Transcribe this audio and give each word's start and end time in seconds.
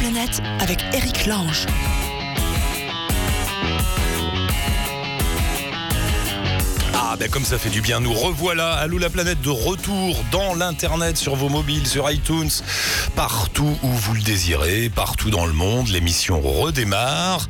planète 0.00 0.40
avec 0.60 0.82
Eric 0.94 1.26
Lange. 1.26 1.66
Ah 7.12 7.16
ben 7.16 7.28
comme 7.28 7.44
ça 7.44 7.58
fait 7.58 7.70
du 7.70 7.80
bien, 7.80 7.98
nous 7.98 8.12
revoilà 8.12 8.74
à 8.74 8.86
la 8.86 9.10
planète 9.10 9.40
de 9.40 9.50
retour 9.50 10.22
dans 10.30 10.54
l'internet, 10.54 11.16
sur 11.16 11.34
vos 11.34 11.48
mobiles, 11.48 11.88
sur 11.88 12.08
iTunes, 12.08 12.50
partout 13.16 13.76
où 13.82 13.88
vous 13.88 14.14
le 14.14 14.20
désirez, 14.20 14.88
partout 14.94 15.28
dans 15.28 15.44
le 15.44 15.52
monde. 15.52 15.88
L'émission 15.88 16.40
redémarre. 16.40 17.48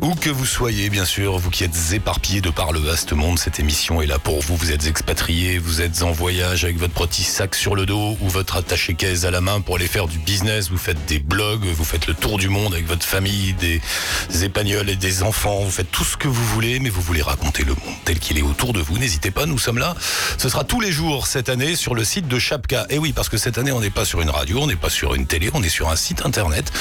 Où 0.00 0.16
que 0.16 0.28
vous 0.28 0.44
soyez, 0.44 0.90
bien 0.90 1.04
sûr, 1.04 1.38
vous 1.38 1.50
qui 1.50 1.62
êtes 1.62 1.92
éparpillés 1.92 2.40
de 2.40 2.50
par 2.50 2.72
le 2.72 2.80
vaste 2.80 3.12
monde, 3.12 3.38
cette 3.38 3.60
émission 3.60 4.02
est 4.02 4.06
là 4.06 4.18
pour 4.18 4.40
vous. 4.40 4.56
Vous 4.56 4.72
êtes 4.72 4.88
expatriés, 4.88 5.58
vous 5.58 5.82
êtes 5.82 6.02
en 6.02 6.10
voyage 6.10 6.64
avec 6.64 6.76
votre 6.76 6.94
petit 6.94 7.22
sac 7.22 7.54
sur 7.54 7.76
le 7.76 7.86
dos 7.86 8.18
ou 8.20 8.28
votre 8.28 8.56
attaché 8.56 8.94
caisse 8.94 9.22
à 9.22 9.30
la 9.30 9.40
main 9.40 9.60
pour 9.60 9.76
aller 9.76 9.86
faire 9.86 10.08
du 10.08 10.18
business. 10.18 10.68
Vous 10.68 10.78
faites 10.78 11.06
des 11.06 11.20
blogs, 11.20 11.64
vous 11.64 11.84
faites 11.84 12.08
le 12.08 12.14
tour 12.14 12.38
du 12.38 12.48
monde 12.48 12.74
avec 12.74 12.88
votre 12.88 13.06
famille, 13.06 13.54
des 13.54 13.80
épagnols 14.42 14.90
et 14.90 14.96
des 14.96 15.22
enfants. 15.22 15.60
Vous 15.60 15.70
faites 15.70 15.92
tout 15.92 16.04
ce 16.04 16.16
que 16.16 16.26
vous 16.26 16.44
voulez, 16.46 16.80
mais 16.80 16.88
vous 16.88 17.02
voulez 17.02 17.22
raconter 17.22 17.62
le 17.62 17.74
monde 17.74 17.94
tel 18.04 18.18
qu'il 18.18 18.36
est 18.36 18.42
autour 18.42 18.72
de 18.72 18.80
vous. 18.80 18.95
N'hésitez 18.98 19.30
pas, 19.30 19.46
nous 19.46 19.58
sommes 19.58 19.78
là. 19.78 19.94
Ce 20.38 20.48
sera 20.48 20.64
tous 20.64 20.80
les 20.80 20.92
jours 20.92 21.26
cette 21.26 21.48
année 21.48 21.76
sur 21.76 21.94
le 21.94 22.04
site 22.04 22.28
de 22.28 22.38
Chapka. 22.38 22.86
Et 22.90 22.98
oui, 22.98 23.12
parce 23.12 23.28
que 23.28 23.36
cette 23.36 23.58
année, 23.58 23.72
on 23.72 23.80
n'est 23.80 23.90
pas 23.90 24.04
sur 24.04 24.20
une 24.20 24.30
radio, 24.30 24.60
on 24.60 24.66
n'est 24.66 24.76
pas 24.76 24.90
sur 24.90 25.14
une 25.14 25.26
télé, 25.26 25.50
on 25.54 25.62
est 25.62 25.68
sur 25.68 25.88
un 25.88 25.96
site 25.96 26.24
internet 26.24 26.72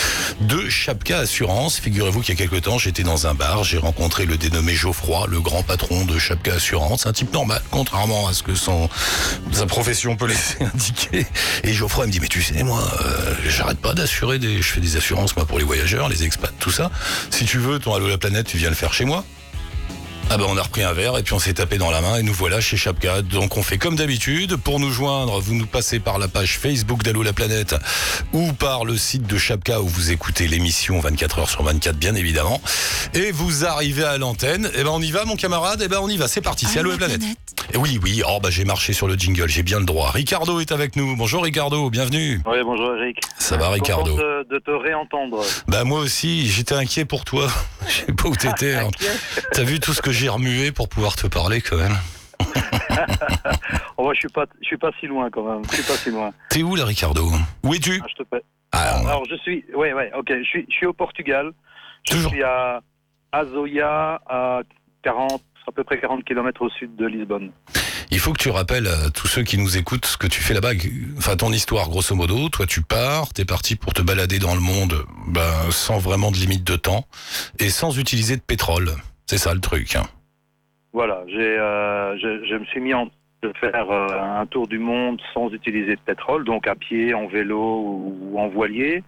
de 0.42 0.70
Chapka 0.70 1.20
Assurance. 1.20 1.80
Figurez-vous 1.80 2.22
qu'il 2.22 2.38
y 2.38 2.42
a 2.42 2.48
quelques 2.48 2.64
temps, 2.64 2.78
j'étais 2.78 3.04
dans 3.04 3.28
un 3.28 3.34
bar, 3.34 3.64
j'ai 3.64 3.78
rencontré 3.78 4.26
le 4.26 4.38
dénommé 4.38 4.74
Geoffroy, 4.74 5.28
le 5.28 5.42
grand 5.42 5.64
patron 5.64 6.06
de 6.06 6.18
Chapka 6.18 6.54
Assurance, 6.54 7.06
un 7.06 7.14
type 7.14 7.34
normal, 7.34 7.62
contrairement 7.72 8.28
à 8.28 8.34
ce 8.34 8.44
que 8.44 8.56
sa 8.56 9.66
profession 9.66 10.16
peut 10.16 10.28
laisser 10.28 10.58
indiquer. 10.74 11.26
Et 11.64 11.74
Geoffroy 11.74 12.08
me 12.08 12.12
dit, 12.12 12.20
mais 12.20 12.28
tu 12.28 12.42
sais, 12.42 12.64
moi, 12.64 12.82
euh, 13.06 13.36
j'arrête 13.48 13.80
pas 13.80 13.94
d'assurer 13.94 14.40
des, 14.40 14.62
je 14.62 14.68
fais 14.74 14.82
des 14.82 14.96
assurances, 14.98 15.36
moi, 15.36 15.46
pour 15.46 15.58
les 15.58 15.66
voyageurs, 15.66 16.10
les 16.10 16.24
expats, 16.24 16.54
tout 16.60 16.72
ça. 16.72 16.92
Si 17.30 17.46
tu 17.46 17.58
veux, 17.58 17.80
ton 17.80 17.94
Allo 17.94 18.08
la 18.08 18.18
planète, 18.18 18.48
tu 18.48 18.58
viens 18.58 18.70
le 18.70 18.76
faire 18.76 18.94
chez 18.94 19.06
moi. 19.06 19.24
Ah 20.36 20.38
ben 20.38 20.48
on 20.50 20.58
a 20.58 20.64
repris 20.64 20.84
un 20.84 20.92
verre 20.92 21.18
et 21.18 21.24
puis 21.24 21.34
on 21.34 21.40
s'est 21.40 21.54
tapé 21.54 21.78
dans 21.78 21.90
la 21.92 22.02
main 22.02 22.18
et 22.18 22.22
nous 22.22 22.34
voilà 22.34 22.60
chez 22.60 22.76
Chapka. 22.76 23.22
Donc 23.22 23.56
on 23.56 23.64
fait 23.64 23.78
comme 23.78 23.96
d'habitude. 23.96 24.58
Pour 24.58 24.82
nous 24.82 24.92
joindre, 24.92 25.40
vous 25.40 25.54
nous 25.56 25.66
passez 25.66 26.02
par 26.02 26.18
la 26.20 26.28
page 26.28 26.58
Facebook 26.58 27.04
d'Allo 27.04 27.24
la 27.24 27.32
planète 27.32 27.74
ou 28.34 28.52
par 28.52 28.84
le 28.84 28.98
site 28.98 29.26
de 29.28 29.38
Chapka 29.38 29.80
où 29.80 29.88
vous 29.88 30.12
écoutez 30.12 30.50
l'émission 30.50 31.00
24 31.00 31.40
heures 31.40 31.50
sur 31.50 31.64
24 31.64 31.96
bien 31.96 32.16
évidemment. 32.16 32.60
Et 33.14 33.32
vous 33.32 33.64
arrivez 33.66 34.04
à 34.04 34.18
l'antenne. 34.18 34.70
Et 34.76 34.84
ben 34.84 34.90
on 34.92 35.02
y 35.02 35.10
va 35.10 35.24
mon 35.24 35.38
camarade. 35.38 35.82
Et 35.82 35.88
ben 35.88 36.00
on 36.02 36.10
y 36.10 36.18
va. 36.18 36.28
C'est 36.28 36.42
parti. 36.42 36.66
C'est 36.66 36.80
Allo 36.80 36.92
la 36.92 36.98
planète. 36.98 37.22
Et 37.74 37.78
oui 37.78 37.98
oui. 38.04 38.22
Oh 38.28 38.40
bah 38.44 38.50
j'ai 38.52 38.66
marché 38.66 38.92
sur 38.92 39.08
le 39.08 39.16
jingle. 39.16 39.48
J'ai 39.48 39.64
bien 39.64 39.80
le 39.80 39.86
droit. 39.86 40.12
Ricardo 40.12 40.60
est 40.60 40.74
avec 40.74 40.98
nous. 40.98 41.16
Bonjour 41.16 41.44
Ricardo. 41.46 41.90
Bienvenue. 41.90 42.42
Oui 42.46 42.58
bonjour 42.66 42.94
Eric. 42.98 43.22
Ça 43.40 43.56
va 43.56 43.70
Ricardo. 43.70 44.18
De, 44.18 44.46
de 44.54 44.60
te 44.60 44.72
réentendre. 44.72 45.42
Bah 45.70 45.86
moi 45.86 46.02
aussi. 46.02 46.50
J'étais 46.50 46.76
inquiet 46.76 47.06
pour 47.06 47.24
toi. 47.24 47.48
Je 47.88 47.94
sais 48.08 48.12
pas 48.12 48.28
où 48.28 48.36
t'étais. 48.36 48.74
hein. 48.76 48.90
T'as 49.54 49.64
vu 49.64 49.80
tout 49.80 49.94
ce 49.94 50.02
que 50.02 50.12
j'ai 50.12 50.25
remué 50.30 50.72
pour 50.72 50.90
pouvoir 50.90 51.16
te 51.16 51.28
parler 51.28 51.62
quand 51.62 51.78
même. 51.78 51.98
Oh, 53.98 54.12
je 54.14 54.20
suis 54.20 54.30
pas, 54.30 54.46
je 54.62 54.66
suis 54.68 54.78
pas 54.78 54.92
si 55.00 55.08
loin 55.08 55.30
quand 55.32 55.44
même. 55.44 55.64
Je 55.70 55.76
suis 55.76 55.84
pas 55.84 55.94
si 55.98 56.12
loin. 56.12 56.32
T'es 56.50 56.64
où 56.64 56.76
là 56.76 56.86
Ricardo 56.86 57.32
Où 57.64 57.74
es-tu 57.74 58.02
Ah, 58.04 58.08
je 58.10 58.24
te. 58.24 58.44
Ah, 58.72 59.00
on- 59.02 59.08
Alors 59.08 59.24
je 59.30 59.36
suis, 59.38 59.64
ouais 59.76 59.94
ouais, 59.94 60.12
ok. 60.18 60.28
Je 60.30 60.44
suis, 60.44 60.66
je 60.70 60.76
suis 60.76 60.86
au 60.86 60.94
Portugal. 60.94 61.52
Je 62.08 62.14
Toujours. 62.14 62.32
suis 62.32 62.44
à 62.44 62.82
Azoia, 63.32 64.22
à 64.30 64.60
40, 65.04 65.42
à 65.68 65.72
peu 65.72 65.84
près 65.84 66.00
40 66.00 66.24
km 66.26 66.62
au 66.64 66.70
sud 66.70 66.96
de 66.96 67.06
Lisbonne. 67.06 67.52
Il 68.12 68.20
faut 68.20 68.34
que 68.34 68.38
tu 68.42 68.50
rappelles 68.50 68.88
à 68.88 69.10
tous 69.12 69.28
ceux 69.28 69.44
qui 69.44 69.58
nous 69.58 69.78
écoutent 69.78 70.06
ce 70.06 70.18
que 70.18 70.28
tu 70.28 70.42
fais 70.42 70.54
là-bas. 70.54 70.72
Enfin, 71.18 71.36
ton 71.38 71.52
histoire, 71.52 71.90
grosso 71.90 72.14
modo. 72.16 72.50
Toi, 72.50 72.66
tu 72.68 72.82
pars, 72.82 73.34
t'es 73.34 73.46
parti 73.46 73.76
pour 73.76 73.94
te 73.94 74.02
balader 74.02 74.40
dans 74.40 74.54
le 74.54 74.62
monde 74.62 75.04
ben, 75.28 75.72
sans 75.72 75.98
vraiment 75.98 76.32
de 76.32 76.38
limite 76.38 76.64
de 76.64 76.76
temps 76.76 77.08
et 77.60 77.70
sans 77.70 77.98
utiliser 77.98 78.36
de 78.36 78.42
pétrole. 78.42 78.92
C'est 79.26 79.38
ça 79.38 79.54
le 79.54 79.60
truc. 79.62 79.96
hein. 79.96 80.04
Voilà, 80.94 81.24
j'ai, 81.28 81.58
euh, 81.60 82.18
je, 82.18 82.46
je 82.46 82.56
me 82.56 82.66
suis 82.66 82.80
mis 82.80 82.94
en 82.94 83.10
de 83.42 83.52
faire 83.60 83.92
euh, 83.92 84.08
un 84.40 84.46
tour 84.48 84.66
du 84.68 84.80
monde 84.80 85.22
sans 85.34 85.50
utiliser 85.54 85.96
de 85.96 86.00
pétrole, 86.02 86.46
donc 86.46 86.68
à 86.68 86.74
pied, 86.76 87.14
en 87.14 87.28
vélo 87.28 87.60
ou, 87.60 88.18
ou 88.32 88.40
en 88.40 88.48
voilier. 88.48 89.04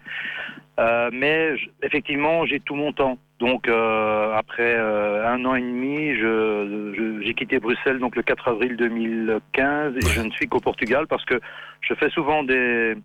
Euh, 0.80 1.10
mais 1.14 1.58
je- 1.58 1.70
effectivement, 1.82 2.46
j'ai 2.46 2.60
tout 2.60 2.76
mon 2.76 2.92
temps. 2.94 3.18
Donc 3.40 3.68
après 3.70 4.76
un 4.76 5.46
an 5.46 5.54
et 5.54 5.62
demi, 5.62 6.16
je, 6.16 7.22
j'ai 7.24 7.34
quitté 7.36 7.60
Bruxelles 7.60 8.00
donc 8.00 8.16
le 8.16 8.24
4 8.24 8.48
avril 8.48 8.76
2015 8.78 9.96
et 9.96 10.02
je 10.10 10.22
ne 10.22 10.32
suis 10.32 10.48
qu'au 10.48 10.60
Portugal 10.60 11.06
parce 11.08 11.24
que 11.24 11.40
je 11.82 11.94
fais 11.94 12.10
souvent 12.10 12.42
des 12.44 12.96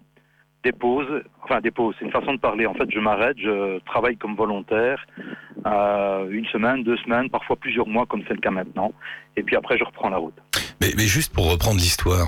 des 0.64 0.72
pauses, 0.72 1.22
enfin 1.42 1.60
pauses, 1.74 1.94
c'est 1.98 2.04
une 2.04 2.12
façon 2.12 2.34
de 2.34 2.38
parler. 2.38 2.66
En 2.66 2.74
fait, 2.74 2.90
je 2.90 3.00
m'arrête, 3.00 3.36
je 3.38 3.78
travaille 3.80 4.16
comme 4.16 4.36
volontaire 4.36 5.04
euh, 5.66 6.28
une 6.30 6.46
semaine, 6.46 6.84
deux 6.84 6.96
semaines, 6.98 7.28
parfois 7.30 7.56
plusieurs 7.56 7.86
mois, 7.86 8.06
comme 8.06 8.22
c'est 8.28 8.34
le 8.34 8.40
cas 8.40 8.50
maintenant. 8.50 8.92
Et 9.36 9.42
puis 9.42 9.56
après, 9.56 9.76
je 9.78 9.84
reprends 9.84 10.08
la 10.08 10.18
route. 10.18 10.34
Mais, 10.80 10.92
mais 10.96 11.04
juste 11.04 11.32
pour 11.34 11.50
reprendre 11.50 11.78
l'histoire, 11.78 12.26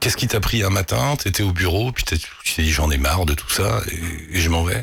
qu'est-ce 0.00 0.16
qui 0.16 0.26
t'a 0.26 0.40
pris 0.40 0.62
un 0.62 0.70
matin? 0.70 1.16
T'étais 1.22 1.42
au 1.42 1.52
bureau, 1.52 1.92
puis 1.92 2.04
tu 2.04 2.16
t'es 2.16 2.62
dit 2.62 2.70
j'en 2.70 2.90
ai 2.90 2.98
marre 2.98 3.26
de 3.26 3.34
tout 3.34 3.48
ça 3.48 3.80
et, 3.90 4.36
et 4.36 4.38
je 4.38 4.50
m'en 4.50 4.64
vais? 4.64 4.82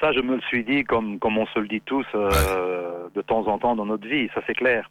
Ça, 0.00 0.12
je 0.12 0.20
me 0.20 0.36
le 0.36 0.40
suis 0.42 0.64
dit, 0.64 0.84
comme, 0.84 1.18
comme 1.18 1.36
on 1.36 1.46
se 1.46 1.58
le 1.58 1.68
dit 1.68 1.82
tous, 1.82 2.06
euh, 2.14 3.08
de 3.14 3.20
temps 3.20 3.46
en 3.48 3.58
temps 3.58 3.76
dans 3.76 3.84
notre 3.84 4.08
vie, 4.08 4.28
ça 4.34 4.40
c'est 4.46 4.54
clair. 4.54 4.90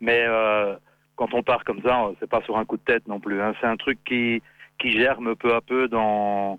Mais 0.00 0.22
euh, 0.26 0.76
quand 1.16 1.32
on 1.32 1.42
part 1.42 1.64
comme 1.64 1.80
ça, 1.82 2.10
c'est 2.20 2.28
pas 2.28 2.42
sur 2.42 2.58
un 2.58 2.64
coup 2.66 2.76
de 2.76 2.82
tête 2.82 3.08
non 3.08 3.20
plus. 3.20 3.40
hein. 3.40 3.54
C'est 3.60 3.66
un 3.66 3.76
truc 3.76 3.98
qui, 4.04 4.42
qui 4.78 4.92
germe 4.92 5.34
peu 5.36 5.54
à 5.54 5.60
peu 5.60 5.88
dans, 5.88 6.58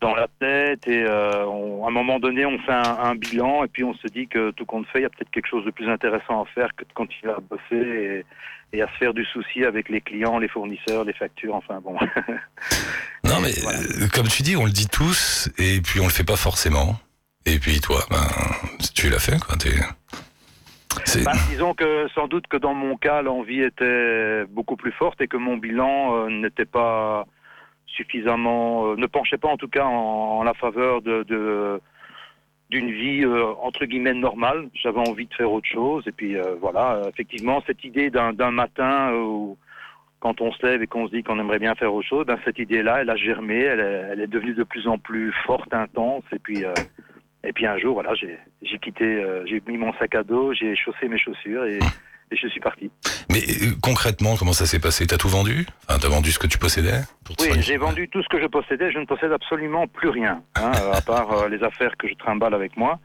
dans 0.00 0.14
la 0.14 0.28
tête. 0.38 0.86
Et 0.88 1.02
euh, 1.04 1.44
on- 1.46 1.84
à 1.84 1.88
un 1.88 1.92
moment 1.92 2.18
donné, 2.20 2.44
on 2.46 2.58
fait 2.60 2.72
un, 2.72 2.98
un 2.98 3.14
bilan 3.14 3.64
et 3.64 3.68
puis 3.68 3.84
on 3.84 3.94
se 3.94 4.06
dit 4.08 4.26
que 4.28 4.50
tout 4.52 4.64
compte 4.66 4.86
fait, 4.88 5.00
il 5.00 5.02
y 5.02 5.06
a 5.06 5.10
peut-être 5.10 5.30
quelque 5.30 5.48
chose 5.48 5.64
de 5.64 5.70
plus 5.70 5.88
intéressant 5.88 6.42
à 6.42 6.46
faire 6.46 6.68
que 6.76 6.84
de 6.84 6.92
continuer 6.92 7.32
à 7.32 7.38
bosser 7.40 8.24
et, 8.72 8.76
et 8.76 8.82
à 8.82 8.86
se 8.88 8.96
faire 8.98 9.14
du 9.14 9.24
souci 9.24 9.64
avec 9.64 9.88
les 9.88 10.00
clients, 10.00 10.38
les 10.38 10.48
fournisseurs, 10.48 11.04
les 11.04 11.12
factures. 11.14 11.54
Enfin 11.54 11.80
bon. 11.80 11.96
Non, 13.24 13.38
mais 13.42 13.52
voilà. 13.62 13.78
euh, 13.80 14.08
comme 14.12 14.26
tu 14.28 14.42
dis, 14.42 14.56
on 14.56 14.64
le 14.64 14.70
dit 14.72 14.88
tous 14.88 15.50
et 15.58 15.80
puis 15.82 16.00
on 16.00 16.04
le 16.04 16.10
fait 16.10 16.24
pas 16.24 16.36
forcément. 16.36 16.98
Et 17.46 17.58
puis 17.58 17.78
toi, 17.80 18.00
ben, 18.10 18.26
tu 18.94 19.08
l'as 19.08 19.18
fait, 19.18 19.38
quoi. 19.38 19.56
t'es- 19.56 19.68
Bah, 21.24 21.32
disons 21.48 21.74
que 21.74 22.08
sans 22.14 22.26
doute 22.26 22.46
que 22.48 22.56
dans 22.56 22.74
mon 22.74 22.96
cas, 22.96 23.22
l'envie 23.22 23.62
était 23.62 24.44
beaucoup 24.46 24.76
plus 24.76 24.92
forte 24.92 25.20
et 25.20 25.28
que 25.28 25.36
mon 25.36 25.56
bilan 25.56 26.16
euh, 26.16 26.28
n'était 26.28 26.64
pas 26.64 27.26
suffisamment, 27.86 28.86
euh, 28.86 28.96
ne 28.96 29.06
penchait 29.06 29.38
pas 29.38 29.48
en 29.48 29.56
tout 29.56 29.68
cas 29.68 29.84
en, 29.84 30.42
la 30.42 30.54
faveur 30.54 31.02
de, 31.02 31.80
d'une 32.70 32.90
vie 32.90 33.24
euh, 33.24 33.52
entre 33.62 33.84
guillemets 33.84 34.14
normale. 34.14 34.68
J'avais 34.74 34.98
envie 34.98 35.26
de 35.26 35.34
faire 35.34 35.50
autre 35.52 35.68
chose 35.68 36.04
et 36.06 36.12
puis 36.12 36.36
voilà, 36.60 37.02
effectivement 37.08 37.62
cette 37.66 37.84
idée 37.84 38.10
d'un, 38.10 38.50
matin 38.50 39.12
où 39.14 39.56
quand 40.18 40.40
on 40.40 40.52
se 40.52 40.66
lève 40.66 40.82
et 40.82 40.86
qu'on 40.86 41.06
se 41.06 41.12
dit 41.12 41.22
qu'on 41.22 41.38
aimerait 41.38 41.58
bien 41.58 41.74
faire 41.76 41.94
autre 41.94 42.08
chose, 42.08 42.26
ben 42.26 42.38
cette 42.44 42.58
idée-là, 42.58 42.98
elle 43.00 43.10
a 43.10 43.16
germé, 43.16 43.60
elle 43.60 43.80
est, 43.80 44.06
elle 44.12 44.20
est 44.20 44.26
devenue 44.26 44.54
de 44.54 44.64
plus 44.64 44.86
en 44.86 44.98
plus 44.98 45.32
forte, 45.46 45.72
intense 45.72 46.24
et 46.32 46.38
puis 46.38 46.64
et 47.44 47.52
puis 47.52 47.66
un 47.66 47.78
jour, 47.78 47.94
voilà, 47.94 48.14
j'ai, 48.14 48.38
j'ai 48.62 48.78
quitté, 48.78 49.04
euh, 49.04 49.44
j'ai 49.46 49.62
mis 49.66 49.78
mon 49.78 49.92
sac 49.94 50.14
à 50.14 50.22
dos, 50.22 50.52
j'ai 50.52 50.76
chaussé 50.76 51.08
mes 51.08 51.18
chaussures 51.18 51.64
et, 51.64 51.78
et 52.30 52.36
je 52.36 52.46
suis 52.48 52.60
parti. 52.60 52.90
Mais 53.30 53.38
euh, 53.38 53.72
concrètement, 53.82 54.36
comment 54.38 54.52
ça 54.52 54.66
s'est 54.66 54.78
passé? 54.78 55.06
T'as 55.06 55.16
tout 55.16 55.28
vendu? 55.28 55.66
Enfin, 55.88 55.98
t'as 55.98 56.08
vendu 56.08 56.32
ce 56.32 56.38
que 56.38 56.46
tu 56.46 56.58
possédais 56.58 57.00
pour 57.24 57.36
Oui, 57.40 57.62
j'ai 57.62 57.78
vendu 57.78 58.08
tout 58.08 58.22
ce 58.22 58.28
que 58.28 58.40
je 58.40 58.46
possédais. 58.46 58.92
Je 58.92 58.98
ne 58.98 59.06
possède 59.06 59.32
absolument 59.32 59.86
plus 59.86 60.10
rien, 60.10 60.42
hein, 60.56 60.72
à 60.92 61.00
part 61.00 61.32
euh, 61.32 61.48
les 61.48 61.62
affaires 61.62 61.96
que 61.96 62.08
je 62.08 62.14
trimballe 62.14 62.52
avec 62.52 62.76
moi. 62.76 62.98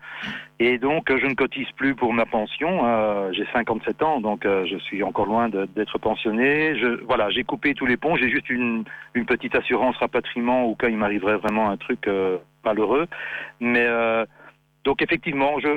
Et 0.59 0.77
donc, 0.77 1.09
je 1.09 1.25
ne 1.25 1.33
cotise 1.33 1.67
plus 1.77 1.95
pour 1.95 2.13
ma 2.13 2.25
pension. 2.25 3.31
J'ai 3.33 3.45
57 3.51 4.01
ans, 4.03 4.21
donc 4.21 4.43
je 4.45 4.77
suis 4.85 5.03
encore 5.03 5.25
loin 5.25 5.49
d'être 5.49 5.97
pensionné. 5.97 6.79
Je, 6.79 7.03
voilà, 7.03 7.29
j'ai 7.29 7.43
coupé 7.43 7.73
tous 7.73 7.85
les 7.85 7.97
ponts. 7.97 8.15
J'ai 8.15 8.29
juste 8.29 8.49
une, 8.49 8.85
une 9.15 9.25
petite 9.25 9.53
assurance 9.55 9.97
rapatriement 9.97 10.63
au 10.63 10.75
cas 10.75 10.87
où 10.87 10.91
il 10.91 10.97
m'arriverait 10.97 11.37
vraiment 11.37 11.69
un 11.69 11.77
truc 11.77 12.07
euh, 12.07 12.37
malheureux. 12.65 13.07
Mais 13.59 13.85
euh, 13.85 14.25
donc, 14.83 15.01
effectivement, 15.01 15.59
je, 15.59 15.69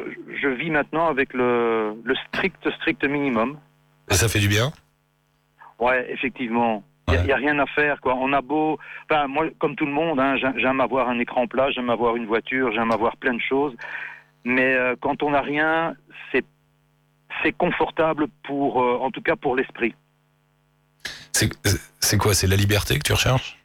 je 0.42 0.48
vis 0.48 0.70
maintenant 0.70 1.06
avec 1.08 1.32
le, 1.32 1.94
le 2.02 2.14
strict, 2.26 2.68
strict 2.76 3.04
minimum. 3.04 3.58
Et 4.10 4.14
ça 4.14 4.28
fait 4.28 4.40
du 4.40 4.48
bien? 4.48 4.72
Ouais, 5.78 6.10
effectivement. 6.10 6.82
Il 7.08 7.14
Ouais. 7.14 7.24
n'y 7.24 7.32
a, 7.32 7.36
rien 7.36 7.58
à 7.58 7.66
faire, 7.66 8.00
quoi. 8.02 8.14
On 8.16 8.32
a 8.34 8.42
beau. 8.42 8.78
Enfin, 9.08 9.28
moi, 9.28 9.46
comme 9.58 9.76
tout 9.76 9.86
le 9.86 9.92
monde, 9.92 10.20
hein, 10.20 10.36
j'aime 10.56 10.80
avoir 10.80 11.08
un 11.08 11.18
écran 11.18 11.46
plat, 11.46 11.70
j'aime 11.70 11.88
avoir 11.88 12.16
une 12.16 12.26
voiture, 12.26 12.70
j'aime 12.72 12.90
avoir 12.90 13.16
plein 13.16 13.32
de 13.32 13.40
choses. 13.40 13.74
Mais 14.44 14.74
euh, 14.74 14.94
quand 15.00 15.22
on 15.22 15.30
n'a 15.30 15.40
rien, 15.40 15.94
c'est 16.30 16.44
c'est 17.42 17.52
confortable 17.52 18.26
pour, 18.42 18.82
euh, 18.82 18.98
en 18.98 19.10
tout 19.10 19.22
cas 19.22 19.36
pour 19.36 19.56
l'esprit. 19.56 19.94
C'est 21.32 22.18
quoi? 22.18 22.34
C'est 22.34 22.46
la 22.46 22.56
liberté 22.56 22.98
que 22.98 23.04
tu 23.04 23.12
recherches? 23.12 23.57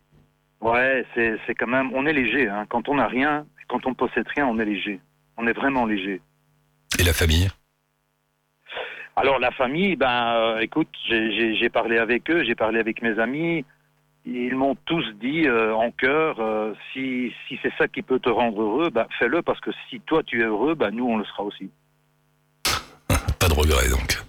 Ouais, 0.64 1.06
c'est 1.14 1.36
c'est 1.46 1.56
quand 1.56 1.68
même. 1.68 1.92
On 1.94 2.06
est 2.06 2.14
léger. 2.14 2.48
Hein. 2.48 2.66
Quand 2.70 2.88
on 2.88 2.96
n'a 2.96 3.08
rien, 3.08 3.46
quand 3.68 3.86
on 3.86 3.90
ne 3.90 3.96
possède 3.96 4.26
rien, 4.34 4.48
on 4.48 4.58
est 4.60 4.66
léger. 4.66 5.00
On 5.38 5.46
est 5.46 5.54
vraiment 5.54 5.86
léger. 5.86 6.22
Et 7.00 7.04
la 7.04 7.12
famille? 7.14 7.50
Alors 9.16 9.40
la 9.40 9.52
famille, 9.52 9.96
ben, 9.98 10.34
euh, 10.36 10.60
écoute, 10.60 10.88
j'ai- 11.08 11.32
j'ai 11.34 11.56
j'ai 11.56 11.70
parlé 11.70 11.98
avec 11.98 12.30
eux, 12.32 12.44
j'ai 12.46 12.56
parlé 12.56 12.80
avec 12.80 13.02
mes 13.02 13.20
amis. 13.20 13.66
ils 14.26 14.56
m'ont 14.56 14.76
tous 14.86 15.04
dit 15.20 15.46
euh, 15.48 15.76
en 15.76 15.92
cœur, 15.92 16.40
euh, 16.40 16.74
si, 16.94 17.34
si 17.46 17.60
c'est 17.62 17.74
ça 17.78 17.90
qui 17.90 18.02
peut 18.02 18.20
te 18.20 18.30
rendre 18.30 18.62
heureux, 18.62 18.90
bah, 18.90 19.06
fais-le 19.20 19.42
parce 19.42 19.60
que 19.60 19.72
si 19.90 20.00
toi 20.00 20.24
tu 20.24 20.40
es 20.42 20.46
heureux, 20.46 20.76
bah, 20.76 20.92
nous 20.92 21.06
on 21.06 21.18
le 21.18 21.26
sera 21.26 21.44
aussi. 21.44 21.70
Pas 23.40 23.50
de 23.50 23.54
regret 23.54 23.90
donc. 23.90 24.23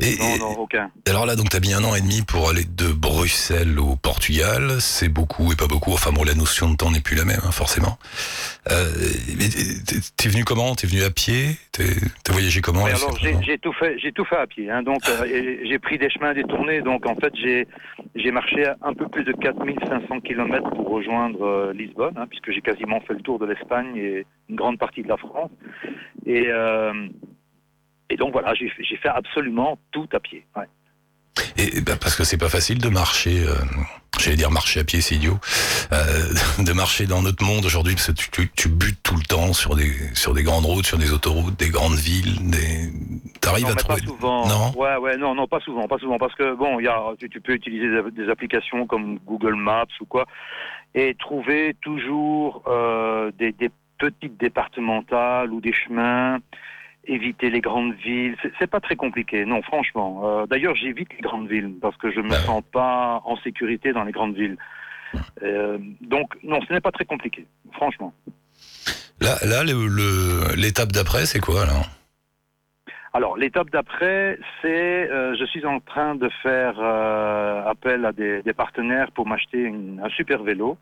Et, 0.00 0.16
Non, 0.18 0.38
non, 0.38 0.58
aucun. 0.58 0.90
alors 1.08 1.26
là, 1.26 1.36
donc 1.36 1.50
t'as 1.50 1.60
mis 1.60 1.72
un 1.72 1.84
an 1.84 1.94
et 1.94 2.00
demi 2.00 2.22
pour 2.22 2.48
aller 2.48 2.64
de 2.64 2.92
Bruxelles 2.92 3.78
au 3.78 3.96
Portugal. 3.96 4.80
C'est 4.80 5.08
beaucoup 5.08 5.52
et 5.52 5.56
pas 5.56 5.66
beaucoup. 5.66 5.92
Enfin 5.92 6.12
bon, 6.12 6.24
la 6.24 6.34
notion 6.34 6.70
de 6.70 6.76
temps 6.76 6.90
n'est 6.90 7.00
plus 7.00 7.16
la 7.16 7.24
même, 7.24 7.40
hein, 7.44 7.52
forcément. 7.52 7.98
Euh, 8.70 8.90
mais 9.38 9.48
t'es 10.16 10.28
venu 10.28 10.44
comment? 10.44 10.74
T'es 10.74 10.86
venu 10.86 11.02
à 11.02 11.10
pied? 11.10 11.56
T'as 11.72 12.32
voyagé 12.32 12.60
comment 12.60 12.86
là, 12.86 12.94
alors 12.94 13.18
j'ai 13.18 13.58
tout 13.58 13.72
fait, 13.72 13.98
j'ai 13.98 14.12
tout 14.12 14.24
fait 14.24 14.36
à 14.36 14.46
pied. 14.46 14.70
Hein, 14.70 14.82
donc 14.82 15.00
euh, 15.08 15.58
j'ai 15.64 15.78
pris 15.78 15.98
des 15.98 16.10
chemins 16.10 16.34
détournés. 16.34 16.80
Donc 16.80 17.06
en 17.06 17.14
fait 17.16 17.32
j'ai 17.34 17.66
j'ai 18.14 18.30
marché 18.30 18.64
un 18.82 18.94
peu 18.94 19.08
plus 19.08 19.24
de 19.24 19.32
4500 19.32 20.20
km 20.20 20.70
pour 20.70 20.88
rejoindre 20.88 21.42
euh, 21.44 21.72
Lisbonne, 21.72 22.14
hein, 22.16 22.26
puisque 22.28 22.50
j'ai 22.52 22.60
quasiment 22.60 23.00
fait 23.00 23.14
le 23.14 23.20
tour 23.20 23.38
de 23.38 23.46
l'Espagne 23.46 23.96
et 23.96 24.26
une 24.48 24.56
grande 24.56 24.78
partie 24.78 25.02
de 25.02 25.08
la 25.08 25.16
France. 25.16 25.50
Et 26.26 26.46
euh, 26.48 26.92
et 28.10 28.16
donc 28.16 28.32
voilà, 28.32 28.54
j'ai 28.54 28.68
fait- 28.68 29.08
absolument 29.08 29.78
tout 29.92 30.08
à 30.12 30.20
pied. 30.20 30.46
ouais. 30.56 30.64
Et 31.56 31.80
bah, 31.80 31.94
parce 32.00 32.14
que 32.16 32.22
c'est 32.24 32.38
pas 32.38 32.48
facile 32.48 32.78
de 32.78 32.88
marcher. 32.88 33.44
euh, 33.44 33.54
J'allais 34.20 34.36
dire 34.36 34.52
marcher 34.52 34.78
à 34.78 34.84
pied, 34.84 35.00
c'est 35.00 35.16
idiot. 35.16 35.36
Euh, 35.92 36.32
de 36.64 36.72
marcher 36.72 37.06
dans 37.06 37.22
notre 37.22 37.44
monde 37.44 37.64
aujourd'hui, 37.64 37.94
parce 37.94 38.06
que 38.06 38.12
tu, 38.12 38.30
tu, 38.30 38.48
tu 38.56 38.68
butes 38.68 39.02
tout 39.02 39.16
le 39.16 39.22
temps 39.24 39.52
sur 39.52 39.74
des 39.74 39.90
sur 40.14 40.32
des 40.32 40.44
grandes 40.44 40.64
routes, 40.64 40.86
sur 40.86 40.96
des 40.98 41.12
autoroutes, 41.12 41.58
des 41.58 41.70
grandes 41.70 41.96
villes. 41.96 42.48
Des... 42.50 42.92
T'arrives 43.40 43.66
à 43.66 43.74
trouver. 43.74 44.00
pas 44.00 44.06
souvent. 44.06 44.46
Non. 44.48 44.72
Ouais, 44.80 44.96
ouais, 44.96 45.16
non, 45.16 45.34
non, 45.34 45.48
pas 45.48 45.58
souvent, 45.60 45.88
pas 45.88 45.98
souvent, 45.98 46.18
parce 46.18 46.34
que 46.36 46.54
bon, 46.54 46.78
y 46.78 46.86
a, 46.86 47.02
tu, 47.18 47.28
tu 47.28 47.40
peux 47.40 47.54
utiliser 47.54 47.88
des, 47.90 48.10
des 48.12 48.30
applications 48.30 48.86
comme 48.86 49.18
Google 49.26 49.56
Maps 49.56 49.86
ou 50.00 50.04
quoi, 50.06 50.26
et 50.94 51.16
trouver 51.16 51.74
toujours 51.80 52.62
euh, 52.68 53.32
des, 53.36 53.50
des 53.50 53.70
petites 53.98 54.38
départementales 54.38 55.52
ou 55.52 55.60
des 55.60 55.72
chemins, 55.72 56.38
éviter 57.06 57.50
les 57.50 57.60
grandes 57.60 57.94
villes. 57.94 58.36
C'est- 58.58 58.66
pas 58.66 58.80
très 58.80 58.96
compliqué, 58.96 59.44
non, 59.44 59.62
franchement. 59.62 60.22
Euh, 60.24 60.46
D'ailleurs, 60.46 60.74
j'évite 60.74 61.12
les 61.12 61.20
grandes 61.20 61.48
villes 61.48 61.74
parce 61.80 61.96
que 61.96 62.10
je 62.10 62.20
me 62.20 62.30
sens 62.30 62.62
pas 62.72 63.22
en 63.24 63.36
sécurité 63.36 63.92
dans 63.92 64.04
les 64.04 64.12
grandes 64.12 64.34
villes. 64.34 64.56
Euh, 65.42 65.78
donc, 66.00 66.34
non, 66.42 66.60
ce 66.66 66.72
n'est 66.72 66.80
pas 66.80 66.90
très 66.92 67.04
compliqué, 67.04 67.46
franchement. 67.72 68.12
Là, 69.20 69.36
là, 69.44 69.62
l'étape 70.56 70.92
d'après, 70.92 71.26
c'est 71.26 71.40
quoi 71.40 71.62
alors? 71.62 71.86
Alors, 73.12 73.36
l'étape 73.36 73.70
d'après, 73.70 74.38
c'est 74.60 75.08
euh, 75.08 75.36
je 75.38 75.44
suis 75.44 75.64
en 75.64 75.78
train 75.78 76.16
de 76.16 76.28
faire 76.42 76.74
euh, 76.80 77.64
appel 77.64 78.04
à 78.04 78.12
des, 78.12 78.42
des 78.42 78.52
partenaires 78.52 79.12
pour 79.12 79.28
m'acheter 79.28 79.68
un 79.68 80.08
super 80.08 80.42
vélo. 80.42 80.76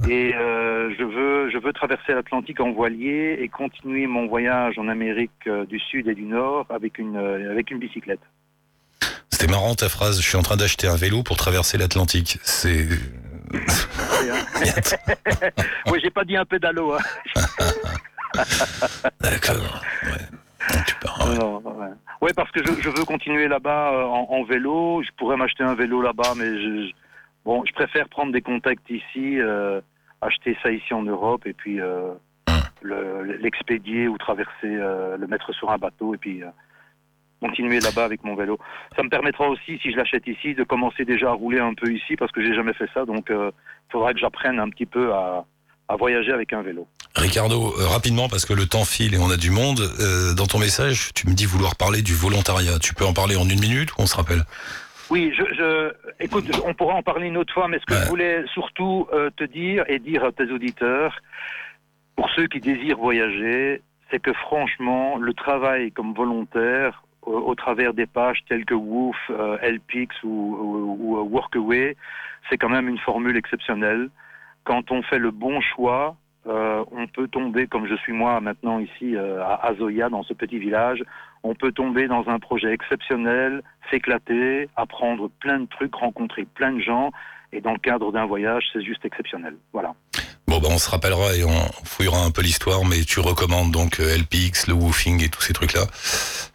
Et 0.08 0.34
euh, 0.34 0.94
je 0.98 1.04
veux 1.04 1.50
je 1.50 1.58
veux 1.58 1.72
traverser 1.72 2.12
l'Atlantique 2.12 2.60
en 2.60 2.70
voilier 2.72 3.38
et 3.40 3.48
continuer 3.48 4.06
mon 4.06 4.26
voyage 4.26 4.78
en 4.78 4.88
Amérique 4.88 5.30
euh, 5.46 5.64
du 5.66 5.78
Sud 5.80 6.06
et 6.08 6.14
du 6.14 6.24
Nord 6.24 6.66
avec 6.70 6.98
une 6.98 7.16
euh, 7.16 7.50
avec 7.50 7.70
une 7.70 7.78
bicyclette. 7.78 8.20
C'était 9.30 9.50
marrant 9.50 9.74
ta 9.74 9.88
phrase. 9.88 10.20
Je 10.20 10.26
suis 10.28 10.36
en 10.36 10.42
train 10.42 10.56
d'acheter 10.56 10.86
un 10.86 10.96
vélo 10.96 11.22
pour 11.22 11.36
traverser 11.36 11.78
l'Atlantique. 11.78 12.38
C'est. 12.42 12.86
Oui, 15.86 15.98
j'ai 16.02 16.10
pas 16.10 16.24
dit 16.24 16.36
un 16.36 16.44
pédalo. 16.44 16.94
Hein. 16.94 16.98
D'accord. 19.20 19.82
Ouais. 20.04 20.74
Donc, 20.74 20.84
tu 20.86 20.94
pars, 20.96 21.28
ouais. 21.30 21.38
Non, 21.38 21.58
ouais. 21.64 21.86
Ouais, 22.20 22.32
parce 22.34 22.50
que 22.50 22.60
je, 22.64 22.72
je 22.82 22.88
veux 22.90 23.04
continuer 23.04 23.46
là-bas 23.48 24.06
en, 24.08 24.26
en 24.30 24.42
vélo. 24.44 25.02
Je 25.02 25.10
pourrais 25.16 25.36
m'acheter 25.36 25.62
un 25.64 25.74
vélo 25.74 26.02
là-bas, 26.02 26.32
mais 26.36 26.46
je- 26.46 26.90
bon, 27.46 27.62
je 27.66 27.72
préfère 27.72 28.08
prendre 28.10 28.32
des 28.32 28.42
contacts 28.42 28.90
ici, 28.90 29.40
euh, 29.40 29.80
acheter 30.20 30.56
ça 30.62 30.70
ici 30.70 30.92
en 30.92 31.02
Europe 31.02 31.46
et 31.46 31.54
puis 31.54 31.80
euh, 31.80 32.12
le- 32.82 33.22
l'expédier 33.40 34.08
ou 34.08 34.18
traverser, 34.18 34.50
euh, 34.64 35.16
le 35.16 35.26
mettre 35.26 35.52
sur 35.54 35.70
un 35.70 35.78
bateau 35.78 36.14
et 36.14 36.18
puis 36.18 36.42
continuer 37.40 37.80
là-bas 37.80 38.04
avec 38.04 38.24
mon 38.24 38.34
vélo. 38.34 38.58
Ça 38.96 39.02
me 39.02 39.08
permettra 39.08 39.48
aussi, 39.48 39.78
si 39.82 39.92
je 39.92 39.96
l'achète 39.96 40.26
ici, 40.26 40.54
de 40.54 40.64
commencer 40.64 41.04
déjà 41.04 41.28
à 41.28 41.32
rouler 41.32 41.60
un 41.60 41.74
peu 41.74 41.92
ici 41.92 42.16
parce 42.16 42.32
que 42.32 42.42
j'ai 42.42 42.54
jamais 42.54 42.72
fait 42.74 42.88
ça. 42.94 43.04
Donc, 43.04 43.26
il 43.30 43.52
faudra 43.92 44.12
que 44.14 44.18
j'apprenne 44.18 44.58
un 44.58 44.70
petit 44.70 44.86
peu 44.86 45.12
à, 45.12 45.44
voyager 45.98 46.32
avec 46.32 46.52
un 46.54 46.62
vélo. 46.62 46.88
Ricardo, 47.14 47.72
rapidement, 47.76 48.28
parce 48.28 48.44
que 48.46 48.54
le 48.54 48.66
temps 48.66 48.84
file 48.84 49.14
et 49.14 49.18
on 49.18 49.30
a 49.30 49.36
du 49.36 49.50
monde, 49.50 49.80
dans 50.36 50.46
ton 50.46 50.58
message, 50.58 51.10
tu 51.14 51.28
me 51.28 51.34
dis 51.34 51.44
vouloir 51.44 51.76
parler 51.76 52.00
du 52.02 52.14
volontariat. 52.14 52.78
Tu 52.78 52.94
peux 52.94 53.04
en 53.04 53.12
parler 53.12 53.36
en 53.36 53.48
une 53.48 53.60
minute 53.60 53.92
ou 53.92 53.96
on 53.98 54.06
se 54.06 54.16
rappelle? 54.16 54.42
Oui, 55.08 55.32
je, 55.36 55.44
je, 55.54 55.92
écoute, 56.20 56.50
on 56.64 56.74
pourra 56.74 56.94
en 56.94 57.02
parler 57.02 57.28
une 57.28 57.36
autre 57.36 57.52
fois, 57.54 57.68
mais 57.68 57.78
ce 57.78 57.86
que 57.86 57.94
Ouais. 57.94 58.00
je 58.02 58.08
voulais 58.08 58.44
surtout 58.52 59.06
euh, 59.12 59.30
te 59.36 59.44
dire 59.44 59.84
et 59.88 59.98
dire 59.98 60.24
à 60.24 60.32
tes 60.32 60.50
auditeurs, 60.50 61.20
pour 62.16 62.28
ceux 62.30 62.46
qui 62.48 62.60
désirent 62.60 62.98
voyager, 62.98 63.82
c'est 64.10 64.20
que 64.20 64.32
franchement, 64.32 65.16
le 65.18 65.32
travail 65.34 65.92
comme 65.92 66.12
volontaire, 66.12 67.04
au, 67.22 67.32
au 67.38 67.54
travers 67.54 67.94
des 67.94 68.06
pages 68.06 68.44
telles 68.48 68.64
que 68.64 68.74
Woof, 68.74 69.16
euh, 69.30 69.58
LPix 69.62 70.08
ou, 70.24 70.28
ou, 70.28 70.96
ou, 71.00 71.16
euh, 71.18 71.22
Workaway, 71.22 71.96
c'est 72.48 72.58
quand 72.58 72.68
même 72.68 72.88
une 72.88 72.98
formule 72.98 73.36
exceptionnelle. 73.36 74.10
Quand 74.64 74.90
on 74.90 75.02
fait 75.02 75.18
le 75.18 75.30
bon 75.30 75.60
choix, 75.60 76.16
euh, 76.48 76.84
on 76.92 77.06
peut 77.06 77.28
tomber, 77.28 77.66
comme 77.66 77.86
je 77.86 77.94
suis 77.96 78.12
moi 78.12 78.40
maintenant 78.40 78.78
ici 78.78 79.16
euh, 79.16 79.42
à 79.42 79.66
Azoya, 79.66 80.08
dans 80.08 80.22
ce 80.22 80.32
petit 80.34 80.58
village, 80.58 81.02
on 81.42 81.54
peut 81.54 81.72
tomber 81.72 82.06
dans 82.08 82.28
un 82.28 82.38
projet 82.38 82.72
exceptionnel, 82.72 83.62
s'éclater, 83.90 84.68
apprendre 84.76 85.28
plein 85.40 85.60
de 85.60 85.66
trucs, 85.66 85.94
rencontrer 85.94 86.44
plein 86.44 86.72
de 86.72 86.80
gens. 86.80 87.10
Et 87.52 87.60
dans 87.60 87.72
le 87.72 87.78
cadre 87.78 88.12
d'un 88.12 88.26
voyage, 88.26 88.64
c'est 88.72 88.82
juste 88.82 89.04
exceptionnel. 89.04 89.56
Voilà. 89.72 89.94
Bon, 90.48 90.60
ben, 90.60 90.68
on 90.70 90.78
se 90.78 90.88
rappellera 90.88 91.34
et 91.34 91.42
on 91.42 91.68
fouillera 91.84 92.20
un 92.20 92.30
peu 92.30 92.40
l'histoire, 92.40 92.84
mais 92.84 93.02
tu 93.02 93.18
recommandes 93.18 93.72
donc 93.72 93.98
euh, 93.98 94.16
LPX, 94.16 94.68
le 94.68 94.74
woofing 94.74 95.24
et 95.24 95.28
tous 95.28 95.42
ces 95.42 95.52
trucs-là. 95.52 95.86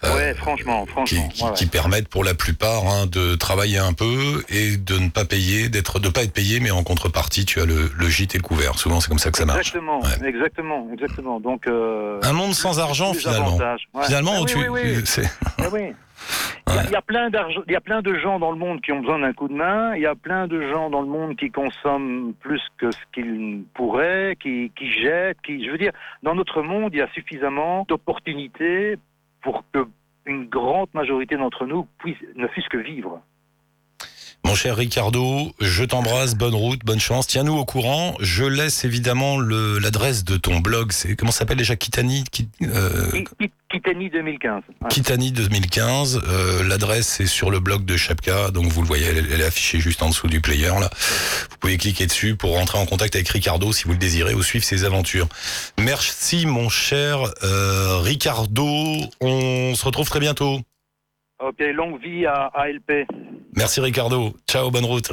euh, 0.05 0.15
ouais, 0.15 0.33
franchement, 0.33 0.85
qui, 0.85 0.91
franchement. 0.91 1.27
qui- 1.29 1.43
ouais. 1.43 1.53
qui 1.55 1.65
permettent 1.65 2.07
pour 2.07 2.23
la 2.23 2.33
plupart 2.33 2.87
hein, 2.87 3.05
de 3.07 3.35
travailler 3.35 3.79
un 3.79 3.91
peu 3.91 4.45
et 4.47 4.77
de 4.77 4.97
ne 4.97 5.09
pas 5.09 5.25
payer, 5.25 5.67
d'être, 5.67 5.99
de 5.99 6.07
pas 6.07 6.23
être 6.23 6.31
payé, 6.31 6.61
mais 6.61 6.71
en 6.71 6.83
contrepartie, 6.83 7.43
tu 7.43 7.59
as 7.59 7.65
le, 7.65 7.91
le 7.93 8.09
gite 8.09 8.33
et 8.33 8.37
le 8.37 8.43
couvert. 8.43 8.79
Souvent, 8.79 9.01
c'est 9.01 9.09
comme 9.09 9.19
ça 9.19 9.29
que 9.29 9.37
ça 9.37 9.45
marche. 9.45 9.59
Exactement, 9.59 9.99
Ouais. 10.01 10.27
exactement, 10.29 10.87
exactement. 10.93 11.39
Donc, 11.41 11.67
euh, 11.67 12.17
Un 12.23 12.31
monde 12.31 12.53
sans 12.55 12.79
argent, 12.79 13.13
finalement. 13.13 13.47
avantages. 13.47 13.81
Ouais. 13.93 14.05
Finalement, 14.05 14.33
Ah 14.37 14.41
oui, 14.41 14.45
tu, 14.47 14.57
oui, 14.57 14.65
oui. 14.95 15.01
c'est, 15.03 15.29
Ah 15.57 15.67
Il 16.67 16.75
y, 16.75 16.77
a, 16.77 16.83
il 16.85 16.91
y 16.91 16.95
a 16.95 17.01
plein 17.01 17.29
d'argent, 17.29 17.61
il 17.67 17.73
y 17.73 17.75
a 17.75 17.81
plein 17.81 18.01
de 18.01 18.13
gens 18.15 18.39
dans 18.39 18.51
le 18.51 18.57
monde 18.57 18.81
qui 18.81 18.91
ont 18.91 18.99
besoin 18.99 19.19
d'un 19.19 19.33
coup 19.33 19.47
de 19.47 19.53
main. 19.53 19.95
Il 19.95 20.01
y 20.01 20.05
a 20.05 20.15
plein 20.15 20.47
de 20.47 20.61
gens 20.69 20.89
dans 20.89 21.01
le 21.01 21.07
monde 21.07 21.35
qui 21.35 21.49
consomment 21.51 22.33
plus 22.39 22.61
que 22.77 22.91
ce 22.91 22.99
qu'ils 23.13 23.63
pourraient, 23.73 24.37
qui, 24.39 24.71
qui 24.75 24.89
jettent, 24.89 25.41
qui, 25.41 25.65
je 25.65 25.71
veux 25.71 25.77
dire, 25.77 25.91
dans 26.23 26.35
notre 26.35 26.61
monde, 26.61 26.93
il 26.93 26.99
y 26.99 27.01
a 27.01 27.09
suffisamment 27.09 27.85
d'opportunités 27.87 28.97
pour 29.41 29.63
que 29.73 29.85
une 30.25 30.45
grande 30.45 30.87
majorité 30.93 31.35
d'entre 31.35 31.65
nous 31.65 31.87
puisse, 31.97 32.17
ne 32.35 32.47
fût-ce 32.47 32.69
que 32.69 32.77
vivre. 32.77 33.21
Mon 34.43 34.55
cher 34.55 34.75
Ricardo, 34.75 35.51
je 35.61 35.83
t'embrasse, 35.83 36.35
bonne 36.35 36.55
route, 36.55 36.81
bonne 36.83 36.99
chance. 36.99 37.27
Tiens-nous 37.27 37.53
au 37.53 37.63
courant. 37.63 38.15
Je 38.19 38.43
laisse 38.43 38.83
évidemment 38.83 39.39
l'adresse 39.39 40.23
de 40.25 40.35
ton 40.35 40.59
blog. 40.59 40.91
C'est 40.91 41.15
comment 41.15 41.31
ça 41.31 41.39
s'appelle 41.39 41.57
déjà? 41.57 41.75
Kitani 41.75 42.23
Ki- 42.25 42.49
euh, 42.63 43.11
Ki- 43.11 43.25
Ki- 43.39 43.51
Kitani 43.69 44.09
2015. 44.09 44.63
Ouais. 44.81 44.87
Kitani 44.89 45.31
2015. 45.31 46.21
Euh, 46.27 46.67
l'adresse 46.67 47.19
est 47.21 47.27
sur 47.27 47.51
le 47.51 47.59
blog 47.59 47.85
de 47.85 47.95
Chapka, 47.95 48.49
donc 48.51 48.65
vous 48.65 48.81
le 48.81 48.87
voyez, 48.87 49.05
elle, 49.05 49.27
elle 49.31 49.41
est 49.41 49.45
affichée 49.45 49.79
juste 49.79 50.01
en 50.01 50.09
dessous 50.09 50.27
du 50.27 50.41
player 50.41 50.67
là. 50.79 50.89
Vous 51.51 51.57
pouvez 51.59 51.77
cliquer 51.77 52.07
dessus 52.07 52.35
pour 52.35 52.57
rentrer 52.57 52.79
en 52.79 52.85
contact 52.87 53.15
avec 53.15 53.29
Ricardo 53.29 53.71
si 53.71 53.83
vous 53.85 53.91
le 53.93 53.97
désirez 53.99 54.33
ou 54.33 54.41
suivre 54.43 54.65
ses 54.65 54.83
aventures. 54.83 55.27
Merci 55.79 56.45
mon 56.47 56.67
cher 56.67 57.19
euh, 57.43 57.99
Ricardo. 57.99 58.65
On 59.21 59.75
se 59.75 59.85
retrouve 59.85 60.09
très 60.09 60.19
bientôt. 60.19 60.59
Ok, 61.39 61.59
longue 61.73 62.01
vie 62.01 62.25
à 62.25 62.51
ALP. 62.53 63.07
Merci 63.55 63.81
Ricardo. 63.81 64.33
Ciao, 64.49 64.71
bonne 64.71 64.85
route. 64.85 65.09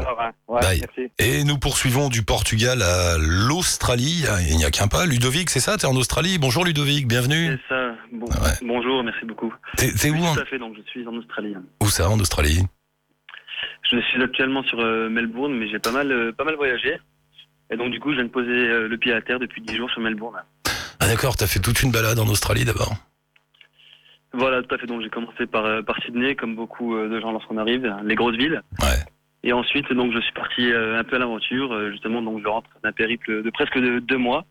Ouais, 0.49 0.61
Bye. 0.61 0.81
merci. 0.81 1.13
Et 1.19 1.45
nous 1.45 1.59
poursuivons 1.59 2.09
du 2.09 2.23
Portugal 2.23 2.83
à 2.83 3.17
l'Australie. 3.19 4.25
Il 4.51 4.57
n'y 4.57 4.65
a 4.65 4.71
qu'un 4.71 4.87
pas. 4.89 5.07
Ludovic, 5.07 5.51
c'est 5.51 5.61
ça? 5.61 5.77
T'es 5.77 5.87
en 5.87 5.97
Australie 5.97 6.39
Bonjour 6.39 6.65
Ludovic, 6.65 7.09
bienvenue. 7.09 7.59
C'est 7.69 7.75
ça. 7.75 7.95
Bon, 8.13 8.27
Ah 8.33 8.45
ouais. 8.45 8.53
Bonjour, 8.63 9.03
merci 9.03 9.25
beaucoup. 9.25 9.53
T'es 9.77 10.11
où 10.11 10.17
Tout 10.35 10.41
à 10.41 10.45
fait, 10.45 10.59
donc 10.59 10.77
je 10.77 10.83
suis 10.91 11.07
en 11.07 11.15
Australie. 11.15 11.55
Où 11.83 11.89
ça 11.89 12.09
en 12.09 12.19
Australie? 12.21 12.61
Je 13.91 13.99
suis 14.01 14.23
actuellement 14.23 14.63
sur 14.65 14.79
euh, 14.81 15.09
Melbourne, 15.09 15.55
mais 15.55 15.69
j'ai 15.69 15.79
pas 15.79 15.91
mal, 15.93 16.13
euh, 16.13 16.33
pas 16.33 16.45
mal 16.45 16.55
voyagé. 16.57 16.99
Et 17.71 17.77
donc 17.77 17.91
du 17.91 18.01
coup, 18.01 18.11
je 18.11 18.17
viens 18.17 18.25
de 18.25 18.31
poser 18.31 18.51
euh, 18.51 18.87
le 18.89 18.97
pied 18.99 19.13
à 19.13 19.21
terre 19.21 19.39
depuis 19.39 19.63
10 19.63 19.77
jours 19.77 19.91
sur 19.91 20.01
Melbourne. 20.01 20.37
Ah 21.01 21.07
d'accord, 21.07 21.37
t'as 21.37 21.47
fait 21.47 21.61
toute 21.61 21.83
une 21.83 21.91
balade 21.91 22.19
en 22.19 22.27
Australie 22.29 22.65
d'abord. 22.65 22.95
Voilà, 24.39 24.63
tout 24.63 24.75
à 24.75 24.79
fait. 24.79 24.87
Donc 24.87 25.03
j'ai 25.03 25.11
commencé 25.11 25.47
par, 25.47 25.65
euh, 25.65 25.83
par 25.83 25.97
Sydney, 26.03 26.35
comme 26.37 26.55
beaucoup 26.55 26.97
euh, 26.97 27.09
de 27.09 27.21
gens 27.21 27.33
lorsqu'on 27.33 27.59
arrive, 27.59 27.93
les 28.05 28.15
grosses 28.15 28.37
villes. 28.37 28.63
Ouais. 28.81 28.99
Et 29.43 29.53
ensuite, 29.53 29.93
donc 29.93 30.13
je 30.13 30.21
suis 30.21 30.33
parti 30.33 30.71
euh, 30.73 30.99
un 30.99 31.05
peu 31.05 31.17
à 31.17 31.19
l'aventure. 31.19 31.91
justement, 31.91 32.23
donc 32.23 32.41
je 32.43 32.49
rentre 32.49 32.71
d'un 32.83 32.93
périple 32.93 33.43
de 33.43 33.51
presque 33.51 33.79
de- 33.79 33.99
deux 34.01 34.17
mois 34.19 34.45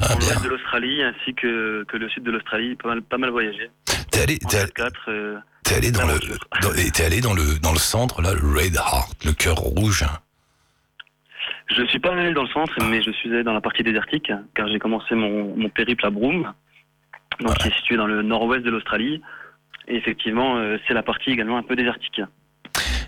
Ah 0.00 0.08
dans 0.08 0.18
bien. 0.18 0.28
l'ouest 0.28 0.44
de 0.44 0.48
l'Australie 0.48 1.02
ainsi 1.02 1.34
que, 1.34 1.84
que 1.88 1.96
le 1.96 2.08
sud 2.08 2.22
de 2.24 2.30
l'Australie. 2.32 2.76
Pas 2.76 2.88
mal, 2.88 3.02
pas 3.02 3.18
mal 3.18 3.30
voyagé. 3.30 3.70
T'es 4.10 4.22
allé, 4.22 4.38
En 4.44 4.48
t'es 4.48 4.58
allé, 4.58 4.70
4 4.72 4.92
euh, 5.08 5.38
t'es 5.64 5.74
allé 5.76 5.90
dans 5.90 6.06
le, 6.06 6.18
dans, 6.62 6.70
allé 7.04 7.20
dans 7.20 7.34
le, 7.34 7.58
dans 7.60 7.72
le 7.72 7.78
centre 7.78 8.22
là, 8.22 8.32
le 8.34 8.40
Red 8.48 8.74
Heart, 8.76 9.24
le 9.24 9.32
cœur 9.32 9.56
rouge. 9.56 10.04
Je 11.76 11.84
suis 11.86 11.98
pas 11.98 12.12
allé 12.14 12.32
dans 12.32 12.42
le 12.44 12.48
centre, 12.48 12.72
mais 12.88 13.02
je 13.02 13.10
suis 13.10 13.28
allé 13.32 13.42
dans 13.44 13.52
la 13.52 13.60
partie 13.60 13.82
désertique, 13.82 14.32
car 14.54 14.68
j'ai 14.68 14.78
commencé 14.78 15.14
mon, 15.14 15.54
mon 15.56 15.68
périple 15.68 16.06
à 16.06 16.10
Broome, 16.10 16.52
donc 17.40 17.56
qui 17.58 17.68
est 17.68 17.76
situé 17.76 17.96
dans 17.96 18.06
le 18.06 18.22
nord-ouest 18.22 18.64
de 18.64 18.70
l'Australie. 18.70 19.22
Et 19.86 19.96
effectivement, 19.96 20.56
euh, 20.56 20.76
c'est 20.86 20.94
la 20.94 21.02
partie 21.02 21.30
également 21.30 21.58
un 21.58 21.62
peu 21.62 21.76
désertique. 21.76 22.20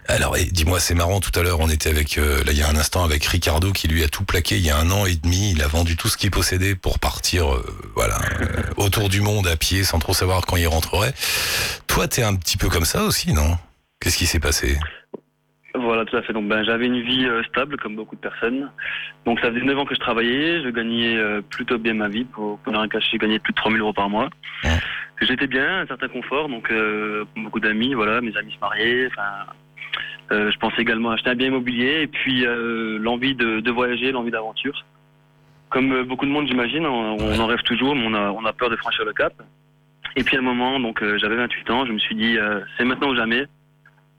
Alors, 0.08 0.36
dis-moi, 0.50 0.80
c'est 0.80 0.94
marrant, 0.94 1.20
tout 1.20 1.38
à 1.38 1.42
l'heure, 1.42 1.60
on 1.60 1.68
était 1.68 1.88
avec, 1.88 2.18
euh, 2.18 2.42
là, 2.44 2.52
il 2.52 2.58
y 2.58 2.62
a 2.62 2.68
un 2.68 2.74
instant, 2.74 3.04
avec 3.04 3.24
Ricardo 3.24 3.70
qui 3.72 3.86
lui 3.86 4.02
a 4.02 4.08
tout 4.08 4.24
plaqué 4.24 4.56
il 4.56 4.62
y 4.62 4.70
a 4.70 4.76
un 4.76 4.90
an 4.90 5.06
et 5.06 5.14
demi. 5.14 5.52
Il 5.52 5.62
a 5.62 5.68
vendu 5.68 5.96
tout 5.96 6.08
ce 6.08 6.16
qu'il 6.16 6.30
possédait 6.30 6.74
pour 6.74 6.98
partir, 6.98 7.54
euh, 7.54 7.64
voilà, 7.94 8.18
euh, 8.40 8.62
autour 8.76 9.08
du 9.08 9.20
monde 9.20 9.46
à 9.46 9.56
pied 9.56 9.84
sans 9.84 9.98
trop 9.98 10.14
savoir 10.14 10.46
quand 10.46 10.56
il 10.56 10.66
rentrerait. 10.66 11.14
Toi, 11.86 12.08
t'es 12.08 12.22
un 12.22 12.34
petit 12.34 12.56
peu 12.56 12.68
comme 12.68 12.84
ça 12.84 13.04
aussi, 13.04 13.32
non? 13.32 13.56
Qu'est-ce 14.00 14.16
qui 14.16 14.26
s'est 14.26 14.40
passé? 14.40 14.78
Voilà, 15.74 16.04
tout 16.04 16.16
à 16.16 16.22
fait. 16.22 16.32
Donc, 16.32 16.48
ben, 16.48 16.64
j'avais 16.64 16.86
une 16.86 17.00
vie 17.00 17.26
euh, 17.26 17.42
stable, 17.44 17.76
comme 17.76 17.94
beaucoup 17.94 18.16
de 18.16 18.20
personnes. 18.20 18.70
Donc, 19.24 19.38
ça 19.40 19.50
faisait 19.52 19.64
9 19.64 19.78
ans 19.78 19.84
que 19.84 19.94
je 19.94 20.00
travaillais. 20.00 20.62
Je 20.62 20.68
gagnais 20.68 21.16
euh, 21.16 21.42
plutôt 21.42 21.78
bien 21.78 21.94
ma 21.94 22.08
vie. 22.08 22.24
Pour, 22.24 22.58
pour 22.58 22.72
rien 22.72 22.88
cacher, 22.88 23.10
je 23.12 23.18
gagnais 23.18 23.38
plus 23.38 23.52
de 23.52 23.56
3000 23.56 23.80
euros 23.80 23.92
par 23.92 24.10
mois. 24.10 24.28
Ouais. 24.64 24.78
J'étais 25.20 25.46
bien, 25.46 25.80
un 25.80 25.86
certain 25.86 26.08
confort. 26.08 26.48
Donc, 26.48 26.70
euh, 26.72 27.24
beaucoup 27.36 27.60
d'amis, 27.60 27.94
voilà, 27.94 28.20
mes 28.20 28.36
amis 28.36 28.52
se 28.52 28.58
mariaient. 28.58 29.06
Enfin, 29.06 29.52
euh, 30.32 30.50
je 30.50 30.58
pensais 30.58 30.82
également 30.82 31.12
acheter 31.12 31.30
un 31.30 31.34
bien 31.36 31.48
immobilier. 31.48 32.02
Et 32.02 32.06
puis, 32.08 32.44
l'envie 32.98 33.36
de, 33.36 33.60
de 33.60 33.70
voyager, 33.70 34.10
l'envie 34.10 34.32
d'aventure. 34.32 34.84
Comme 35.68 36.02
beaucoup 36.02 36.26
de 36.26 36.32
monde, 36.32 36.48
j'imagine, 36.48 36.84
on, 36.84 37.16
on 37.16 37.38
en 37.38 37.46
rêve 37.46 37.62
toujours, 37.62 37.94
mais 37.94 38.04
on 38.04 38.14
a, 38.14 38.32
on 38.32 38.44
a 38.44 38.52
peur 38.52 38.70
de 38.70 38.76
franchir 38.76 39.04
le 39.04 39.12
cap. 39.12 39.34
Et 40.16 40.24
puis, 40.24 40.36
à 40.36 40.40
un 40.40 40.42
moment, 40.42 40.80
donc, 40.80 41.00
j'avais 41.18 41.36
28 41.36 41.70
ans, 41.70 41.86
je 41.86 41.92
me 41.92 41.98
suis 42.00 42.16
dit, 42.16 42.36
c'est 42.76 42.84
maintenant 42.84 43.10
ou 43.10 43.14
jamais. 43.14 43.46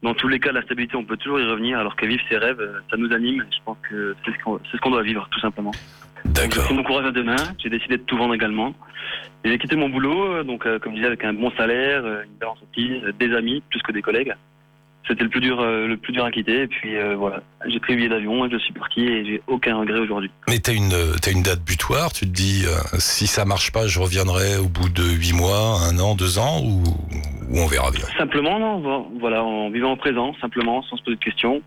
Dans 0.01 0.15
tous 0.15 0.27
les 0.27 0.39
cas, 0.39 0.51
la 0.51 0.63
stabilité, 0.63 0.95
on 0.95 1.03
peut 1.03 1.17
toujours 1.17 1.39
y 1.39 1.45
revenir, 1.45 1.77
alors 1.77 1.95
que 1.95 2.05
vivre 2.05 2.23
ses 2.27 2.37
rêves, 2.37 2.59
euh, 2.59 2.79
ça 2.89 2.97
nous 2.97 3.13
anime. 3.13 3.45
Je 3.51 3.63
pense 3.63 3.77
que 3.87 4.15
c'est 4.25 4.31
ce 4.31 4.43
qu'on 4.43 4.59
c'est 4.65 4.77
ce 4.77 4.81
qu'on 4.81 4.89
doit 4.89 5.03
vivre, 5.03 5.27
tout 5.29 5.39
simplement. 5.39 5.71
D'accord. 6.25 6.71
mon 6.73 6.83
courage 6.83 7.05
à 7.05 7.11
deux 7.11 7.23
mains. 7.23 7.53
J'ai 7.61 7.69
décidé 7.69 7.97
de 7.97 8.03
tout 8.03 8.17
vendre 8.17 8.33
également. 8.33 8.73
J'ai 9.43 9.57
quitté 9.57 9.75
mon 9.75 9.89
boulot, 9.89 10.33
euh, 10.33 10.43
donc 10.43 10.65
euh, 10.65 10.79
comme 10.79 10.93
je 10.93 10.97
disais, 10.97 11.07
avec 11.07 11.23
un 11.23 11.33
bon 11.33 11.51
salaire, 11.51 12.05
une 12.05 12.33
belle 12.39 12.49
entreprise, 12.49 13.01
des 13.19 13.33
amis 13.35 13.61
plus 13.69 13.81
que 13.81 13.91
des 13.91 14.01
collègues. 14.01 14.33
C'était 15.07 15.23
le 15.23 15.29
plus 15.29 15.41
dur, 15.41 15.59
euh, 15.59 15.87
le 15.87 15.97
plus 15.97 16.13
dur 16.13 16.23
à 16.25 16.31
quitter. 16.31 16.61
Et 16.61 16.67
puis 16.67 16.95
euh, 16.95 17.15
voilà, 17.15 17.41
j'ai 17.67 17.79
pris 17.79 17.93
le 17.93 17.97
billet 17.97 18.09
d'avion 18.09 18.45
et 18.45 18.49
je 18.51 18.57
suis 18.59 18.73
parti 18.73 19.01
et 19.01 19.25
j'ai 19.25 19.41
aucun 19.47 19.75
regret 19.77 19.99
aujourd'hui. 19.99 20.29
Mais 20.47 20.59
t'as 20.59 20.73
une, 20.73 20.93
t'as 21.21 21.31
une 21.31 21.41
date 21.43 21.61
butoir, 21.63 22.13
tu 22.13 22.25
te 22.25 22.31
dis, 22.31 22.63
euh, 22.67 22.77
si 22.99 23.27
ça 23.27 23.43
marche 23.45 23.71
pas, 23.71 23.87
je 23.87 23.99
reviendrai 23.99 24.57
au 24.57 24.67
bout 24.67 24.89
de 24.89 25.03
huit 25.03 25.33
mois, 25.33 25.79
un 25.89 25.97
an, 25.99 26.15
deux 26.15 26.37
ans, 26.39 26.61
ou, 26.63 26.83
ou 27.49 27.59
on 27.59 27.67
verra 27.67 27.91
bien 27.91 28.05
Simplement, 28.17 28.59
non, 28.59 28.79
vo- 28.79 29.11
voilà, 29.19 29.43
en 29.43 29.69
vivant 29.71 29.93
au 29.93 29.97
présent, 29.97 30.33
simplement, 30.39 30.81
sans 30.83 30.97
se 30.97 31.03
poser 31.03 31.17
de 31.17 31.23
questions, 31.23 31.61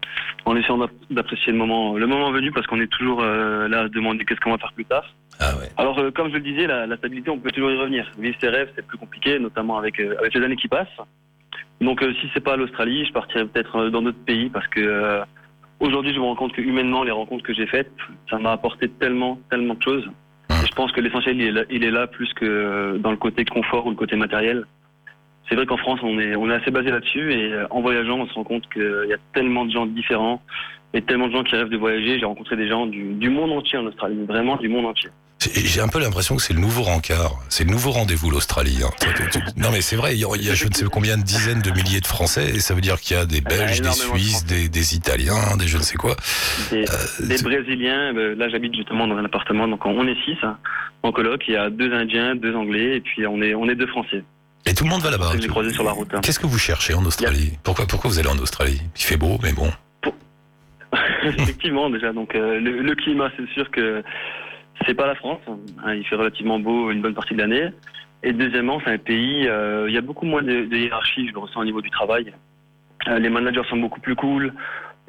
en 0.47 0.57
essayant 0.57 0.79
d'app- 0.79 0.93
d'apprécier 1.11 1.53
le 1.53 1.59
moment, 1.59 1.97
le 1.97 2.07
moment 2.07 2.31
venu, 2.31 2.53
parce 2.53 2.67
qu'on 2.69 2.81
est 2.81 2.87
toujours 2.91 3.21
là 3.23 3.81
à 3.81 3.89
demander 3.89 4.25
qu'est-ce 4.25 4.41
qu'on 4.41 4.53
va 4.53 4.59
faire 4.59 4.73
plus 4.75 4.85
tard. 4.87 5.05
Ah 5.41 5.57
ouais. 5.59 5.69
Alors, 5.77 5.99
euh, 5.99 6.13
comme 6.13 6.29
je 6.29 6.35
le 6.35 6.41
disais, 6.41 6.67
la, 6.69 6.87
la 6.87 6.97
stabilité, 6.97 7.29
on 7.31 7.39
peut 7.39 7.51
toujours 7.51 7.73
y 7.73 7.77
revenir. 7.77 8.09
Vivre 8.19 8.37
ses 8.41 8.49
rêves, 8.49 8.71
c'est 8.77 8.87
plus 8.87 8.97
compliqué, 8.99 9.39
notamment 9.41 9.77
avec, 9.77 9.99
euh, 9.99 10.15
avec 10.21 10.33
les 10.33 10.43
années 10.45 10.55
qui 10.57 10.69
passent. 10.69 10.87
Donc, 11.81 12.03
euh, 12.03 12.13
si 12.21 12.29
c'est 12.33 12.43
pas 12.43 12.57
l'Australie, 12.57 13.05
je 13.07 13.13
partirai 13.13 13.45
peut-être 13.47 13.77
euh, 13.77 13.91
dans 13.91 14.03
d'autres 14.03 14.25
pays 14.25 14.49
parce 14.49 14.67
que 14.69 14.81
euh, 14.81 15.25
aujourd'hui, 15.81 16.13
je 16.15 16.19
me 16.19 16.25
rends 16.25 16.37
compte 16.37 16.53
que 16.53 16.61
humainement, 16.63 17.03
les 17.05 17.11
rencontres 17.11 17.45
que 17.45 17.53
j'ai 17.55 17.67
faites, 17.67 17.91
ça 18.31 18.39
m'a 18.39 18.53
apporté 18.53 18.89
tellement, 18.89 19.39
tellement 19.51 19.75
de 19.75 19.83
choses. 19.83 20.09
Et 20.51 20.67
je 20.67 20.75
pense 20.75 20.93
que 20.93 21.01
l'essentiel, 21.01 21.37
il, 21.37 21.47
est 21.47 21.53
là- 21.53 21.65
il 21.71 21.85
est 21.85 21.91
là 21.91 22.07
plus 22.07 22.33
que 22.35 22.97
dans 22.99 23.11
le 23.11 23.17
côté 23.17 23.45
confort 23.45 23.87
ou 23.87 23.91
le 23.91 23.97
côté 23.97 24.17
matériel. 24.17 24.65
C'est 25.49 25.57
vrai 25.57 25.67
qu'en 25.67 25.77
France, 25.77 26.01
on 26.03 26.19
est, 26.19 26.37
on 26.37 26.49
est 26.51 26.55
assez 26.55 26.71
basé 26.71 26.91
là-dessus 26.91 27.33
et 27.35 27.53
en 27.71 27.83
voyageant, 27.83 28.19
on 28.21 28.27
se 28.27 28.33
rend 28.35 28.45
compte 28.45 28.67
qu'il 28.73 29.07
y 29.09 29.13
a 29.13 29.19
tellement 29.35 29.67
de 29.67 29.73
gens 29.73 29.85
différents 29.85 30.41
et 30.95 31.03
tellement 31.03 31.27
de 31.29 31.33
gens 31.33 31.45
qui 31.45 31.55
rêvent 31.57 31.69
de 31.69 31.77
voyager. 31.77 32.19
J'ai 32.19 32.25
rencontré 32.25 32.57
des 32.57 32.69
gens 32.69 32.87
du, 32.87 33.13
du 33.15 33.29
monde 33.29 33.53
entier 33.53 33.79
en 33.79 33.85
Australie, 33.87 34.25
vraiment 34.27 34.57
du 34.57 34.69
monde 34.69 34.87
entier. 34.87 35.11
J'ai 35.55 35.81
un 35.83 35.89
peu 35.89 35.99
l'impression 35.99 36.37
que 36.37 36.43
c'est 36.43 36.55
le 36.55 36.61
nouveau 36.61 36.83
rencard. 36.83 37.33
C'est 37.51 37.65
le 37.65 37.71
nouveau 37.71 37.91
rendez-vous, 37.91 38.31
l'Australie. 38.31 38.79
hein. 38.83 38.91
Non, 39.59 39.71
mais 39.73 39.83
c'est 39.83 39.97
vrai, 39.97 40.15
il 40.15 40.21
y, 40.21 40.25
a, 40.25 40.55
je 40.55 40.67
ne 40.67 40.73
sais 40.73 40.87
combien 40.87 41.19
de 41.19 41.23
dizaines 41.23 41.61
de 41.61 41.71
milliers 41.71 42.01
de 42.01 42.07
Français, 42.07 42.49
et 42.55 42.61
ça 42.61 42.73
veut 42.73 42.81
dire 42.81 42.99
qu'il 42.99 43.15
y 43.17 43.21
a 43.21 43.27
des 43.27 43.39
a 43.39 43.41
Belges, 43.41 43.83
des 43.83 43.89
de 43.89 43.93
Suisses, 43.93 44.47
des, 44.47 44.69
des 44.71 44.95
Italiens, 44.95 45.57
des 45.59 45.67
je 45.67 45.77
ne 45.77 45.83
sais 45.83 45.97
quoi. 45.97 46.17
Des, 46.71 46.85
Euh, 46.89 47.27
des 47.27 47.43
Brésiliens, 47.43 48.15
euh, 48.17 48.35
là 48.37 48.49
j'habite 48.49 48.75
justement 48.75 49.07
dans 49.07 49.17
un 49.17 49.25
appartement, 49.27 49.69
donc 49.69 49.85
on 49.85 50.07
est 50.09 50.17
six 50.25 50.37
hein, 50.45 50.57
en 51.03 51.13
coloc. 51.13 51.43
Il 51.49 51.55
y 51.55 51.57
a 51.57 51.69
deux 51.69 51.93
Indiens, 51.93 52.37
deux 52.37 52.55
Anglais, 52.55 52.97
et 52.97 53.01
puis 53.03 53.27
on 53.27 53.43
est 53.43 53.55
on 53.55 53.69
est 53.69 53.75
deux 53.75 53.89
Français. 53.89 54.25
Et 54.65 54.73
tout 54.73 54.85
le 54.85 54.91
monde 54.91 55.03
va 55.03 55.11
là-bas. 55.11 55.33
j'ai 55.39 55.49
croisé 55.49 55.75
sur 55.75 55.85
la 55.85 55.91
route. 55.93 56.09
hein. 56.15 56.21
Qu'est-ce 56.23 56.39
que 56.41 56.47
vous 56.47 56.59
cherchez 56.59 56.95
en 56.95 57.05
Australie? 57.05 57.53
Pourquoi, 57.65 57.87
pourquoi 57.87 58.09
vous 58.09 58.19
allez 58.19 58.29
en 58.31 58.39
Australie? 58.39 58.81
Il 58.97 59.03
fait 59.03 59.19
beau, 59.19 59.39
mais 59.43 59.53
bon. 59.53 59.71
Effectivement, 61.25 61.91
déjà. 61.91 62.13
Donc 62.13 62.35
euh, 62.35 62.61
le, 62.61 62.95
climat, 62.95 63.31
c'est 63.37 63.49
sûr 63.51 63.71
que 63.71 64.03
c'est 64.87 64.95
pas 64.95 65.07
la 65.07 65.15
France. 65.15 65.41
hein, 65.49 65.95
il 65.95 66.05
fait 66.07 66.17
relativement 66.17 66.59
beau 66.59 66.91
une 66.91 67.03
bonne 67.03 67.15
partie 67.15 67.35
de 67.35 67.41
l'année. 67.41 67.69
Et 68.23 68.33
deuxièmement, 68.33 68.81
c'est 68.85 68.91
un 68.93 68.99
pays. 68.99 69.47
euh, 69.47 69.87
il 69.89 69.95
y 69.95 69.99
a 69.99 70.01
beaucoup 70.03 70.27
moins 70.27 70.43
de, 70.43 70.67
hiérarchie. 70.75 71.29
Je 71.29 71.33
le 71.33 71.39
ressens 71.41 71.61
au 71.61 71.65
niveau 71.65 71.83
du 71.83 71.91
travail. 71.91 72.33
Euh, 73.09 73.19
les 73.19 73.29
managers 73.29 73.63
sont 73.69 73.77
beaucoup 73.77 74.01
plus 74.01 74.15
cool. 74.15 74.53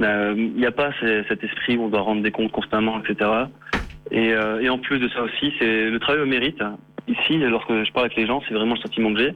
Euh, 0.01 0.33
Il 0.35 0.53
n'y 0.55 0.65
a 0.65 0.71
pas 0.71 0.91
ce- 0.99 1.23
cet 1.29 1.43
esprit 1.43 1.77
où 1.77 1.83
on 1.83 1.89
doit 1.89 2.01
rendre 2.01 2.21
des 2.21 2.31
comptes 2.31 2.51
constamment, 2.51 3.01
etc. 3.01 3.29
Et, 4.11 4.33
et 4.61 4.69
en 4.69 4.77
plus 4.77 4.99
de 4.99 5.07
ça 5.09 5.23
aussi, 5.23 5.51
c'est 5.57 5.89
le 5.89 5.99
travail 5.99 6.21
au 6.21 6.25
mérite. 6.27 6.61
Ici, 7.07 7.37
lorsque 7.37 7.69
je 7.83 7.91
parle 7.91 8.05
avec 8.07 8.17
les 8.17 8.27
gens, 8.27 8.41
c'est 8.47 8.53
vraiment 8.53 8.75
le 8.75 8.79
sentiment 8.81 9.11
que 9.13 9.19
j'ai. 9.19 9.33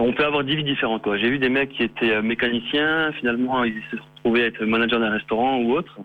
On 0.00 0.12
peut 0.12 0.24
avoir 0.24 0.44
dix 0.44 0.56
vies 0.56 0.64
différentes. 0.64 1.02
J'ai 1.16 1.30
vu 1.30 1.38
des 1.38 1.48
mecs 1.48 1.70
qui 1.70 1.82
étaient 1.82 2.10
euh, 2.12 2.22
mécaniciens, 2.22 3.12
finalement, 3.18 3.64
ils 3.64 3.74
se 3.90 3.96
retrouvaient 4.16 4.46
être 4.46 4.64
manager 4.64 4.98
d'un 5.00 5.10
restaurant 5.10 5.58
ou 5.58 5.72
autre. 5.72 5.98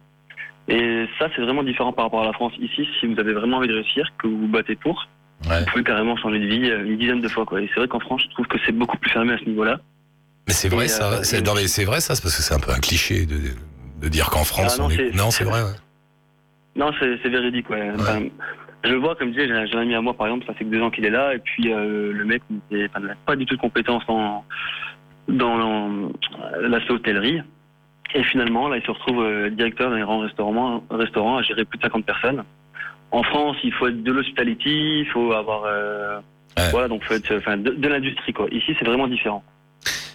Et 0.68 1.06
ça, 1.20 1.28
c'est 1.36 1.42
vraiment 1.42 1.64
différent 1.64 1.94
par 1.94 2.06
rapport 2.06 2.24
à 2.24 2.26
la 2.26 2.34
France. 2.34 2.54
Ici, 2.60 2.88
si 3.00 3.06
vous 3.08 3.20
avez 3.20 3.34
vraiment 3.34 3.58
envie 3.58 3.68
de 3.68 3.74
réussir, 3.74 4.08
que 4.18 4.28
vous 4.28 4.38
vous 4.42 4.48
battez 4.48 4.76
pour, 4.76 5.08
Ouais. 5.50 5.60
vous 5.60 5.66
pouvez 5.66 5.84
carrément 5.84 6.16
changer 6.18 6.40
de 6.40 6.46
vie 6.48 6.70
euh, 6.72 6.86
une 6.86 6.98
dizaine 6.98 7.22
de 7.22 7.28
fois. 7.28 7.46
Quoi. 7.46 7.62
Et 7.62 7.68
c'est 7.74 7.80
vrai 7.82 7.88
qu'en 7.88 8.00
France, 8.00 8.22
je 8.24 8.30
trouve 8.32 8.48
que 8.48 8.58
c'est 8.66 8.72
beaucoup 8.72 8.98
plus 8.98 9.12
fermé 9.12 9.34
à 9.34 9.38
ce 9.38 9.44
niveau-là. 9.44 9.80
Mais 10.48 10.54
c'est 10.54 10.70
vrai 10.70 10.88
ça. 10.88 11.12
euh, 11.12 11.24
c'est- 11.24 11.84
vrai 11.86 12.00
ça, 12.00 12.16
c'est 12.16 12.22
parce 12.24 12.36
que 12.38 12.42
c'est 12.42 12.54
un 12.54 12.60
peu 12.60 12.72
un 12.72 12.80
cliché 12.80 13.26
de, 13.26 13.36
de 14.02 14.08
dire 14.10 14.30
qu'en 14.30 14.44
France 14.46 14.76
Ah, 14.80 14.82
non, 14.82 14.88
on 14.88 14.90
est. 14.92 15.12
c'est 15.32 15.44
vrai. 15.44 15.62
ouais. 15.62 15.70
Non, 16.76 16.92
c'est 17.00 17.30
véridique. 17.30 17.70
Ouais. 17.70 17.92
Enfin, 17.98 18.22
je 18.84 18.90
le 18.92 18.98
vois, 18.98 19.16
comme 19.16 19.30
je 19.30 19.40
disais, 19.40 19.48
j'ai 19.68 19.76
un- 19.78 19.82
ami 19.82 19.96
à 19.96 20.02
moi, 20.02 20.14
par 20.14 20.28
exemple, 20.28 20.46
ça 20.46 20.54
fait 20.54 20.66
que 20.66 20.70
deux 20.70 20.82
ans 20.82 20.92
qu'il 20.92 21.06
est 21.06 21.10
là, 21.10 21.34
et 21.34 21.40
puis 21.40 21.72
euh, 21.74 22.12
le 22.14 22.26
mec 22.26 22.42
enfin, 22.90 23.00
n'a 23.00 23.16
pas 23.26 23.36
du 23.36 23.46
tout 23.46 23.56
de 23.56 23.62
compétences 23.62 24.06
dans, 24.08 24.44
dans 25.28 26.12
l'aspect 26.62 26.94
hôtellerie. 26.94 27.42
Et 28.14 28.24
finalement, 28.24 28.68
là, 28.70 28.78
il 28.78 28.84
se 28.84 28.92
retrouve 28.92 29.24
euh, 29.24 29.50
directeur 29.50 29.90
d'un 29.90 30.02
grand 30.02 30.20
restaurant, 30.20 30.84
restaurant 30.92 31.38
à 31.38 31.42
gérer 31.44 31.66
plus 31.66 31.78
de 31.78 31.84
50 31.84 32.06
personnes. 32.06 32.44
En 33.12 33.24
France, 33.24 33.58
il 33.64 33.74
faut 33.74 33.88
être 33.88 34.04
de 34.04 34.12
l'hospitality, 34.12 35.00
il 35.02 35.08
faut 35.12 35.32
avoir... 35.34 35.64
euh, 35.66 36.20
Ouais. 36.58 36.72
Voilà, 36.72 36.88
donc 36.88 37.04
faut 37.04 37.14
être 37.14 37.30
de, 37.58 37.72
de 37.72 37.88
l'industrie. 37.90 38.32
quoi. 38.32 38.48
Ici, 38.50 38.74
c'est 38.80 38.86
vraiment 38.86 39.10
différent. 39.10 39.44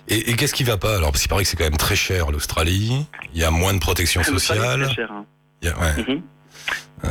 Et, 0.09 0.31
et 0.31 0.37
qu'est-ce 0.37 0.55
qui 0.55 0.65
va 0.65 0.79
pas? 0.79 0.97
Alors 0.97 1.11
Parce 1.11 1.21
qu'il 1.21 1.29
paraît 1.29 1.43
que 1.43 1.49
c'est 1.51 1.59
quand 1.59 1.65
même 1.65 1.77
très 1.77 1.97
cher 1.97 2.31
l'Australie. 2.31 3.05
Il 3.35 3.41
y 3.41 3.45
a 3.45 3.51
moins 3.51 3.75
de 3.75 3.79
protection 3.79 4.23
sociale. 4.23 4.87
c'est 4.89 4.95
cher, 4.95 5.13
hein. 5.13 5.27
Il 5.61 5.69
y 5.69 5.71
a- 5.71 5.79
ouais. 5.79 6.03
Mhm. 6.15 6.23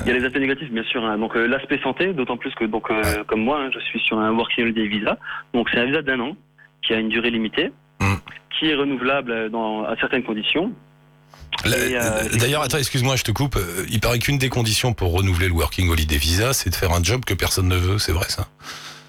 Il 0.06 0.08
y 0.08 0.16
a 0.16 0.20
les 0.20 0.26
aspects 0.26 0.38
négatifs, 0.40 0.72
bien 0.72 0.84
sûr. 0.84 1.04
hein. 1.04 1.18
Donc 1.18 1.36
euh, 1.36 1.48
l'aspect 1.48 1.80
santé, 1.82 2.14
d'autant 2.14 2.38
plus 2.38 2.54
que 2.56 2.66
donc 2.66 2.90
euh, 2.92 3.24
comme 3.26 3.42
moi, 3.42 3.60
hein, 3.62 3.70
je 3.74 3.80
suis 3.80 4.00
sur 4.00 4.20
un 4.20 4.32
working 4.32 4.64
holiday 4.66 4.88
visa. 4.88 5.18
Donc 5.54 5.68
c'est 5.72 5.80
un 5.80 5.86
visa 5.86 6.02
d'un 6.02 6.20
an 6.20 6.36
qui 6.82 6.94
a 6.94 6.98
une 7.00 7.10
durée 7.10 7.32
limitée, 7.32 7.72
Mm. 8.02 8.14
qui 8.58 8.70
est 8.70 8.76
renouvelable 8.76 9.50
dans, 9.50 9.84
à 9.84 9.96
certaines 9.98 10.24
conditions. 10.24 10.72
Euh, 11.66 12.24
D'ailleurs, 12.40 12.62
attends, 12.62 12.78
excuse-moi, 12.78 13.16
je 13.18 13.24
te 13.24 13.32
coupe. 13.32 13.58
Euh, 13.58 13.86
Il 13.90 14.00
paraît 14.00 14.20
qu'une 14.20 14.38
des 14.38 14.48
conditions 14.48 14.94
pour 14.94 15.12
renouveler 15.12 15.48
le 15.50 15.54
Working 15.54 15.90
Holiday 15.90 16.16
Visa, 16.18 16.54
c'est 16.54 16.70
de 16.70 16.76
faire 16.76 16.94
un 16.94 17.04
job 17.04 17.26
que 17.26 17.34
personne 17.34 17.68
ne 17.68 17.76
veut. 17.76 17.98
C'est 17.98 18.14
vrai 18.14 18.30
ça? 18.30 18.48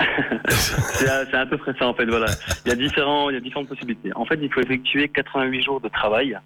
C'est 0.49 1.09
à, 1.09 1.25
c'est 1.27 1.37
à 1.37 1.47
peu 1.47 1.57
près 1.59 1.73
ça 1.79 1.87
en 1.87 1.95
fait. 1.95 2.07
Voilà. 2.07 2.27
Il 2.65 2.71
y 2.71 2.73
a 2.73 2.75
différents, 2.75 3.31
il 3.31 3.35
y 3.35 3.37
a 3.37 3.41
différentes 3.41 3.69
possibilités. 3.69 4.11
En 4.17 4.25
fait, 4.25 4.39
il 4.43 4.53
faut 4.53 4.61
effectuer 4.61 5.09
88 5.09 5.63
jours 5.63 5.81
de 5.81 5.89
travail 5.89 6.37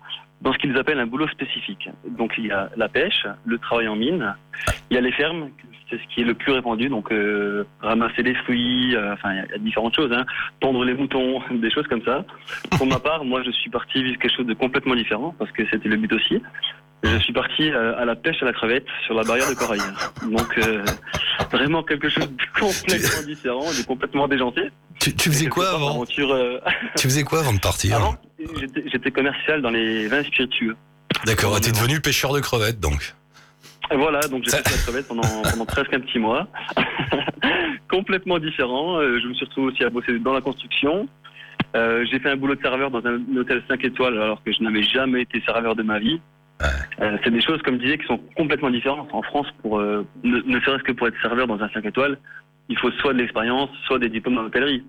dans 0.45 0.53
ce 0.53 0.59
qu'ils 0.59 0.77
appellent 0.79 1.01
un 1.01 1.07
boulot 1.07 1.27
spécifique. 1.29 1.89
Donc 2.19 2.35
il 2.39 2.47
y 2.47 2.53
a 2.53 2.71
la 2.77 2.89
pêche, 2.89 3.27
le 3.45 3.59
travail 3.59 3.89
en 3.89 3.97
mine, 3.97 4.35
il 4.91 4.95
y 4.95 4.99
a 4.99 5.01
les 5.01 5.11
fermes, 5.13 5.49
c'est 5.91 5.97
ce 5.97 6.07
qui 6.15 6.21
est 6.21 6.25
le 6.25 6.35
plus 6.35 6.53
répandu. 6.53 6.89
Donc 6.89 7.11
euh, 7.11 7.65
ramasser 7.81 8.23
les 8.23 8.35
fruits, 8.35 8.95
euh, 8.95 9.15
enfin 9.15 9.33
il 9.33 9.37
y 9.37 9.41
a- 9.41 9.45
il 9.47 9.51
y, 9.53 9.55
a 9.55 9.59
différentes 9.59 9.97
choses, 9.97 10.13
hein. 10.13 10.25
tondre 10.61 10.85
les 10.85 10.95
moutons, 10.95 11.41
des 11.51 11.71
choses 11.71 11.87
comme 11.89 12.03
ça. 12.03 12.25
Pour 12.77 12.87
ma 12.87 13.01
part, 13.01 13.25
moi 13.25 13.43
je 13.43 13.51
suis 13.51 13.71
parti 13.71 14.03
vivre 14.03 14.19
quelque 14.19 14.37
chose 14.37 14.47
de 14.47 14.55
complètement 14.55 14.95
différent 14.95 15.35
parce 15.39 15.51
que 15.53 15.63
c'était 15.71 15.89
le 15.89 15.97
but 15.97 16.13
aussi. 16.13 16.41
Je 17.05 17.19
suis 17.19 17.33
parti 17.33 17.71
euh, 17.71 17.97
à 17.99 18.05
la 18.05 18.17
pêche 18.17 18.43
à 18.43 18.47
la 18.47 18.53
crevette 18.53 18.87
sur 19.05 19.15
la 19.15 19.23
barrière 19.23 19.49
de 19.49 19.55
corail. 19.55 19.81
Donc 20.31 20.59
euh, 20.59 20.83
vraiment 21.53 21.83
quelque 21.83 22.09
chose 22.09 22.29
de 22.29 22.59
complètement 22.59 23.23
différent, 23.27 23.65
de 23.65 23.87
complètement 23.87 24.27
déjanté. 24.27 24.71
tu, 25.01 25.15
tu 25.15 25.29
faisais 25.31 25.47
quoi 25.47 25.71
avant 25.75 26.03
euh, 26.03 26.61
Tu 26.97 27.03
faisais 27.03 27.23
quoi 27.23 27.41
avant 27.41 27.53
de 27.53 27.61
partir 27.61 27.97
Avant, 27.97 28.17
j'étais 28.91 29.11
commercial 29.11 29.61
dans 29.61 29.71
les 29.71 30.09
vins 30.09 30.25
spiritueux. 30.25 30.77
D'accord, 31.27 31.61
t'es 31.61 31.73
devenu 31.73 32.01
pêcheur 32.01 32.33
de 32.33 32.41
crevettes 32.41 32.81
donc. 32.81 33.15
Voilà, 33.95 34.21
donc 34.29 34.45
j'ai 34.45 34.51
fait 34.51 34.65
la 34.65 34.79
crevette 34.79 35.09
pendant, 35.09 35.43
pendant 35.51 35.67
presque 35.67 35.93
un 35.93 36.01
petit 36.01 36.19
mois. 36.19 36.49
Complètement 37.91 38.39
différent. 38.39 39.01
Je 39.01 39.29
me 39.29 39.35
suis 39.35 39.45
retrouvé 39.45 39.73
aussi 39.73 39.85
à 39.85 39.91
bosser 39.91 40.19
dans 40.19 40.33
la 40.33 40.41
construction. 40.41 41.07
Euh, 41.77 42.05
j'ai 42.11 42.21
fait 42.21 42.31
un 42.31 42.37
boulot 42.37 42.55
de 42.55 42.61
serveur 42.61 42.91
dans 42.91 43.05
un 43.05 43.21
hôtel 43.37 43.63
5 43.69 43.85
étoiles 43.85 44.21
alors 44.21 44.43
que 44.45 44.53
je 44.53 44.63
n'avais 44.63 44.83
jamais 44.83 45.23
été 45.23 45.43
serveur 45.45 45.75
de 45.75 45.83
ma 45.83 45.99
vie. 45.99 46.21
Euh, 46.63 47.17
c'est 47.25 47.31
des 47.33 47.43
choses, 47.43 47.61
comme 47.63 47.75
je 47.77 47.81
disais, 47.85 47.99
qui 47.99 48.07
sont 48.07 48.21
complètement 48.37 48.71
différentes. 48.71 49.09
En 49.13 49.23
France, 49.23 49.47
pour 49.63 49.79
euh, 49.81 50.07
ne, 50.23 50.39
ne 50.41 50.61
serait-ce 50.61 50.83
que 50.85 50.93
pour 50.93 51.09
être 51.09 51.21
serveur 51.21 51.47
dans 51.47 51.61
un 51.61 51.69
5 51.69 51.85
étoiles, 51.85 52.19
il 52.69 52.79
faut 52.79 52.91
soit 52.93 53.13
de 53.13 53.19
l'expérience, 53.19 53.69
soit 53.87 53.99
des 53.99 54.09
diplômes 54.09 54.39
en 54.39 54.43
hôtellerie. 54.45 54.85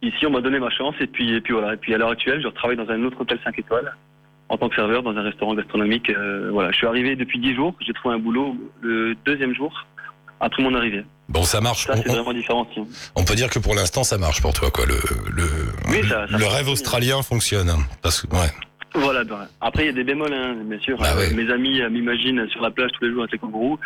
Ici, 0.00 0.26
on 0.26 0.30
m'a 0.30 0.40
donné 0.40 0.58
ma 0.60 0.70
chance 0.70 0.94
et 1.00 1.06
puis, 1.08 1.34
et 1.34 1.40
puis 1.40 1.52
voilà. 1.54 1.74
Et 1.74 1.76
puis 1.76 1.92
à 1.92 1.98
l'heure 1.98 2.10
actuelle, 2.10 2.40
je 2.42 2.48
travaille 2.48 2.76
dans 2.76 2.88
un 2.88 3.02
autre 3.04 3.20
hôtel 3.20 3.38
5 3.44 3.58
étoiles 3.58 3.92
en 4.48 4.56
tant 4.56 4.68
que 4.68 4.76
serveur 4.76 5.02
dans 5.02 5.14
un 5.16 5.22
restaurant 5.22 5.54
gastronomique. 5.54 6.08
Euh, 6.08 6.50
voilà, 6.52 6.70
je 6.70 6.76
suis 6.76 6.86
arrivé 6.86 7.16
depuis 7.16 7.38
10 7.40 7.54
jours. 7.56 7.74
J'ai 7.84 7.92
trouvé 7.92 8.14
un 8.14 8.18
boulot 8.18 8.56
le 8.80 9.14
deuxième 9.26 9.54
jour 9.54 9.86
après 10.40 10.62
mon 10.62 10.74
arrivée. 10.74 11.04
Bon, 11.28 11.42
ça 11.42 11.60
marche. 11.60 11.84
Ça, 11.86 11.96
c'est 11.96 12.08
On- 12.08 12.14
vraiment 12.14 12.32
différent. 12.32 12.66
aussi. 12.70 12.80
On 13.16 13.24
peut 13.24 13.34
dire 13.34 13.50
que 13.50 13.58
pour 13.58 13.74
l'instant, 13.74 14.04
ça 14.04 14.16
marche 14.16 14.40
pour 14.40 14.54
toi, 14.54 14.70
quoi. 14.70 14.86
Le, 14.86 14.94
le, 15.34 15.42
Oui, 15.90 16.00
ça- 16.08 16.26
ça 16.26 16.32
le 16.32 16.38
marche. 16.38 16.54
rêve 16.54 16.68
australien 16.68 17.20
fonctionne. 17.22 17.70
Parce 18.00 18.22
que, 18.22 18.34
ouais. 18.34 18.48
Voilà. 18.94 19.24
ben, 19.24 19.46
Après, 19.60 19.84
il 19.84 19.86
y 19.86 19.90
a 19.90 19.92
des 19.92 20.04
bémols, 20.04 20.32
hein, 20.32 20.56
bien 20.64 20.78
sûr. 20.80 20.96
Bah 20.98 21.06
Euh, 21.14 21.18
ouais. 21.18 21.34
Mes 21.34 21.50
amis 21.52 21.80
euh, 21.80 21.90
m'imaginent 21.90 22.48
sur 22.48 22.62
la 22.62 22.70
plage 22.70 22.90
tous 22.92 23.04
les 23.04 23.10
jours 23.10 23.22
avec 23.22 23.32
les 23.32 23.38
kangourous. 23.38 23.78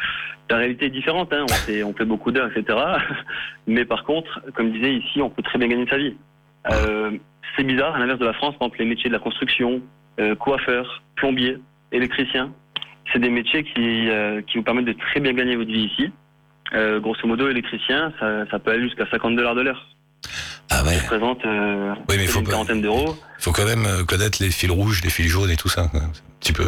La 0.50 0.56
réalité 0.58 0.86
est 0.86 0.90
différente. 0.90 1.32
Hein. 1.32 1.44
On, 1.44 1.52
fait, 1.54 1.82
on 1.82 1.92
fait 1.92 2.04
beaucoup 2.04 2.30
d'heures, 2.30 2.50
etc. 2.54 2.78
Mais 3.66 3.84
par 3.84 4.04
contre, 4.04 4.40
comme 4.54 4.68
je 4.68 4.78
disais, 4.78 4.94
ici, 4.94 5.20
on 5.22 5.30
peut 5.30 5.42
très 5.42 5.58
bien 5.58 5.68
gagner 5.68 5.86
sa 5.88 5.98
vie. 5.98 6.14
Euh, 6.70 7.10
c'est 7.56 7.64
bizarre, 7.64 7.94
à 7.94 7.98
l'inverse 7.98 8.18
de 8.20 8.24
la 8.26 8.32
France, 8.32 8.54
par 8.58 8.66
exemple, 8.68 8.78
les 8.78 8.86
métiers 8.86 9.10
de 9.10 9.14
la 9.14 9.20
construction, 9.20 9.82
euh, 10.20 10.34
coiffeur, 10.34 11.02
plombier, 11.16 11.58
électricien, 11.90 12.52
c'est 13.12 13.18
des 13.18 13.28
métiers 13.30 13.64
qui, 13.64 14.08
euh, 14.08 14.40
qui 14.42 14.56
vous 14.58 14.62
permettent 14.62 14.86
de 14.86 14.92
très 14.94 15.20
bien 15.20 15.32
gagner 15.32 15.56
votre 15.56 15.70
vie 15.70 15.84
ici. 15.84 16.10
Euh, 16.74 17.00
grosso 17.00 17.26
modo, 17.26 17.48
électricien, 17.48 18.12
ça, 18.18 18.46
ça 18.50 18.58
peut 18.58 18.70
aller 18.70 18.84
jusqu'à 18.84 19.06
50 19.10 19.36
dollars 19.36 19.54
de 19.54 19.62
l'heure. 19.62 19.86
Ah 20.70 20.82
ouais. 20.84 20.94
Ça 20.94 21.02
représente 21.02 21.44
euh, 21.44 21.94
Oui, 22.08 22.16
mais 22.18 22.26
faut 22.26 22.40
une 22.40 22.48
quarantaine 22.48 22.80
d'euros. 22.82 23.14
Faut 23.38 23.52
quand 23.52 23.64
même 23.66 23.84
euh, 23.86 24.04
connaître 24.04 24.42
les 24.42 24.50
fils 24.50 24.70
rouges, 24.70 25.02
les 25.04 25.10
fils 25.10 25.26
jaunes 25.28 25.50
et 25.50 25.56
tout 25.56 25.68
ça. 25.68 25.88
quoi. 25.88 26.00
Un 26.00 26.10
petit 26.40 26.52
peu. 26.52 26.64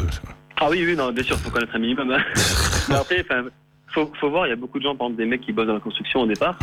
Ah 0.61 0.69
oui, 0.71 0.85
oui, 0.87 0.95
non, 0.97 1.11
bien 1.11 1.25
sûr, 1.25 1.37
faut 1.39 1.51
connaître 1.51 1.75
un 1.75 1.79
minimum. 1.79 2.11
hein. 2.13 2.23
Mais 2.89 2.95
après, 2.97 3.25
faut, 3.89 4.13
faut 4.21 4.31
voir, 4.31 4.47
il 4.47 4.51
y 4.51 4.53
a 4.53 4.57
beaucoup 4.57 4.79
de 4.79 4.85
gens, 4.85 4.95
par 4.95 5.07
exemple, 5.07 5.23
des 5.23 5.29
mecs 5.29 5.41
qui 5.41 5.53
bossent 5.53 5.67
dans 5.67 5.75
la 5.75 5.81
construction 5.81 6.21
au 6.21 6.27
départ, 6.27 6.59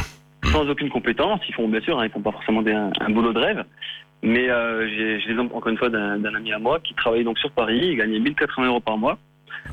sans 0.51 0.67
aucune 0.69 0.89
compétence. 0.89 1.41
Ils 1.49 1.53
font, 1.55 1.67
bien 1.67 1.81
sûr, 1.81 1.99
hein, 1.99 2.05
ils 2.05 2.11
font 2.11 2.21
pas 2.21 2.31
forcément 2.31 2.61
des- 2.61 2.71
un, 2.73 2.91
un 2.99 3.09
boulot 3.09 3.33
de 3.33 3.39
rêve. 3.39 3.63
Mais 4.23 4.49
euh, 4.49 4.87
j'ai 4.89 5.17
l'exemple, 5.27 5.55
encore 5.55 5.69
une 5.71 5.77
fois, 5.77 5.89
d'un 5.89 6.23
ami 6.35 6.53
à 6.53 6.59
moi 6.59 6.79
qui 6.79 6.93
travaillait 6.93 7.23
donc 7.23 7.39
sur 7.39 7.49
Paris. 7.51 7.79
Il 7.83 7.97
gagnait 7.97 8.19
1080 8.19 8.67
euros 8.67 8.79
par 8.79 8.97
mois. 8.97 9.17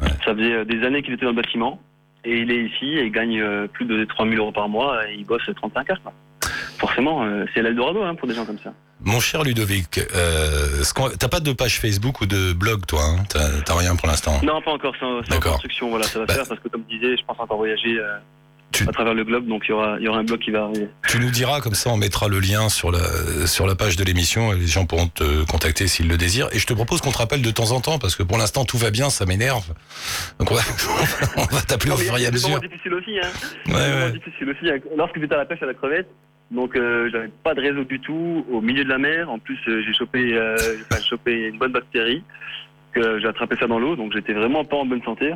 Ouais. 0.01 0.09
Ça 0.25 0.35
faisait 0.35 0.53
euh, 0.53 0.65
des 0.65 0.83
années 0.87 1.03
qu'il 1.03 1.13
était 1.13 1.27
dans 1.27 1.33
le 1.33 1.37
bâtiment. 1.37 1.81
Et 2.25 2.39
il 2.39 2.51
est 2.51 2.65
ici 2.65 2.87
et 2.87 3.05
il 3.05 3.13
gagne 3.13 3.43
plus 3.69 3.85
de 3.85 4.05
3000 4.05 4.39
euros 4.39 4.53
par 4.53 4.69
mois 4.69 5.07
et 5.09 5.15
il 5.15 5.25
bosse 5.25 5.49
35 5.55 5.91
heures. 5.91 6.03
quoi. 6.03 6.13
Forcément, 6.89 7.23
euh, 7.25 7.45
c'est 7.55 7.63
l'Eldorado 7.63 8.03
hein, 8.03 8.15
pour 8.15 8.27
des 8.29 8.35
gens 8.35 8.45
comme 8.47 8.59
ça. 8.63 8.73
Mon 9.01 9.21
cher 9.21 9.45
Ludovic, 9.45 9.99
euh, 10.15 10.83
t'as 11.19 11.29
pas 11.29 11.41
de 11.41 11.53
page 11.53 11.79
Facebook 11.79 12.21
ou 12.21 12.27
de 12.27 12.53
blog, 12.53 12.85
toi 12.87 13.03
hein? 13.05 13.23
T'as 13.29 13.77
rien 13.77 13.95
pour 13.95 14.09
l'instant 14.09 14.41
Non, 14.43 14.61
pas 14.63 14.73
encore, 14.73 14.95
c'est 14.99 15.05
en, 15.07 15.21
c'est 15.29 15.41
construction. 15.41 15.91
Voilà, 15.91 16.05
ça 16.07 16.19
va 16.19 16.27
Bah- 16.27 16.35
faire 16.35 16.49
parce 16.49 16.61
que, 16.61 16.69
comme 16.69 16.83
je 16.91 16.97
disais, 16.97 17.17
je 17.17 17.25
pense 17.25 17.39
encore 17.39 17.59
voyager 17.59 17.97
euh, 17.99 18.17
Tu- 18.73 18.89
à 18.89 18.93
travers 18.93 19.15
le 19.15 19.23
globe. 19.25 19.47
Donc, 19.47 19.63
il 19.67 19.71
y 19.71 19.73
aura, 19.73 20.01
y 20.01 20.09
aura 20.09 20.19
un 20.19 20.25
blog 20.25 20.41
qui 20.41 20.51
va 20.51 20.65
arriver. 20.65 20.89
Tu 21.07 21.21
nous 21.21 21.31
diras, 21.31 21.61
comme 21.61 21.75
ça 21.75 21.91
on 21.91 21.97
mettra 21.97 22.27
le 22.27 22.41
lien 22.41 22.69
sur 22.69 22.91
la, 22.91 23.47
sur 23.47 23.67
la 23.69 23.77
page 23.77 23.95
de 23.97 24.03
l'émission 24.03 24.53
et 24.53 24.57
les 24.57 24.67
gens 24.67 24.85
pourront 24.85 25.07
te 25.07 25.45
contacter 25.45 25.87
s'ils 25.87 26.09
le 26.09 26.17
désirent. 26.17 26.49
Et 26.53 26.59
je 26.59 26.67
te 26.67 26.73
propose 26.75 27.01
qu'on 27.01 27.13
te 27.13 27.19
rappelle 27.19 27.41
de 27.43 27.51
temps 27.53 27.71
en 27.71 27.81
temps, 27.81 27.99
parce 28.01 28.17
que 28.17 28.25
pour 28.25 28.37
l'instant 28.39 28.65
tout 28.65 28.79
va 28.79 28.91
bien, 28.91 29.11
ça 29.11 29.27
m'énerve. 29.27 29.65
Donc 30.41 30.51
on 30.51 30.55
va, 30.55 30.63
va 31.53 31.63
t'appeler 31.63 31.93
au 31.93 31.97
fur 31.97 32.19
et 32.19 32.27
à 32.27 32.31
mesure. 32.33 32.49
aussi. 32.59 33.19
Hein. 33.23 33.29
Il 33.67 33.73
y 33.73 33.75
Ouais, 33.77 33.81
a 33.81 33.87
des 33.87 33.93
moments 33.93 34.05
ouais. 34.07 34.13
difficiles 34.13 34.49
aussi. 34.51 34.71
hein. 34.71 34.79
Lorsque 34.97 35.21
j'étais 35.21 35.35
à 35.35 35.39
la 35.39 35.47
pêche 35.47 35.63
à 35.63 35.67
la 35.67 35.75
crevette, 35.75 36.09
donc 36.51 36.77
euh, 36.77 37.11
j'avais 37.13 37.29
pas 37.43 37.55
de 37.55 37.61
réseau 37.61 37.85
du 37.85 38.01
tout 38.01 38.45
au 38.51 38.61
milieu 38.61 38.85
de 38.85 38.89
la 38.89 38.99
mer. 38.99 39.31
En 39.31 39.39
plus, 39.39 39.59
euh, 39.69 39.83
j'ai 39.85 39.93
chopé, 39.93 40.35
euh, 40.35 40.57
enfin, 40.91 41.03
chopé 41.09 41.49
une 41.49 41.59
bonne 41.59 41.73
bactérie. 41.73 42.23
Que 42.93 43.19
j'ai 43.19 43.29
attrapé 43.29 43.55
ça 43.57 43.67
dans 43.67 43.79
l'eau, 43.79 43.97
donc 43.97 44.13
j'étais 44.15 44.33
vraiment 44.33 44.65
pas 44.65 44.77
en 44.77 44.87
bonne 44.87 45.03
santé. 45.03 45.35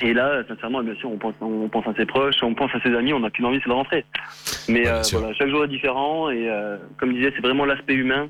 Et 0.00 0.12
là, 0.12 0.42
sincèrement, 0.48 0.82
bien 0.82 0.96
sûr, 0.96 1.12
on 1.12 1.16
pense, 1.16 1.34
on 1.40 1.68
pense 1.68 1.86
à 1.86 1.94
ses 1.94 2.06
proches, 2.06 2.42
on 2.42 2.54
pense 2.54 2.74
à 2.74 2.80
ses 2.80 2.92
amis, 2.94 3.12
on 3.12 3.20
n'a 3.20 3.30
qu'une 3.30 3.44
envie, 3.44 3.60
c'est 3.62 3.68
de 3.68 3.74
rentrer. 3.74 4.04
Mais 4.68 4.80
Ouais, 4.80 4.88
euh, 4.88 5.02
voilà, 5.12 5.32
chaque 5.34 5.48
jour 5.48 5.64
est 5.64 5.68
différent 5.68 6.28
et 6.30 6.50
comme 6.96 7.10
je 7.10 7.16
disais, 7.16 7.32
c'est 7.36 7.42
vraiment 7.42 7.66
l'aspect 7.66 7.94
humain 7.94 8.28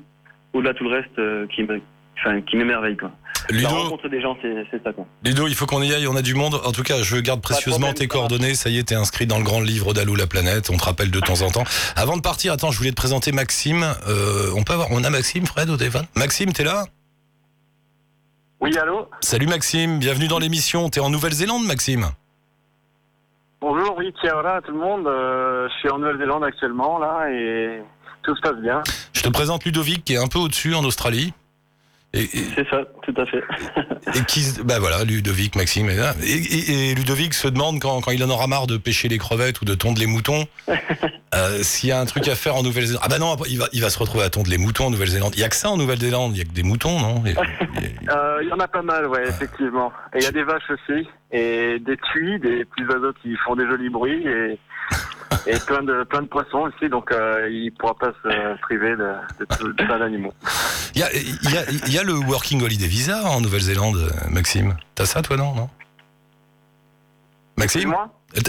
au-delà 0.53 0.73
de 0.73 0.77
tout 0.77 0.83
le 0.83 0.91
reste 0.91 1.47
qui 1.49 1.63
me, 1.63 1.81
enfin, 2.19 2.41
qui 2.41 2.57
m'émerveille 2.57 2.97
quoi. 2.97 3.11
La 3.49 3.57
Ludo, 3.57 3.69
rencontre 3.69 4.09
des 4.09 4.21
gens, 4.21 4.37
c'est 4.41 4.65
c'est 4.71 4.81
ça 4.83 4.93
quoi. 4.93 5.05
Ludo, 5.23 5.47
il 5.47 5.55
faut 5.55 5.65
qu'on 5.65 5.81
y 5.81 5.93
aille, 5.93 6.07
on 6.07 6.15
a 6.15 6.21
du 6.21 6.33
monde. 6.33 6.61
En 6.65 6.71
tout 6.71 6.83
cas, 6.83 7.01
je 7.01 7.17
garde 7.17 7.41
précieusement 7.41 7.87
problème, 7.87 7.93
tes 7.95 8.07
coordonnées. 8.07 8.55
Ça 8.55 8.69
y 8.69 8.77
est, 8.77 8.83
t'es 8.83 8.95
inscrit 8.95 9.27
dans 9.27 9.37
le 9.37 9.43
grand 9.43 9.59
livre 9.59 9.93
d'Alou 9.93 10.15
la 10.15 10.27
planète. 10.27 10.69
On 10.69 10.77
te 10.77 10.83
rappelle 10.85 11.11
de 11.11 11.19
temps 11.19 11.41
en 11.41 11.51
temps. 11.51 11.63
Avant 11.95 12.15
de 12.15 12.21
partir, 12.21 12.53
attends, 12.53 12.71
je 12.71 12.77
voulais 12.77 12.91
te 12.91 12.95
présenter 12.95 13.31
Maxime. 13.31 13.83
Euh, 14.07 14.51
on 14.55 14.63
peut 14.63 14.73
avoir, 14.73 14.89
on 14.91 15.03
a 15.03 15.09
Maxime, 15.09 15.45
Fred, 15.45 15.69
au 15.69 15.77
téléphone? 15.77 16.05
Maxime, 16.15 16.53
t'es 16.53 16.63
là? 16.63 16.85
Oui, 18.61 18.77
allô? 18.77 19.09
Salut 19.19 19.47
Maxime, 19.47 19.99
bienvenue 19.99 20.27
dans 20.29 20.39
l'émission. 20.39 20.89
T'es 20.89 21.01
en 21.01 21.09
Nouvelle-Zélande, 21.09 21.65
Maxime? 21.65 22.07
Bonjour, 23.59 23.95
oui, 23.97 24.13
tiens, 24.21 24.33
voilà, 24.33 24.61
tout 24.61 24.71
le 24.71 24.79
monde. 24.79 25.05
euh, 25.07 25.67
je 25.69 25.79
suis 25.79 25.89
en 25.89 25.97
Nouvelle-Zélande 25.99 26.43
actuellement, 26.43 26.97
là, 26.97 27.29
et 27.29 27.81
tout 28.23 28.35
se 28.35 28.41
passe 28.41 28.57
bien. 28.61 28.81
Je 29.11 29.21
te 29.21 29.29
présente 29.29 29.65
Ludovic, 29.65 30.05
qui 30.05 30.13
est 30.13 30.17
un 30.17 30.27
peu 30.27 30.39
au-dessus 30.39 30.75
en 30.75 30.83
Australie. 30.85 31.33
Et, 32.15 32.21
et- 32.23 32.45
C'est 32.55 32.67
ça, 32.69 32.83
tout 33.01 33.13
à 33.19 33.25
fait. 33.25 33.43
et 34.15 34.23
qui, 34.27 34.45
bah 34.63 34.77
voilà, 34.79 35.03
Ludovic, 35.03 35.55
Maxime. 35.55 35.89
Et, 35.89 36.93
Ludovic 36.93 37.33
se 37.33 37.47
demande 37.47 37.79
quand, 37.81 38.01
quand 38.01 38.11
il 38.11 38.23
en 38.23 38.29
aura 38.29 38.45
marre 38.47 38.67
de 38.67 38.77
pêcher 38.77 39.07
les 39.07 39.17
crevettes 39.17 39.61
ou 39.61 39.65
de 39.65 39.73
tondre 39.73 39.99
les 39.99 40.05
moutons, 40.05 40.45
euh, 41.33 41.63
s'il 41.63 41.89
y 41.89 41.91
a 41.91 41.99
un 41.99 42.05
truc 42.05 42.27
à 42.27 42.35
faire 42.35 42.55
en 42.55 42.61
Nouvelle-Zélande. 42.63 43.01
Ah 43.03 43.09
bah 43.09 43.17
non, 43.17 43.35
il 43.49 43.57
va, 43.57 43.65
il 43.73 43.81
va 43.81 43.89
se 43.89 43.97
retrouver 43.97 44.23
à 44.23 44.29
tondre 44.29 44.49
les 44.51 44.59
moutons 44.59 44.85
en 44.85 44.89
Nouvelle-Zélande. 44.91 45.33
Il 45.35 45.39
y 45.39 45.43
a 45.43 45.49
que 45.49 45.55
ça 45.55 45.69
en 45.71 45.77
Nouvelle-Zélande, 45.77 46.33
il 46.35 46.37
y 46.37 46.41
a 46.41 46.45
que 46.45 46.51
des 46.53 46.63
moutons, 46.63 46.99
non? 46.99 47.23
Et- 47.25 47.31
et- 47.31 47.35
Euh, 48.09 48.39
Il 48.43 48.49
y 48.49 48.53
en 48.53 48.59
a 48.59 48.67
pas 48.67 48.81
mal, 48.83 49.07
ouais, 49.07 49.27
effectivement. 49.27 49.91
Et 50.13 50.17
il 50.19 50.23
y 50.23 50.27
a 50.27 50.31
des 50.31 50.43
vaches 50.43 50.69
aussi, 50.69 51.07
et 51.31 51.79
des 51.79 51.97
tuis, 52.11 52.37
des 52.39 52.65
petits 52.65 52.83
oiseaux 52.83 53.13
qui 53.23 53.35
font 53.37 53.55
des 53.55 53.65
jolis 53.65 53.89
bruits, 53.89 54.27
et, 54.27 54.59
et 55.47 55.59
plein, 55.59 55.83
de, 55.83 56.03
plein 56.03 56.21
de 56.21 56.27
poissons 56.27 56.59
aussi, 56.59 56.89
donc 56.89 57.11
euh, 57.11 57.49
il 57.49 57.71
pourra 57.71 57.95
pas 57.95 58.11
se 58.23 58.59
priver 58.61 58.91
de, 58.91 59.13
de, 59.39 59.45
tout- 59.57 59.67
de 59.73 59.83
plein 59.83 59.99
d'animaux. 59.99 60.33
Il 60.95 61.01
y 61.01 61.03
a, 61.03 61.13
y, 61.13 61.57
a, 61.57 61.89
y 61.89 61.97
a 61.97 62.03
le 62.03 62.13
Working 62.13 62.61
Holiday 62.63 62.87
Visa 62.87 63.23
en 63.25 63.41
Nouvelle-Zélande, 63.41 64.11
Maxime. 64.29 64.75
T'as 64.95 65.05
ça, 65.05 65.21
toi, 65.21 65.37
non, 65.37 65.53
non? 65.55 65.69
Maxime? 67.57 67.93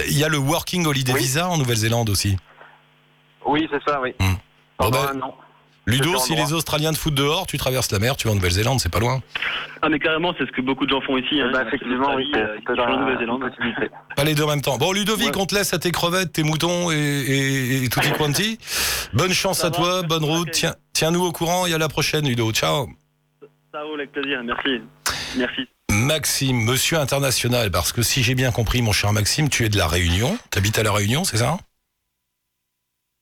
Il 0.09 0.17
y 0.19 0.25
a 0.25 0.29
le 0.29 0.39
Working 0.39 0.87
Holiday 0.87 1.13
Oui. 1.13 1.21
Visa 1.21 1.49
en 1.49 1.59
Nouvelle-Zélande 1.59 2.09
aussi. 2.11 2.37
Oui, 3.47 3.69
c'est 3.71 3.83
ça, 3.91 4.01
oui. 4.01 4.15
Bon, 4.79 4.89
bah, 4.91 5.13
un 5.15 5.21
an. 5.21 5.35
Ludo, 5.87 6.17
si 6.19 6.35
les 6.35 6.53
Australiens 6.55 6.93
te 6.93 6.99
foutent 6.99 7.15
dehors, 7.15 7.47
tu 7.47 7.59
traverses 7.59 7.93
la 7.93 7.99
mer, 7.99 8.17
tu 8.17 8.27
vas 8.27 8.33
en 8.33 8.37
Nouvelle-Zélande, 8.37 8.81
c'est 8.81 8.89
pas 8.93 9.01
loin. 9.01 9.21
Ah 9.83 9.91
mais 9.91 9.99
carrément, 9.99 10.33
c'est 10.39 10.47
ce 10.47 10.53
que 10.53 10.63
beaucoup 10.63 10.87
de 10.87 10.91
gens 10.91 11.03
font 11.03 11.19
ici. 11.19 11.41
Hein. 11.41 11.51
Bah, 11.53 11.63
effectivement, 11.67 12.15
oui, 12.15 12.25
Ils 12.27 12.33
c'est 12.35 12.81
euh, 12.81 12.83
en 12.87 13.01
Nouvelle-Zélande. 13.01 13.43
Pas 14.17 14.25
les 14.25 14.35
deux 14.35 14.45
en 14.45 14.49
même 14.49 14.63
temps. 14.63 14.79
Bon, 14.79 14.93
Ludovic, 14.93 15.35
Ouais. 15.37 15.43
on 15.43 15.47
te 15.47 15.55
laisse 15.55 15.75
à 15.75 15.79
tes 15.79 15.91
crevettes, 15.93 16.33
tes 16.33 16.43
moutons 16.43 16.91
et, 16.91 16.95
et, 16.97 17.85
et 17.85 17.89
tutti 17.91 18.11
quanti. 18.17 18.59
Bonne 19.13 19.33
chance 19.33 19.59
Ça 19.59 19.67
à 19.67 19.71
va, 19.71 19.77
toi, 19.77 20.03
bonne 20.05 20.25
route. 20.25 20.51
Tiens, 20.53 20.75
tiens-nous 20.95 21.23
au 21.23 21.33
courant 21.33 21.67
et 21.67 21.75
à 21.75 21.79
la 21.79 21.89
prochaine, 21.89 22.27
Ludo. 22.27 22.51
Ciao. 22.53 22.89
Ça 23.73 23.83
roule 23.83 24.01
avec 24.01 24.13
plaisir, 24.13 24.41
merci. 24.43 24.81
Merci. 25.37 25.69
Maxime, 25.91 26.65
monsieur 26.65 26.99
international, 26.99 27.71
parce 27.71 27.93
que 27.93 28.01
si 28.03 28.23
j'ai 28.23 28.35
bien 28.35 28.53
compris, 28.53 28.81
mon 28.83 28.93
cher 28.93 29.13
Maxime, 29.13 29.49
tu 29.51 29.65
es 29.65 29.69
de 29.69 29.77
la 29.77 29.87
Réunion. 29.87 30.39
T'habites 30.51 30.79
à 30.79 30.83
la 30.83 30.93
Réunion, 30.93 31.25
c'est 31.25 31.37
ça? 31.39 31.59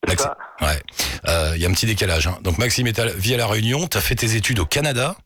Maxime. 0.08 0.30
ça. 0.30 0.66
Ouais. 0.66 0.82
Euh, 1.28 1.52
Il 1.56 1.62
y 1.62 1.66
a 1.66 1.68
un 1.68 1.72
petit 1.72 1.86
décalage. 1.86 2.26
hein. 2.26 2.38
Donc 2.42 2.58
Maxime 2.58 2.86
est 2.86 2.98
à, 2.98 3.04
la- 3.06 3.12
vit 3.12 3.34
à 3.34 3.36
la 3.36 3.46
Réunion. 3.46 3.86
T'as 3.86 4.00
fait 4.00 4.14
tes 4.16 4.34
études 4.36 4.58
au 4.58 4.66
Canada 4.66 5.16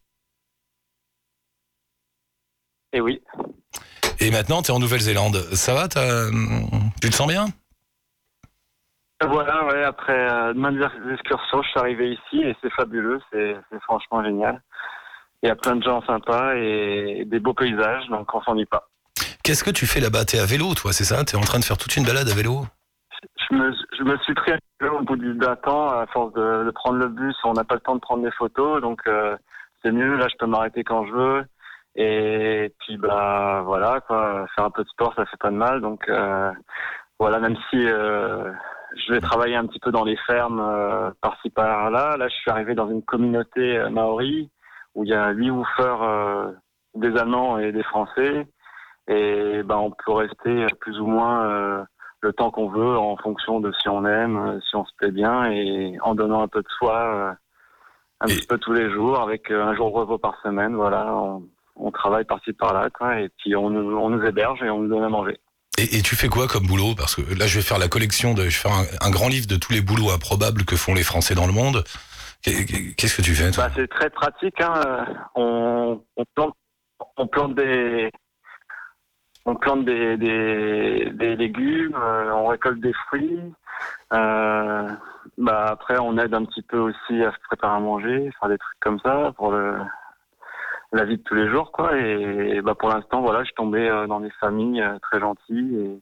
Et 2.92 3.00
oui. 3.00 3.22
et 4.20 4.30
maintenant 4.30 4.62
t'es 4.62 4.70
en 4.72 4.78
Nouvelle-Zélande. 4.78 5.36
Ça 5.54 5.74
va? 5.74 5.88
T'as- 5.88 6.30
Tu 7.00 7.10
te 7.10 7.14
sens 7.14 7.28
bien? 7.28 7.46
Voilà, 9.26 9.64
ouais, 9.66 9.82
après 9.82 10.12
euh, 10.30 10.52
de 10.52 11.12
excursions, 11.14 11.62
je 11.62 11.68
suis 11.70 11.80
arrivé 11.80 12.12
ici 12.12 12.42
et 12.42 12.54
c'est 12.62 12.70
fabuleux, 12.72 13.18
c'est 13.32 13.56
c'est 13.70 13.80
franchement 13.82 14.22
génial. 14.22 14.62
Il 15.42 15.48
y 15.48 15.50
a 15.50 15.56
plein 15.56 15.76
de 15.76 15.82
gens 15.82 16.04
sympas 16.06 16.54
et 16.56 17.24
des 17.26 17.40
beaux 17.40 17.54
paysages, 17.54 18.06
donc 18.08 18.34
on 18.34 18.42
s'ennuie 18.42 18.66
pas. 18.66 18.88
Qu'est-ce 19.42 19.64
que 19.64 19.70
tu 19.70 19.86
fais 19.86 20.00
là-bas? 20.00 20.24
T'es 20.26 20.38
à 20.38 20.44
vélo, 20.44 20.74
toi, 20.74 20.92
c'est 20.92 21.04
ça? 21.04 21.24
T'es 21.24 21.36
en 21.36 21.40
train 21.42 21.58
de 21.58 21.64
faire 21.64 21.78
toute 21.78 21.96
une 21.96 22.04
balade 22.04 22.28
à 22.28 22.34
vélo? 22.34 22.66
Je 23.48 23.54
me, 23.54 23.72
je 23.96 24.02
me 24.02 24.16
suis 24.18 24.34
pris 24.34 24.52
au 24.82 25.00
bout 25.02 25.16
du- 25.16 25.34
d'un 25.34 25.56
temps, 25.56 25.88
à 25.88 26.06
force 26.06 26.32
de, 26.32 26.64
de 26.64 26.70
prendre 26.70 26.98
le 26.98 27.08
bus, 27.08 27.36
on 27.44 27.52
n'a 27.52 27.64
pas 27.64 27.74
le 27.76 27.80
temps 27.80 27.94
de 27.94 28.00
prendre 28.00 28.24
des 28.24 28.32
photos, 28.32 28.80
donc 28.80 29.00
euh, 29.06 29.36
c'est 29.82 29.92
mieux, 29.92 30.16
là 30.16 30.26
je 30.28 30.36
peux 30.36 30.46
m'arrêter 30.46 30.82
quand 30.84 31.06
je 31.06 31.12
veux. 31.12 31.44
Et 31.94 32.74
puis 32.80 32.96
bah 32.98 33.62
voilà, 33.64 34.00
quoi, 34.00 34.46
faire 34.54 34.64
un 34.64 34.70
peu 34.70 34.82
de 34.82 34.88
sport, 34.88 35.14
ça 35.14 35.24
fait 35.26 35.36
pas 35.38 35.50
de 35.50 35.56
mal, 35.56 35.80
donc 35.80 36.08
euh, 36.08 36.52
voilà, 37.18 37.38
même 37.38 37.56
si 37.70 37.76
euh, 37.88 38.52
je 38.96 39.12
vais 39.12 39.20
travailler 39.20 39.56
un 39.56 39.66
petit 39.66 39.80
peu 39.80 39.92
dans 39.92 40.04
les 40.04 40.16
fermes 40.26 40.60
euh, 40.60 41.10
par-ci 41.20 41.50
par-là, 41.50 42.16
là 42.16 42.28
je 42.28 42.34
suis 42.34 42.50
arrivé 42.50 42.74
dans 42.74 42.90
une 42.90 43.02
communauté 43.02 43.78
euh, 43.78 43.90
maori 43.90 44.50
où 44.94 45.04
il 45.04 45.10
y 45.10 45.14
a 45.14 45.30
huit 45.30 45.50
woofers, 45.50 46.02
euh, 46.02 46.50
des 46.94 47.16
Allemands 47.16 47.58
et 47.58 47.72
des 47.72 47.82
Français, 47.84 48.46
et 49.08 49.62
ben 49.62 49.76
on 49.76 49.90
peut 49.90 50.12
rester 50.12 50.66
plus 50.80 50.98
ou 51.00 51.06
moins 51.06 51.86
le 52.26 52.32
temps 52.32 52.50
qu'on 52.50 52.68
veut 52.68 52.98
en 52.98 53.16
fonction 53.16 53.60
de 53.60 53.72
si 53.80 53.88
on 53.88 54.04
aime, 54.04 54.36
euh, 54.36 54.60
si 54.68 54.76
on 54.76 54.84
se 54.84 54.90
plaît 54.98 55.10
bien 55.12 55.50
et 55.50 55.96
en 56.02 56.14
donnant 56.14 56.42
un 56.42 56.48
peu 56.48 56.60
de 56.60 56.68
soi 56.78 56.94
euh, 56.96 57.32
un 58.20 58.26
Et- 58.26 58.36
petit 58.36 58.46
peu 58.46 58.58
tous 58.58 58.72
les 58.72 58.90
jours 58.90 59.20
avec 59.20 59.50
euh, 59.50 59.64
un 59.64 59.74
jour 59.74 59.90
de 59.90 59.96
repos 59.96 60.18
par 60.18 60.34
semaine. 60.42 60.74
Voilà, 60.74 61.14
on, 61.14 61.44
on 61.76 61.90
travaille 61.90 62.24
par-ci 62.24 62.52
par-là, 62.52 62.88
quoi, 62.90 63.20
et 63.20 63.28
puis 63.38 63.54
on 63.56 63.70
nous, 63.70 63.96
on 63.96 64.10
nous 64.10 64.22
héberge 64.24 64.62
et 64.62 64.70
on 64.70 64.80
nous 64.80 64.88
donne 64.88 65.04
à 65.04 65.08
manger. 65.08 65.38
Et, 65.78 65.98
et 65.98 66.02
tu 66.02 66.16
fais 66.16 66.28
quoi 66.28 66.46
comme 66.48 66.66
boulot? 66.66 66.94
Parce 66.96 67.14
que 67.14 67.20
là, 67.38 67.46
je 67.46 67.56
vais 67.58 67.62
faire 67.62 67.78
la 67.78 67.88
collection, 67.88 68.32
de, 68.34 68.42
je 68.42 68.46
vais 68.46 68.50
faire 68.68 68.72
un, 68.72 68.84
un 69.08 69.10
grand 69.10 69.28
livre 69.28 69.46
de 69.46 69.56
tous 69.56 69.72
les 69.72 69.82
boulots 69.82 70.10
improbables 70.10 70.64
que 70.64 70.74
font 70.76 70.94
les 70.94 71.02
Français 71.02 71.34
dans 71.34 71.46
le 71.46 71.52
monde. 71.52 71.84
Qu'est- 72.42 72.94
Qu'est-ce 72.96 73.16
que 73.16 73.22
tu 73.22 73.34
fais 73.34 73.50
toi? 73.50 73.68
Bah, 73.68 73.72
c'est 73.76 73.88
très 73.88 74.08
pratique. 74.08 74.58
Hein. 74.60 75.04
On, 75.34 76.00
on 76.16 76.24
plante, 76.34 76.54
on 77.18 77.26
plante 77.26 77.54
des, 77.56 78.10
on 79.46 79.54
plante 79.54 79.84
des, 79.84 80.16
des, 80.16 81.10
des 81.12 81.36
légumes, 81.36 81.94
euh, 81.94 82.32
on 82.32 82.48
récolte 82.48 82.80
des 82.80 82.92
fruits. 82.92 83.40
Euh, 84.12 84.88
bah 85.38 85.66
après, 85.68 85.98
on 85.98 86.18
aide 86.18 86.34
un 86.34 86.44
petit 86.44 86.62
peu 86.62 86.78
aussi 86.78 87.22
à 87.22 87.30
se 87.30 87.38
préparer 87.46 87.76
à 87.76 87.80
manger, 87.80 88.30
faire 88.40 88.48
des 88.48 88.58
trucs 88.58 88.80
comme 88.80 88.98
ça 89.00 89.32
pour 89.36 89.52
le, 89.52 89.76
la 90.92 91.04
vie 91.04 91.18
de 91.18 91.22
tous 91.22 91.34
les 91.34 91.48
jours, 91.48 91.70
quoi. 91.70 91.96
Et, 91.96 92.60
bah 92.60 92.74
pour 92.74 92.88
l'instant, 92.88 93.22
voilà, 93.22 93.44
je 93.44 93.52
tombé 93.52 93.88
euh, 93.88 94.06
dans 94.08 94.20
des 94.20 94.30
familles 94.40 94.82
euh, 94.82 94.98
très 95.00 95.20
gentilles 95.20 96.00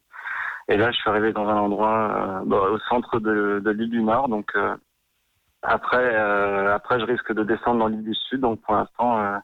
et, 0.68 0.74
et 0.74 0.76
là, 0.78 0.90
je 0.90 0.96
suis 0.96 1.10
arrivé 1.10 1.32
dans 1.34 1.46
un 1.46 1.56
endroit 1.56 2.40
euh, 2.40 2.40
bah, 2.46 2.70
au 2.70 2.78
centre 2.78 3.20
de, 3.20 3.60
de 3.62 3.70
l'île 3.70 3.90
du 3.90 4.02
Nord, 4.02 4.28
donc. 4.28 4.52
après, 5.62 6.16
après, 6.16 7.00
je 7.00 7.04
risque 7.04 7.32
de 7.32 7.42
descendre 7.42 7.80
dans 7.80 7.88
l'île 7.88 8.04
du 8.04 8.14
Sud. 8.14 8.40
Donc, 8.40 8.60
pour 8.62 8.74
l'instant, 8.74 9.40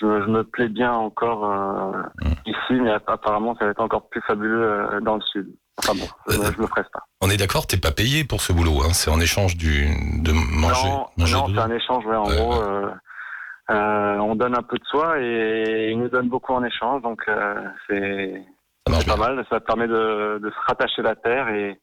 je, 0.00 0.06
me- 0.30 0.44
plais 0.44 0.68
bien 0.68 0.92
encore 0.92 1.44
euh, 1.44 2.02
ici, 2.46 2.72
mais 2.80 2.90
app- 2.92 3.08
apparemment, 3.08 3.54
ça 3.58 3.64
va 3.66 3.70
être 3.72 3.80
encore 3.82 4.08
plus 4.08 4.20
fabuleux 4.22 4.62
euh, 4.62 5.00
dans 5.00 5.16
le 5.16 5.20
Sud. 5.22 5.48
Enfin 5.78 5.92
bon, 5.98 6.06
je, 6.28 6.38
me- 6.38 6.52
je 6.52 6.60
me 6.60 6.66
presse 6.66 6.88
pas. 6.92 7.02
On 7.20 7.30
est 7.30 7.36
d'accord, 7.36 7.66
t'es 7.66 7.76
pas 7.78 7.92
payé 7.92 8.24
pour 8.24 8.40
ce 8.40 8.52
boulot, 8.52 8.82
hein 8.82 8.92
c'est 8.92 9.10
en 9.10 9.20
échange 9.20 9.56
du, 9.56 9.86
de 10.22 10.32
manger. 10.32 10.88
non, 10.88 11.06
manger 11.18 11.36
non, 11.36 11.48
de- 11.48 11.54
c'est 11.54 11.60
un 11.60 11.70
échange. 11.70 12.06
Ouais, 12.06 12.16
en 12.16 12.24
gros, 12.24 12.62
euh, 12.62 12.90
euh, 13.70 14.16
on 14.18 14.34
donne 14.34 14.56
un 14.56 14.62
peu 14.62 14.76
de 14.78 14.84
soi 14.84 15.20
et 15.20 15.90
ils 15.92 15.98
nous 15.98 16.08
donnent 16.08 16.28
beaucoup 16.28 16.52
en 16.54 16.64
échange. 16.64 17.02
Donc, 17.02 17.22
euh, 17.28 17.62
c'est 17.88 18.44
pas 19.06 19.16
mal. 19.16 19.44
Ça 19.50 19.60
permet 19.60 19.86
de, 19.86 20.38
de 20.42 20.50
se 20.50 20.56
rattacher 20.66 21.00
à 21.00 21.04
la 21.04 21.14
terre 21.16 21.48
et, 21.48 21.80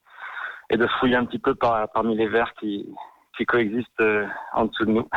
et 0.70 0.78
de 0.78 0.88
fouiller 1.00 1.16
un 1.16 1.26
petit 1.26 1.40
peu 1.40 1.56
par, 1.56 1.88
parmi 1.94 2.16
les 2.18 2.28
vers 2.28 2.54
qui, 2.60 2.86
qui 3.38 3.46
coexistent 3.46 4.02
euh, 4.02 4.26
en 4.54 4.66
dessous 4.66 4.86
de 4.86 4.92
nous. 4.92 5.08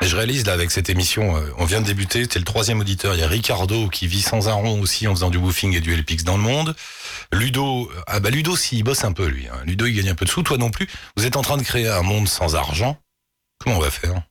Et 0.00 0.06
je 0.06 0.16
réalise 0.16 0.46
là 0.46 0.54
avec 0.54 0.70
cette 0.70 0.88
émission, 0.88 1.36
euh, 1.36 1.50
on 1.58 1.64
vient 1.64 1.80
de 1.80 1.86
débuter, 1.86 2.26
t'es 2.26 2.38
le 2.38 2.44
troisième 2.44 2.80
auditeur. 2.80 3.14
Il 3.14 3.20
y 3.20 3.22
a 3.22 3.28
Ricardo 3.28 3.88
qui 3.88 4.06
vit 4.06 4.22
sans 4.22 4.48
un 4.48 4.54
rond 4.54 4.80
aussi 4.80 5.06
en 5.06 5.10
faisant 5.12 5.30
du 5.30 5.38
woofing 5.38 5.76
et 5.76 5.80
du 5.80 5.94
LPX 5.94 6.24
dans 6.24 6.36
le 6.36 6.42
monde. 6.42 6.74
Ludo, 7.32 7.88
euh, 7.90 8.02
ah 8.06 8.20
bah 8.20 8.30
Ludo, 8.30 8.56
s'il 8.56 8.82
bosse 8.82 9.04
un 9.04 9.12
peu 9.12 9.26
lui. 9.26 9.46
hein. 9.48 9.56
Ludo, 9.64 9.86
il 9.86 9.94
gagne 9.94 10.10
un 10.10 10.14
peu 10.14 10.24
de 10.24 10.30
sous, 10.30 10.42
toi 10.42 10.56
non 10.56 10.70
plus. 10.70 10.86
Vous 11.16 11.26
êtes 11.26 11.36
en 11.36 11.42
train 11.42 11.56
de 11.58 11.62
créer 11.62 11.88
un 11.88 12.02
monde 12.02 12.26
sans 12.26 12.56
argent. 12.56 12.96
Comment 13.62 13.76
on 13.76 13.80
va 13.80 13.90
faire? 13.90 14.22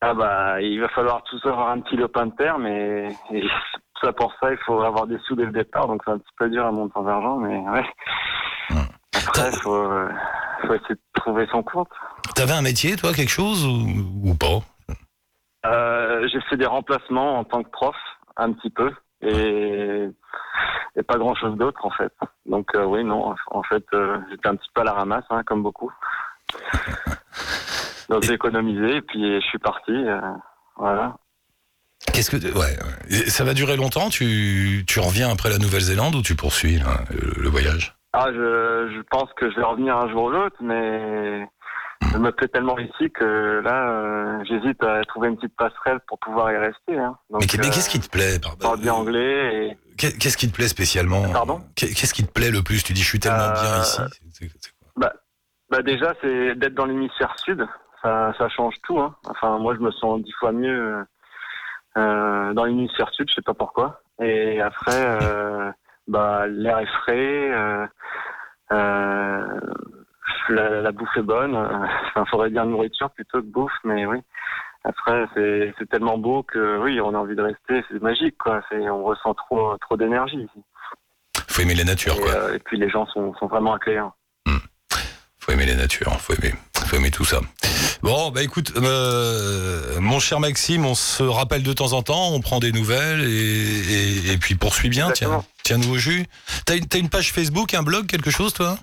Ah 0.00 0.14
bah, 0.14 0.60
il 0.60 0.80
va 0.80 0.88
falloir 0.90 1.22
tous 1.24 1.44
avoir 1.44 1.70
un 1.70 1.80
petit 1.80 1.96
lopin 1.96 2.26
de 2.26 2.36
terre, 2.36 2.58
mais 2.58 3.08
et 3.32 3.42
ça 4.00 4.12
pour 4.12 4.32
ça, 4.40 4.52
il 4.52 4.58
faut 4.64 4.80
avoir 4.80 5.08
des 5.08 5.18
sous 5.26 5.34
dès 5.34 5.44
le 5.44 5.50
départ, 5.50 5.88
donc 5.88 6.02
c'est 6.04 6.12
un 6.12 6.18
petit 6.18 6.34
peu 6.38 6.48
dur 6.48 6.64
à 6.64 6.70
monter 6.70 6.92
sans 6.94 7.06
argent, 7.06 7.36
mais 7.38 7.58
ouais. 7.68 7.86
Hmm. 8.70 8.86
Après, 9.16 9.50
il 9.50 9.58
faut, 9.60 9.74
euh, 9.74 10.08
faut 10.66 10.74
essayer 10.74 10.94
de 10.94 11.00
trouver 11.14 11.46
son 11.50 11.62
compte. 11.62 11.88
T'avais 12.34 12.52
un 12.52 12.62
métier, 12.62 12.96
toi, 12.96 13.12
quelque 13.12 13.30
chose 13.30 13.64
ou, 13.64 14.30
ou 14.30 14.34
pas? 14.34 14.60
Euh, 15.66 16.28
j'ai 16.32 16.40
fait 16.42 16.56
des 16.56 16.66
remplacements 16.66 17.38
en 17.38 17.44
tant 17.44 17.62
que 17.62 17.70
prof, 17.70 17.96
un 18.36 18.52
petit 18.52 18.70
peu, 18.70 18.92
et, 19.22 20.08
et 20.96 21.02
pas 21.02 21.18
grand 21.18 21.34
chose 21.34 21.56
d'autre 21.58 21.84
en 21.84 21.90
fait. 21.90 22.12
Donc 22.46 22.68
euh, 22.74 22.84
oui, 22.84 23.04
non, 23.04 23.34
en 23.50 23.62
fait, 23.64 23.84
euh, 23.92 24.18
j'étais 24.30 24.48
un 24.48 24.56
petit 24.56 24.68
peu 24.74 24.82
à 24.82 24.84
la 24.84 24.92
ramasse, 24.92 25.24
hein, 25.30 25.42
comme 25.44 25.62
beaucoup. 25.62 25.92
Donc 28.08 28.22
j'ai 28.22 28.34
économisé 28.34 28.96
et 28.96 29.02
puis 29.02 29.40
je 29.40 29.46
suis 29.46 29.58
parti. 29.58 29.92
voilà. 30.76 31.16
Qu'est-ce 32.14 32.30
que 32.30 32.36
ouais, 32.58 33.28
Ça 33.28 33.44
va 33.44 33.52
durer 33.52 33.76
longtemps? 33.76 34.08
Tu 34.08 34.84
tu 34.86 34.98
reviens 35.00 35.28
après 35.30 35.50
la 35.50 35.58
Nouvelle-Zélande 35.58 36.14
ou 36.14 36.22
tu 36.22 36.34
poursuis 36.34 36.78
là, 36.78 37.04
le 37.10 37.48
voyage? 37.50 37.97
Ah, 38.12 38.26
je, 38.32 38.90
je 38.96 39.00
pense 39.10 39.32
que 39.34 39.50
je 39.50 39.56
vais 39.56 39.62
revenir 39.64 39.96
un 39.96 40.08
jour 40.08 40.24
ou 40.24 40.30
l'autre, 40.30 40.56
mais 40.60 41.46
je 42.12 42.16
me 42.18 42.30
plais 42.32 42.48
tellement 42.48 42.78
ici 42.78 43.10
que 43.10 43.60
là, 43.62 43.90
euh, 43.90 44.44
j'hésite 44.48 44.82
à 44.82 45.02
trouver 45.04 45.28
une 45.28 45.36
petite 45.36 45.54
passerelle 45.56 46.00
pour 46.06 46.18
pouvoir 46.18 46.50
y 46.52 46.56
rester. 46.56 46.98
Hein. 46.98 47.16
Donc, 47.30 47.42
Mais, 47.42 47.58
euh, 47.66 47.70
qu'est-ce 47.70 47.90
qui 47.90 48.00
te 48.00 48.08
plaît 48.08 48.38
je 48.42 48.56
parle 48.56 48.80
bien 48.80 48.94
anglais 48.94 49.66
et 49.68 49.78
Qu'est- 49.98 50.16
Qu'est-ce 50.16 50.36
qui 50.36 50.48
te 50.50 50.54
plaît 50.54 50.68
spécialement? 50.68 51.28
Pardon? 51.32 51.60
Qu'est- 51.76 51.92
Qu'est-ce 51.92 52.14
qui 52.14 52.24
te 52.26 52.32
plaît 52.32 52.50
le 52.50 52.62
plus? 52.62 52.82
Tu 52.84 52.92
dis 52.92 53.02
je 53.02 53.08
suis 53.08 53.20
tellement 53.20 53.38
Euh, 53.38 53.52
bien 53.52 53.80
ici. 53.82 53.96
Quoi? 53.98 54.06
bah, 54.96 55.12
bah 55.70 55.82
déjà, 55.82 56.14
c'est 56.22 56.54
d'être 56.54 56.74
dans 56.74 56.86
l'hémisphère 56.86 57.34
sud. 57.38 57.66
Ça, 58.02 58.32
ça 58.38 58.48
change 58.48 58.74
tout. 58.84 58.98
Hein. 59.00 59.14
Enfin, 59.28 59.58
moi, 59.58 59.74
je 59.74 59.80
me 59.80 59.90
sens 59.90 60.22
dix 60.22 60.32
fois 60.38 60.52
mieux 60.52 61.04
euh, 61.96 62.52
dans 62.54 62.64
l'hémisphère 62.64 63.10
sud. 63.12 63.28
Je 63.28 63.34
sais 63.34 63.42
pas 63.42 63.54
pourquoi. 63.54 64.00
Et 64.22 64.60
après, 64.62 64.94
euh, 64.94 65.70
bah, 66.08 66.46
l'air 66.48 66.78
est 66.80 66.86
frais. 67.02 67.50
Euh, 67.52 67.86
euh, 68.72 69.60
la, 70.48 70.80
la 70.80 70.92
bouffe 70.92 71.16
est 71.16 71.22
bonne. 71.22 71.54
Enfin, 71.54 72.24
faudrait 72.30 72.50
dire 72.50 72.64
nourriture 72.64 73.10
plutôt 73.10 73.40
que 73.40 73.46
bouffe, 73.46 73.72
mais 73.84 74.06
oui. 74.06 74.18
Après, 74.84 75.26
c'est 75.34 75.88
tellement 75.90 76.18
beau 76.18 76.42
que 76.42 76.78
oui, 76.78 77.00
on 77.00 77.14
a 77.14 77.18
envie 77.18 77.34
de 77.36 77.42
rester. 77.42 77.84
C'est 77.90 78.00
magique, 78.00 78.36
quoi. 78.38 78.60
On 78.72 79.02
ressent 79.04 79.34
trop 79.34 79.76
trop 79.78 79.96
d'énergie 79.96 80.36
ici. 80.38 80.64
Faut 81.48 81.62
aimer 81.62 81.74
la 81.74 81.84
nature, 81.84 82.14
Et, 82.14 82.20
quoi. 82.20 82.30
euh, 82.30 82.54
et 82.54 82.58
puis 82.60 82.78
les 82.78 82.88
gens 82.88 83.04
sont, 83.06 83.34
sont 83.34 83.46
vraiment 83.46 83.74
accueillants. 83.74 84.14
Faut 85.40 85.52
aimer 85.52 85.66
la 85.66 85.74
nature. 85.76 86.12
Faut 86.20 86.34
aimer. 86.34 86.52
Faut 86.86 86.96
aimer 86.96 87.10
tout 87.10 87.24
ça. 87.24 87.38
Bon, 88.02 88.30
bah 88.30 88.42
écoute, 88.42 88.72
euh, 88.76 89.98
mon 90.00 90.20
cher 90.20 90.38
Maxime, 90.38 90.86
on 90.86 90.94
se 90.94 91.22
rappelle 91.22 91.62
de 91.64 91.72
temps 91.72 91.92
en 91.94 92.02
temps, 92.02 92.30
on 92.32 92.40
prend 92.40 92.60
des 92.60 92.70
nouvelles 92.70 93.22
et, 93.22 93.26
et, 94.30 94.32
et 94.32 94.38
puis 94.38 94.54
poursuis 94.54 94.88
bien. 94.88 95.10
Tiens, 95.10 95.42
tiens-nous 95.64 95.94
au 95.94 95.96
jus. 95.96 96.24
T'as 96.64 96.76
une, 96.98 97.08
page 97.08 97.32
Facebook, 97.32 97.74
un 97.74 97.82
blog, 97.82 98.06
quelque 98.06 98.30
chose, 98.30 98.52
toi? 98.54 98.76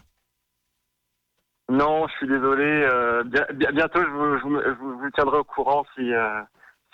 Non, 1.69 2.07
je 2.09 2.13
suis 2.17 2.27
désolé. 2.27 2.63
euh, 2.65 3.23
bien- 3.23 3.45
bien- 3.53 3.71
bientôt, 3.71 3.99
je 4.01 4.09
vous, 4.09 4.37
je 4.37 4.43
vous- 4.43 4.61
je 4.61 4.69
vous- 4.81 4.91
je 4.99 5.05
vous 5.05 5.11
tiendrai 5.15 5.37
au 5.37 5.43
courant 5.45 5.85
si, 5.95 6.13
euh, 6.13 6.41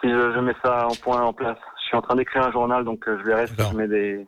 si 0.01 0.09
je, 0.09 0.33
je 0.33 0.39
mets 0.39 0.55
ça 0.63 0.87
en 0.87 0.95
point 0.95 1.21
en 1.21 1.33
place. 1.33 1.57
Je 1.81 1.87
suis 1.87 1.97
en 1.97 2.01
train 2.01 2.15
d'écrire 2.15 2.43
un 2.45 2.51
journal, 2.51 2.85
donc 2.85 3.03
je 3.07 3.23
verrai 3.23 3.47
si 3.47 3.53
je 3.57 3.75
mets 3.75 3.87
des, 3.87 4.25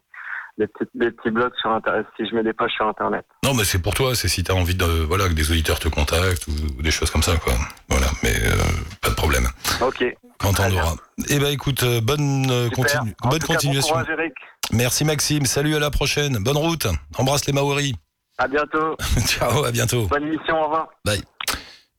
des, 0.57 0.67
petits, 0.67 0.89
des 0.95 1.11
petits 1.11 1.31
blogs 1.31 1.53
sur 1.61 1.71
Internet, 1.71 2.05
si 2.17 2.27
je 2.29 2.35
mets 2.35 2.43
des 2.43 2.53
pages 2.53 2.71
sur 2.75 2.87
Internet. 2.87 3.25
Non, 3.43 3.53
mais 3.53 3.63
c'est 3.63 3.79
pour 3.79 3.93
toi. 3.93 4.15
C'est 4.15 4.27
si 4.27 4.43
t'as 4.43 4.53
envie 4.53 4.75
de, 4.75 4.85
voilà, 4.85 5.27
que 5.27 5.33
des 5.33 5.51
auditeurs 5.51 5.79
te 5.79 5.87
contactent 5.87 6.47
ou, 6.47 6.51
ou 6.79 6.81
des 6.81 6.91
choses 6.91 7.09
comme 7.09 7.23
ça, 7.23 7.35
quoi. 7.37 7.53
Voilà, 7.89 8.07
mais 8.21 8.35
euh, 8.45 8.55
pas 9.01 9.09
de 9.09 9.15
problème. 9.15 9.47
Ok. 9.81 10.03
Quand 10.37 10.59
on 10.59 10.71
aura. 10.71 10.95
Eh 11.29 11.39
ben, 11.39 11.47
écoute, 11.47 11.83
euh, 11.83 12.01
bonne 12.01 12.49
euh, 12.51 12.69
continu- 12.69 13.13
bonne 13.23 13.39
cas, 13.39 13.47
bon 13.47 13.53
continuation. 13.53 13.93
courage, 13.93 14.07
Eric. 14.11 14.33
Merci 14.71 15.05
Maxime. 15.05 15.45
Salut 15.45 15.75
à 15.75 15.79
la 15.79 15.89
prochaine. 15.91 16.37
Bonne 16.43 16.57
route. 16.57 16.87
Embrasse 17.17 17.45
les 17.45 17.53
Maoris. 17.53 17.93
À 18.37 18.47
bientôt. 18.47 18.95
Ciao, 19.27 19.63
à 19.63 19.71
bientôt. 19.71 20.07
Bonne 20.07 20.23
émission. 20.23 20.59
Au 20.59 20.63
revoir. 20.65 20.89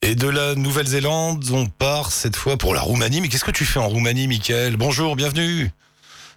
Et 0.03 0.15
de 0.15 0.29
la 0.29 0.55
Nouvelle-Zélande, 0.55 1.45
on 1.53 1.67
part 1.67 2.11
cette 2.11 2.37
fois 2.37 2.59
pour 2.59 2.75
la 2.75 2.81
Roumanie. 2.83 3.21
Mais 3.23 3.29
qu'est-ce 3.29 3.45
que 3.45 3.51
tu 3.51 3.65
fais 3.65 3.79
en 3.81 3.89
Roumanie, 3.89 4.29
Michael? 4.29 4.77
Bonjour, 4.77 5.17
bienvenue. 5.17 5.71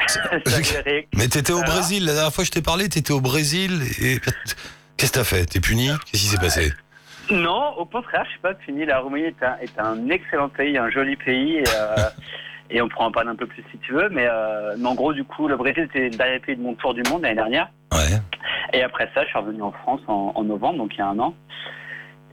Mais 1.15 1.27
t'étais 1.27 1.53
au 1.53 1.61
Brésil. 1.61 2.05
La 2.05 2.13
dernière 2.13 2.33
fois 2.33 2.43
que 2.43 2.47
je 2.47 2.51
t'ai 2.51 2.61
parlé, 2.61 2.89
t'étais 2.89 3.13
au 3.13 3.21
Brésil. 3.21 3.81
Et 4.01 4.19
qu'est-ce 4.97 5.11
que 5.11 5.17
t'as 5.17 5.23
fait? 5.23 5.45
T'es 5.45 5.59
puni? 5.59 5.87
Qu'est-ce 6.05 6.23
qui 6.23 6.29
s'est 6.29 6.37
passé? 6.37 6.73
Non, 7.31 7.73
au 7.77 7.85
contraire, 7.85 8.23
je 8.25 8.31
suis 8.31 8.39
pas 8.39 8.55
fini. 8.65 8.85
La 8.85 8.99
Roumanie 8.99 9.25
est 9.25 9.43
un, 9.43 9.57
est 9.61 9.79
un 9.79 10.09
excellent 10.09 10.49
pays, 10.49 10.77
un 10.77 10.89
joli 10.89 11.15
pays. 11.15 11.57
Et, 11.57 11.63
euh, 11.75 11.95
et 12.69 12.81
on 12.81 12.89
pourra 12.89 13.05
en 13.05 13.11
parler 13.11 13.29
un 13.29 13.35
peu 13.35 13.47
plus 13.47 13.63
si 13.71 13.77
tu 13.79 13.93
veux. 13.93 14.09
Mais, 14.09 14.27
euh, 14.29 14.75
mais 14.77 14.87
en 14.87 14.95
gros, 14.95 15.13
du 15.13 15.23
coup, 15.23 15.47
le 15.47 15.57
Brésil, 15.57 15.89
c'était 15.91 16.09
le 16.09 16.17
dernier 16.17 16.39
pays 16.39 16.55
de 16.55 16.61
mon 16.61 16.73
tour 16.75 16.93
du 16.93 17.03
monde 17.09 17.23
l'année 17.23 17.35
dernière. 17.35 17.69
Ouais. 17.91 18.19
Et 18.73 18.83
après 18.83 19.09
ça, 19.13 19.23
je 19.23 19.29
suis 19.29 19.37
revenu 19.37 19.61
en 19.61 19.71
France 19.71 20.01
en, 20.07 20.31
en 20.35 20.43
novembre, 20.43 20.77
donc 20.77 20.91
il 20.93 20.99
y 20.99 21.01
a 21.01 21.07
un 21.07 21.19
an. 21.19 21.33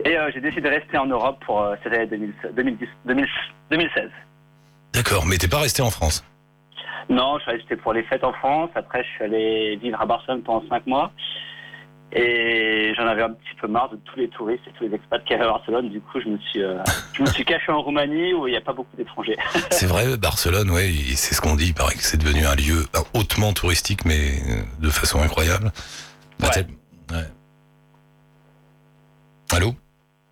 Et 0.04 0.16
euh, 0.16 0.30
j'ai 0.34 0.40
décidé 0.40 0.62
de 0.62 0.68
rester 0.68 0.98
en 0.98 1.06
Europe 1.06 1.38
pour 1.46 1.64
cette 1.82 1.92
année 1.92 2.06
2010, 2.06 2.34
2010, 2.56 2.88
2000 3.06 3.26
2016. 3.70 4.10
D'accord, 4.92 5.26
mais 5.26 5.38
t'es 5.38 5.48
pas 5.48 5.58
resté 5.60 5.82
en 5.82 5.90
France? 5.90 6.24
Non, 7.08 7.38
je 7.38 7.42
suis 7.42 7.52
resté 7.52 7.76
pour 7.76 7.92
les 7.92 8.02
fêtes 8.04 8.24
en 8.24 8.32
France. 8.32 8.70
Après, 8.74 9.04
je 9.04 9.08
suis 9.10 9.24
allé 9.24 9.76
vivre 9.76 10.00
à 10.00 10.06
Barcelone 10.06 10.42
pendant 10.42 10.66
cinq 10.68 10.86
mois. 10.86 11.12
Et 12.16 12.92
j'en 12.96 13.06
avais 13.08 13.22
un 13.22 13.30
petit 13.30 13.54
peu 13.60 13.66
marre 13.66 13.88
de 13.90 13.96
tous 13.96 14.16
les 14.16 14.28
touristes 14.28 14.62
et 14.68 14.70
tous 14.78 14.84
les 14.84 14.94
expats 14.94 15.22
qu'il 15.24 15.32
y 15.32 15.34
avait 15.34 15.44
à 15.48 15.52
Barcelone. 15.52 15.88
Du 15.90 16.00
coup, 16.00 16.20
je 16.20 16.28
me 16.28 16.38
suis, 16.38 16.62
euh, 16.62 16.78
je 17.12 17.22
me 17.22 17.26
suis 17.26 17.44
caché 17.44 17.72
en 17.72 17.82
Roumanie 17.82 18.32
où 18.34 18.46
il 18.46 18.52
n'y 18.52 18.56
a 18.56 18.60
pas 18.60 18.72
beaucoup 18.72 18.96
d'étrangers. 18.96 19.36
C'est 19.70 19.86
vrai, 19.86 20.16
Barcelone, 20.16 20.70
et 20.78 20.92
c'est 21.16 21.34
ce 21.34 21.40
qu'on 21.40 21.56
dit. 21.56 21.68
Il 21.68 21.74
paraît 21.74 21.94
que 21.94 22.02
c'est 22.04 22.18
devenu 22.18 22.46
un 22.46 22.54
lieu 22.54 22.84
hautement 23.14 23.52
touristique, 23.52 24.04
mais 24.04 24.38
euh, 24.48 24.62
de 24.80 24.90
façon 24.90 25.20
incroyable. 25.22 25.72
Ouais. 26.40 26.50
t'es- 26.50 27.14
ouais. 27.14 27.24
Allô? 29.52 29.74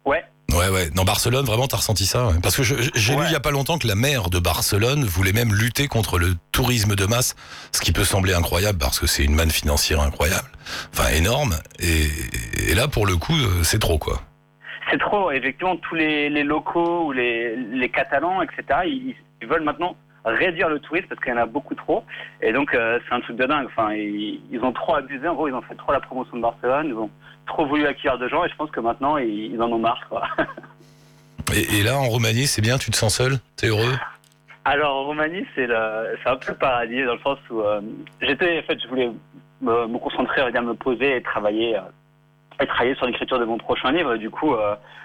Ouais. 0.05 0.25
Ouais, 0.55 0.69
ouais. 0.69 0.91
Dans 0.91 1.05
Barcelone, 1.05 1.45
vraiment, 1.45 1.67
t'as 1.67 1.79
ressenti 1.79 2.07
ça 2.07 2.27
ouais. 2.27 2.35
Parce 2.43 2.57
que 2.57 2.63
j'ai 2.63 3.15
lu 3.17 3.23
il 3.27 3.33
y 3.33 3.37
a 3.37 3.41
pas 3.41 3.51
longtemps 3.51 3.79
que 3.79 3.87
la 3.87 3.95
maire 3.95 4.29
de 4.31 4.39
Barcelone 4.39 5.05
voulait 5.05 5.33
même 5.33 5.55
lutter 5.55 5.89
contre 5.89 6.19
le 6.19 6.35
tourisme 6.53 6.95
de 6.95 7.07
masse, 7.07 7.35
ce 7.73 7.81
qui 7.81 7.93
peut 7.93 8.05
sembler 8.05 8.35
incroyable 8.35 8.79
parce 8.79 8.99
que 8.99 9.07
c'est 9.07 9.25
une 9.25 9.35
manne 9.35 9.51
financière 9.51 10.01
incroyable, 10.01 10.49
enfin 10.93 11.09
énorme. 11.11 11.57
Et, 11.79 12.07
et 12.71 12.75
là, 12.75 12.89
pour 12.89 13.07
le 13.07 13.17
coup, 13.17 13.35
euh, 13.35 13.63
c'est 13.63 13.79
trop, 13.79 13.99
quoi. 13.99 14.23
C'est 14.91 14.99
trop, 14.99 15.31
effectivement, 15.31 15.77
tous 15.77 15.95
les, 15.95 16.29
les 16.29 16.45
locaux 16.45 17.07
ou 17.07 17.13
les, 17.13 17.57
les 17.57 17.89
Catalans, 17.89 18.43
etc., 18.43 18.81
ils, 18.85 19.15
ils 19.41 19.49
veulent 19.49 19.65
maintenant 19.65 19.97
réduire 20.25 20.69
le 20.69 20.79
tourisme 20.79 21.07
parce 21.09 21.21
qu'il 21.21 21.33
y 21.33 21.37
en 21.37 21.41
a 21.41 21.47
beaucoup 21.47 21.75
trop. 21.75 22.05
Et 22.41 22.53
donc, 22.53 22.75
euh, 22.75 22.99
c'est 23.07 23.15
un 23.15 23.21
truc 23.21 23.37
de 23.37 23.47
dingue. 23.47 23.67
Enfin, 23.67 23.93
ils, 23.93 24.41
ils 24.51 24.61
ont 24.63 24.73
trop 24.73 24.95
abusé. 24.95 25.27
En 25.27 25.35
gros, 25.35 25.49
ils 25.49 25.55
ont 25.55 25.63
fait 25.63 25.75
trop 25.75 25.93
la 25.93 26.01
promotion 26.01 26.37
de 26.37 26.43
Barcelone. 26.43 26.87
Ils 26.89 26.95
ont 26.95 27.11
trop 27.47 27.67
voulu 27.67 27.87
accueillir 27.87 28.19
de 28.19 28.29
gens. 28.29 28.45
Et 28.45 28.49
je 28.49 28.57
pense 28.57 28.71
que 28.71 28.81
maintenant, 28.81 29.17
ils, 29.17 29.53
ils 29.53 29.63
en 29.63 29.71
ont 29.73 29.79
marre. 29.79 30.07
Quoi. 30.09 30.27
Et, 31.55 31.81
et 31.81 31.83
là, 31.83 31.99
en 31.99 32.05
Roumanie, 32.05 32.47
c'est 32.47 32.63
bien, 32.63 32.79
tu 32.79 32.91
te 32.91 32.97
sens 32.97 33.17
seul 33.17 33.33
T'es 33.57 33.67
heureux? 33.67 33.93
Alors, 34.65 34.95
en 34.95 35.05
Roumanie, 35.05 35.45
c'est 35.55 35.65
un 35.65 36.37
peu 36.37 36.53
le 36.53 36.57
paradis 36.57 37.05
dans 37.05 37.15
le 37.15 37.21
sens 37.21 37.39
où 37.51 37.61
euh, 37.61 37.81
j'étais, 38.23 38.61
en 38.61 38.63
fait, 38.63 38.81
je 38.81 38.89
voulais 38.89 39.11
me, 39.61 39.87
me 39.87 39.99
concentrer, 39.99 40.51
dire, 40.51 40.63
me 40.63 40.73
poser 40.73 41.17
et 41.17 41.23
travailler, 41.23 41.77
euh, 41.77 41.81
et 42.63 42.67
travailler 42.67 42.95
sur 42.95 43.07
l'écriture 43.07 43.39
de 43.39 43.45
mon 43.45 43.59
prochain 43.59 43.91
livre. 43.91 44.17
Du 44.17 44.31
coup, 44.31 44.55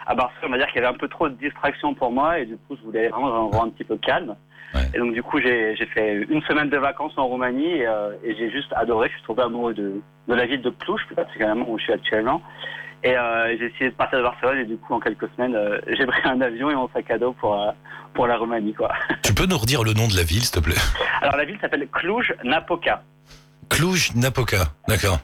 à 0.07 0.15
Barcelone, 0.15 0.49
on 0.49 0.51
va 0.51 0.57
dire 0.57 0.67
qu'il 0.67 0.75
y 0.75 0.85
avait 0.85 0.95
un 0.95 0.97
peu 0.97 1.09
trop 1.09 1.27
de 1.27 1.35
distractions 1.35 1.93
pour 1.93 2.11
moi 2.11 2.39
et 2.39 2.45
du 2.45 2.55
coup, 2.55 2.77
je 2.77 2.81
voulais 2.81 3.09
vraiment 3.09 3.53
un 3.53 3.65
un 3.65 3.69
petit 3.69 3.83
peu 3.83 3.97
calme. 3.97 4.35
Ouais. 4.73 4.81
Et 4.93 4.97
donc, 4.99 5.13
du 5.13 5.23
coup, 5.23 5.39
j'ai 5.39 5.75
fait 5.93 6.25
une 6.29 6.41
semaine 6.43 6.69
de 6.69 6.77
vacances 6.77 7.13
en 7.17 7.27
Roumanie 7.27 7.73
et, 7.79 7.87
euh, 7.87 8.11
et 8.23 8.35
j'ai 8.35 8.51
juste 8.51 8.71
adoré. 8.75 9.07
Je 9.09 9.13
suis 9.17 9.23
tombé 9.25 9.41
amoureux 9.43 9.73
de, 9.73 10.01
de 10.27 10.33
la 10.33 10.45
ville 10.45 10.61
de 10.61 10.69
Cluj, 10.69 11.01
plus 11.05 11.15
particulièrement 11.15 11.65
où 11.69 11.77
je 11.77 11.83
suis 11.85 11.93
actuellement. 11.93 12.41
Et 13.03 13.15
euh, 13.15 13.55
j'ai 13.57 13.65
essayé 13.67 13.89
de 13.91 13.95
partir 13.95 14.17
de 14.19 14.23
Barcelone 14.23 14.59
et 14.59 14.65
du 14.65 14.75
coup, 14.77 14.93
en 14.93 14.99
quelques 14.99 15.29
semaines, 15.35 15.55
euh, 15.55 15.79
j'ai 15.87 16.05
pris 16.05 16.21
un 16.25 16.41
avion 16.41 16.69
et 16.69 16.75
mon 16.75 16.89
sac 16.89 17.09
à 17.11 17.17
dos 17.17 17.31
pour, 17.33 17.73
pour 18.13 18.27
la 18.27 18.37
Roumanie, 18.37 18.73
quoi. 18.73 18.91
Tu 19.23 19.33
peux 19.33 19.45
nous 19.45 19.57
redire 19.57 19.83
le 19.83 19.93
nom 19.93 20.07
de 20.07 20.15
la 20.17 20.23
ville, 20.23 20.41
s'il 20.43 20.51
te 20.51 20.59
plaît? 20.59 20.81
Alors 21.21 21.37
la 21.37 21.45
ville 21.45 21.57
s'appelle 21.61 21.87
Cluj-Napoca. 21.87 23.03
Cluj-Napoca, 23.69 24.65
d'accord. 24.87 25.19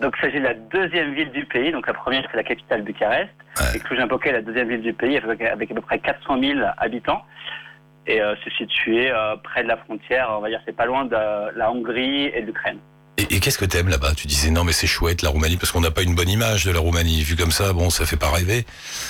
Donc 0.00 0.14
il 0.18 0.20
s'agit 0.22 0.38
de 0.38 0.44
la 0.44 0.54
deuxième 0.54 1.14
ville 1.14 1.30
du 1.30 1.44
pays. 1.44 1.70
Donc 1.70 1.86
la 1.86 1.94
première 1.94 2.26
c'est 2.30 2.36
la 2.36 2.42
capitale 2.42 2.82
Bucarest. 2.82 3.30
Ouais. 3.58 3.76
Et 3.76 3.78
Cluj-Napoca 3.78 4.30
est 4.30 4.32
la 4.32 4.42
deuxième 4.42 4.68
ville 4.68 4.82
du 4.82 4.92
pays 4.92 5.16
avec, 5.16 5.40
avec 5.42 5.70
à 5.70 5.74
peu 5.74 5.80
près 5.80 5.98
400 6.00 6.40
000 6.40 6.60
habitants. 6.78 7.22
Et 8.06 8.20
euh, 8.20 8.34
c'est 8.42 8.52
situé 8.54 9.10
euh, 9.10 9.36
près 9.36 9.62
de 9.62 9.68
la 9.68 9.76
frontière, 9.76 10.28
on 10.36 10.40
va 10.40 10.48
dire 10.48 10.60
c'est 10.66 10.76
pas 10.76 10.86
loin 10.86 11.04
de 11.04 11.16
la 11.56 11.70
Hongrie 11.70 12.26
et 12.26 12.40
de 12.40 12.46
l'Ukraine. 12.46 12.78
Et, 13.16 13.36
et 13.36 13.40
qu'est-ce 13.40 13.58
que 13.58 13.64
t'aimes 13.64 13.88
là-bas? 13.88 14.14
Tu 14.16 14.26
disais 14.26 14.50
non 14.50 14.64
mais 14.64 14.72
c'est 14.72 14.86
chouette 14.86 15.22
la 15.22 15.28
Roumanie 15.28 15.56
parce 15.56 15.70
qu'on 15.70 15.82
n'a 15.82 15.90
pas 15.90 16.02
une 16.02 16.14
bonne 16.14 16.28
image 16.28 16.64
de 16.64 16.72
la 16.72 16.80
Roumanie. 16.80 17.22
Vu 17.22 17.36
comme 17.36 17.52
ça, 17.52 17.72
bon, 17.72 17.90
ça 17.90 18.04
fait 18.04 18.16
pas 18.16 18.30
rêver. 18.30 18.64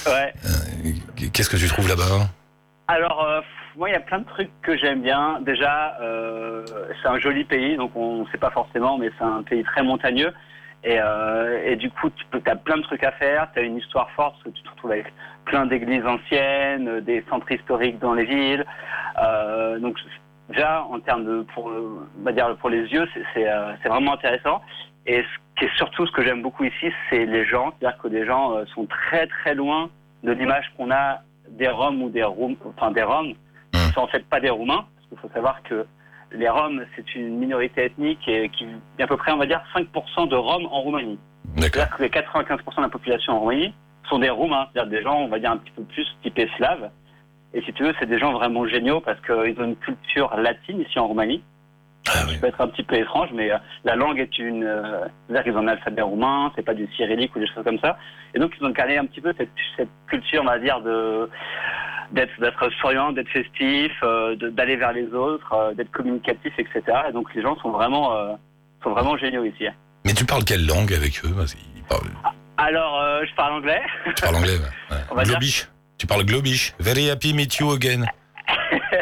Ouais. 0.06 0.32
Euh, 0.44 1.28
Qu'est-ce 1.32 1.48
que 1.48 1.56
tu 1.56 1.68
trouves 1.68 1.88
là-bas? 1.88 2.28
Alors, 2.88 3.24
euh, 3.24 3.40
moi, 3.76 3.88
il 3.88 3.92
y 3.92 3.96
a 3.96 4.00
plein 4.00 4.18
de 4.18 4.26
trucs 4.26 4.50
que 4.60 4.76
j'aime 4.76 5.02
bien. 5.02 5.38
Déjà, 5.40 5.96
euh, 6.02 6.66
c'est 7.00 7.08
un 7.08 7.18
joli 7.18 7.44
pays, 7.44 7.76
donc 7.76 7.92
on 7.94 8.24
ne 8.24 8.30
sait 8.30 8.38
pas 8.38 8.50
forcément, 8.50 8.98
mais 8.98 9.10
c'est 9.16 9.24
un 9.24 9.42
pays 9.42 9.62
très 9.62 9.82
montagneux. 9.82 10.34
Et, 10.84 10.98
euh, 11.00 11.62
et 11.64 11.76
du 11.76 11.90
coup, 11.90 12.10
tu 12.10 12.50
as 12.50 12.56
plein 12.56 12.76
de 12.76 12.82
trucs 12.82 13.04
à 13.04 13.12
faire. 13.12 13.48
Tu 13.52 13.60
as 13.60 13.62
une 13.62 13.76
histoire 13.78 14.10
forte, 14.12 14.32
parce 14.34 14.44
que 14.44 14.50
tu 14.50 14.62
te 14.62 14.70
retrouves 14.70 14.90
avec 14.92 15.12
plein 15.44 15.66
d'églises 15.66 16.04
anciennes, 16.06 16.88
euh, 16.88 17.00
des 17.00 17.24
centres 17.30 17.50
historiques 17.52 17.98
dans 18.00 18.14
les 18.14 18.24
villes. 18.24 18.64
Euh, 19.22 19.78
donc, 19.78 19.96
déjà, 20.48 20.82
en 20.84 20.98
termes 21.00 21.24
de, 21.24 21.42
pour, 21.54 21.70
le- 21.70 22.06
on 22.20 22.24
va 22.24 22.32
dire, 22.32 22.56
pour 22.56 22.70
les 22.70 22.82
yeux, 22.92 23.08
c'est- 23.34 23.48
euh, 23.48 23.72
vraiment 23.84 24.14
intéressant. 24.14 24.60
Et 25.06 25.22
ce 25.22 25.58
qui 25.58 25.64
est 25.66 25.76
surtout 25.76 26.06
ce 26.06 26.12
que 26.12 26.22
j'aime 26.22 26.42
beaucoup 26.42 26.64
ici, 26.64 26.92
c'est 27.10 27.26
les 27.26 27.44
gens. 27.44 27.72
C'est-à-dire 27.78 27.98
que 28.00 28.08
les 28.08 28.24
gens 28.26 28.64
sont 28.74 28.86
très 28.86 29.26
très 29.26 29.54
loin 29.54 29.90
de 30.22 30.32
l'image 30.32 30.72
qu'on 30.76 30.90
a 30.90 31.18
des 31.48 31.68
Roms 31.68 32.02
ou 32.02 32.08
des 32.08 32.22
Roum, 32.22 32.56
enfin 32.64 32.92
des 32.92 33.02
Roms, 33.02 33.34
qui 33.72 33.88
Mm. 33.88 33.92
sont 33.92 34.00
en 34.02 34.06
fait 34.06 34.24
pas 34.28 34.38
des 34.40 34.50
Roumains, 34.50 34.84
parce 34.96 35.08
qu'il 35.08 35.18
faut 35.18 35.28
savoir 35.34 35.62
que 35.64 35.84
les 36.34 36.48
Roms, 36.48 36.84
c'est 36.96 37.14
une 37.14 37.38
minorité 37.38 37.84
ethnique 37.84 38.26
et 38.26 38.48
qui 38.48 38.64
y 38.64 39.02
a 39.02 39.04
à 39.04 39.06
peu 39.06 39.16
près, 39.16 39.32
on 39.32 39.38
va 39.38 39.46
dire, 39.46 39.62
5% 39.74 40.28
de 40.28 40.36
Roms 40.36 40.66
en 40.66 40.80
Roumanie. 40.82 41.18
C'est-à-dire 41.56 41.96
que 41.96 42.02
les 42.02 42.08
95% 42.08 42.76
de 42.76 42.82
la 42.82 42.88
population 42.88 43.34
en 43.34 43.40
Roumanie 43.40 43.74
sont 44.08 44.18
des 44.18 44.30
Roumains, 44.30 44.68
c'est-à-dire 44.72 44.90
des 44.90 45.02
gens, 45.02 45.20
on 45.20 45.28
va 45.28 45.38
dire, 45.38 45.50
un 45.50 45.56
petit 45.58 45.72
peu 45.72 45.82
plus 45.82 46.06
typés 46.22 46.48
slaves. 46.56 46.90
Et 47.54 47.62
si 47.62 47.72
tu 47.72 47.82
veux, 47.82 47.94
c'est 47.98 48.06
des 48.06 48.18
gens 48.18 48.32
vraiment 48.32 48.66
géniaux 48.66 49.00
parce 49.00 49.20
qu'ils 49.20 49.60
ont 49.60 49.64
une 49.64 49.76
culture 49.76 50.34
latine 50.36 50.80
ici 50.80 50.98
en 50.98 51.08
Roumanie. 51.08 51.42
Ah 52.08 52.24
oui. 52.26 52.34
Ça 52.34 52.40
peut 52.40 52.46
être 52.48 52.60
un 52.60 52.68
petit 52.68 52.82
peu 52.82 52.96
étrange, 52.96 53.28
mais 53.32 53.52
euh, 53.52 53.58
la 53.84 53.94
langue 53.94 54.18
est 54.18 54.36
une. 54.38 54.64
euh, 54.64 55.04
c'est-à-dire 55.26 55.44
qu'ils 55.44 55.56
ont 55.56 55.62
un 55.62 55.68
alphabet 55.68 56.02
roumain, 56.02 56.50
c'est 56.56 56.64
pas 56.64 56.74
du 56.74 56.88
cyrillique 56.96 57.34
ou 57.36 57.38
des 57.38 57.46
choses 57.46 57.62
comme 57.62 57.78
ça. 57.78 57.96
Et 58.34 58.40
donc 58.40 58.52
ils 58.58 58.64
ont 58.64 58.70
incarné 58.70 58.98
un 58.98 59.04
petit 59.04 59.20
peu 59.20 59.32
cette, 59.38 59.50
cette 59.76 59.88
culture, 60.08 60.42
on 60.42 60.46
va 60.46 60.58
dire, 60.58 60.80
de 60.80 61.28
d'être 62.12 62.70
souriant, 62.80 63.12
d'être 63.12 63.28
festif, 63.28 63.92
euh, 64.02 64.36
d'aller 64.36 64.76
vers 64.76 64.92
les 64.92 65.06
autres, 65.14 65.52
euh, 65.52 65.74
d'être 65.74 65.90
communicatif, 65.90 66.52
etc. 66.58 66.82
Et 67.08 67.12
donc 67.12 67.32
les 67.34 67.42
gens 67.42 67.56
sont 67.56 67.70
vraiment 67.70 68.14
euh, 68.16 68.34
sont 68.82 68.90
vraiment 68.90 69.16
géniaux 69.16 69.44
ici. 69.44 69.66
Mais 70.04 70.12
tu 70.12 70.24
parles 70.24 70.44
quelle 70.44 70.66
langue 70.66 70.92
avec 70.92 71.24
eux? 71.24 71.34
Parlent- 71.88 72.02
Alors 72.56 73.00
je 73.24 73.34
parle 73.34 73.54
anglais. 73.54 73.82
Tu 74.16 74.22
parles 74.22 74.36
anglais 74.36 74.56
ouais. 74.58 74.96
Ouais. 74.96 75.02
On 75.10 75.14
va 75.14 75.22
dire- 75.24 75.32
Globish. 75.34 75.68
Tu 75.98 76.06
parles 76.06 76.24
globish. 76.24 76.74
Very 76.80 77.10
happy 77.10 77.32
meet 77.32 77.56
you 77.58 77.70
again. 77.72 78.04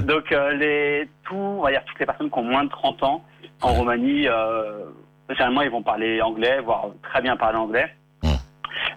donc 0.00 0.30
euh, 0.32 0.52
les 0.52 1.08
tout, 1.24 1.34
on 1.34 1.62
va 1.62 1.70
dire 1.70 1.82
toutes 1.86 1.98
les 1.98 2.06
personnes 2.06 2.30
qui 2.30 2.38
ont 2.38 2.44
moins 2.44 2.64
de 2.64 2.70
30 2.70 3.02
ans 3.02 3.24
en 3.62 3.72
Roumanie, 3.72 4.28
euh, 4.28 4.84
généralement 5.30 5.62
ils 5.62 5.70
vont 5.70 5.82
parler 5.82 6.20
anglais, 6.20 6.60
voire 6.60 6.86
très 7.02 7.20
bien 7.22 7.36
parler 7.36 7.58
anglais. 7.58 7.92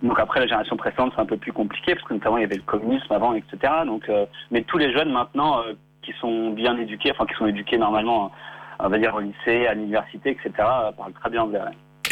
Donc 0.04 0.20
après 0.20 0.40
la 0.40 0.48
génération 0.48 0.78
précédente 0.78 1.14
c'est 1.16 1.22
un 1.22 1.26
peu 1.26 1.38
plus 1.38 1.54
compliqué 1.54 1.96
parce 1.96 2.08
que 2.08 2.14
notamment 2.14 2.38
il 2.38 2.42
y 2.42 2.46
avait 2.46 2.56
le 2.56 2.62
communisme 2.62 3.12
avant, 3.12 3.34
etc. 3.34 3.58
Donc 3.86 4.08
euh, 4.10 4.26
mais 4.52 4.62
tous 4.64 4.78
les 4.78 4.92
jeunes 4.94 5.12
maintenant 5.12 5.60
euh, 5.60 5.74
qui 6.04 6.14
sont 6.20 6.52
bien 6.52 6.78
éduqués, 6.78 7.12
enfin 7.12 7.26
qui 7.26 7.36
sont 7.36 7.48
éduqués 7.48 7.78
normalement, 7.78 8.32
on 8.80 8.90
va 8.90 8.98
dire 8.98 9.14
au 9.16 9.20
lycée, 9.20 9.68
à 9.68 9.74
l'université, 9.74 10.32
etc. 10.32 10.52
euh, 10.60 10.92
parlent 10.92 11.14
très 11.14 11.30
bien 11.30 11.44
anglais. 11.44 11.60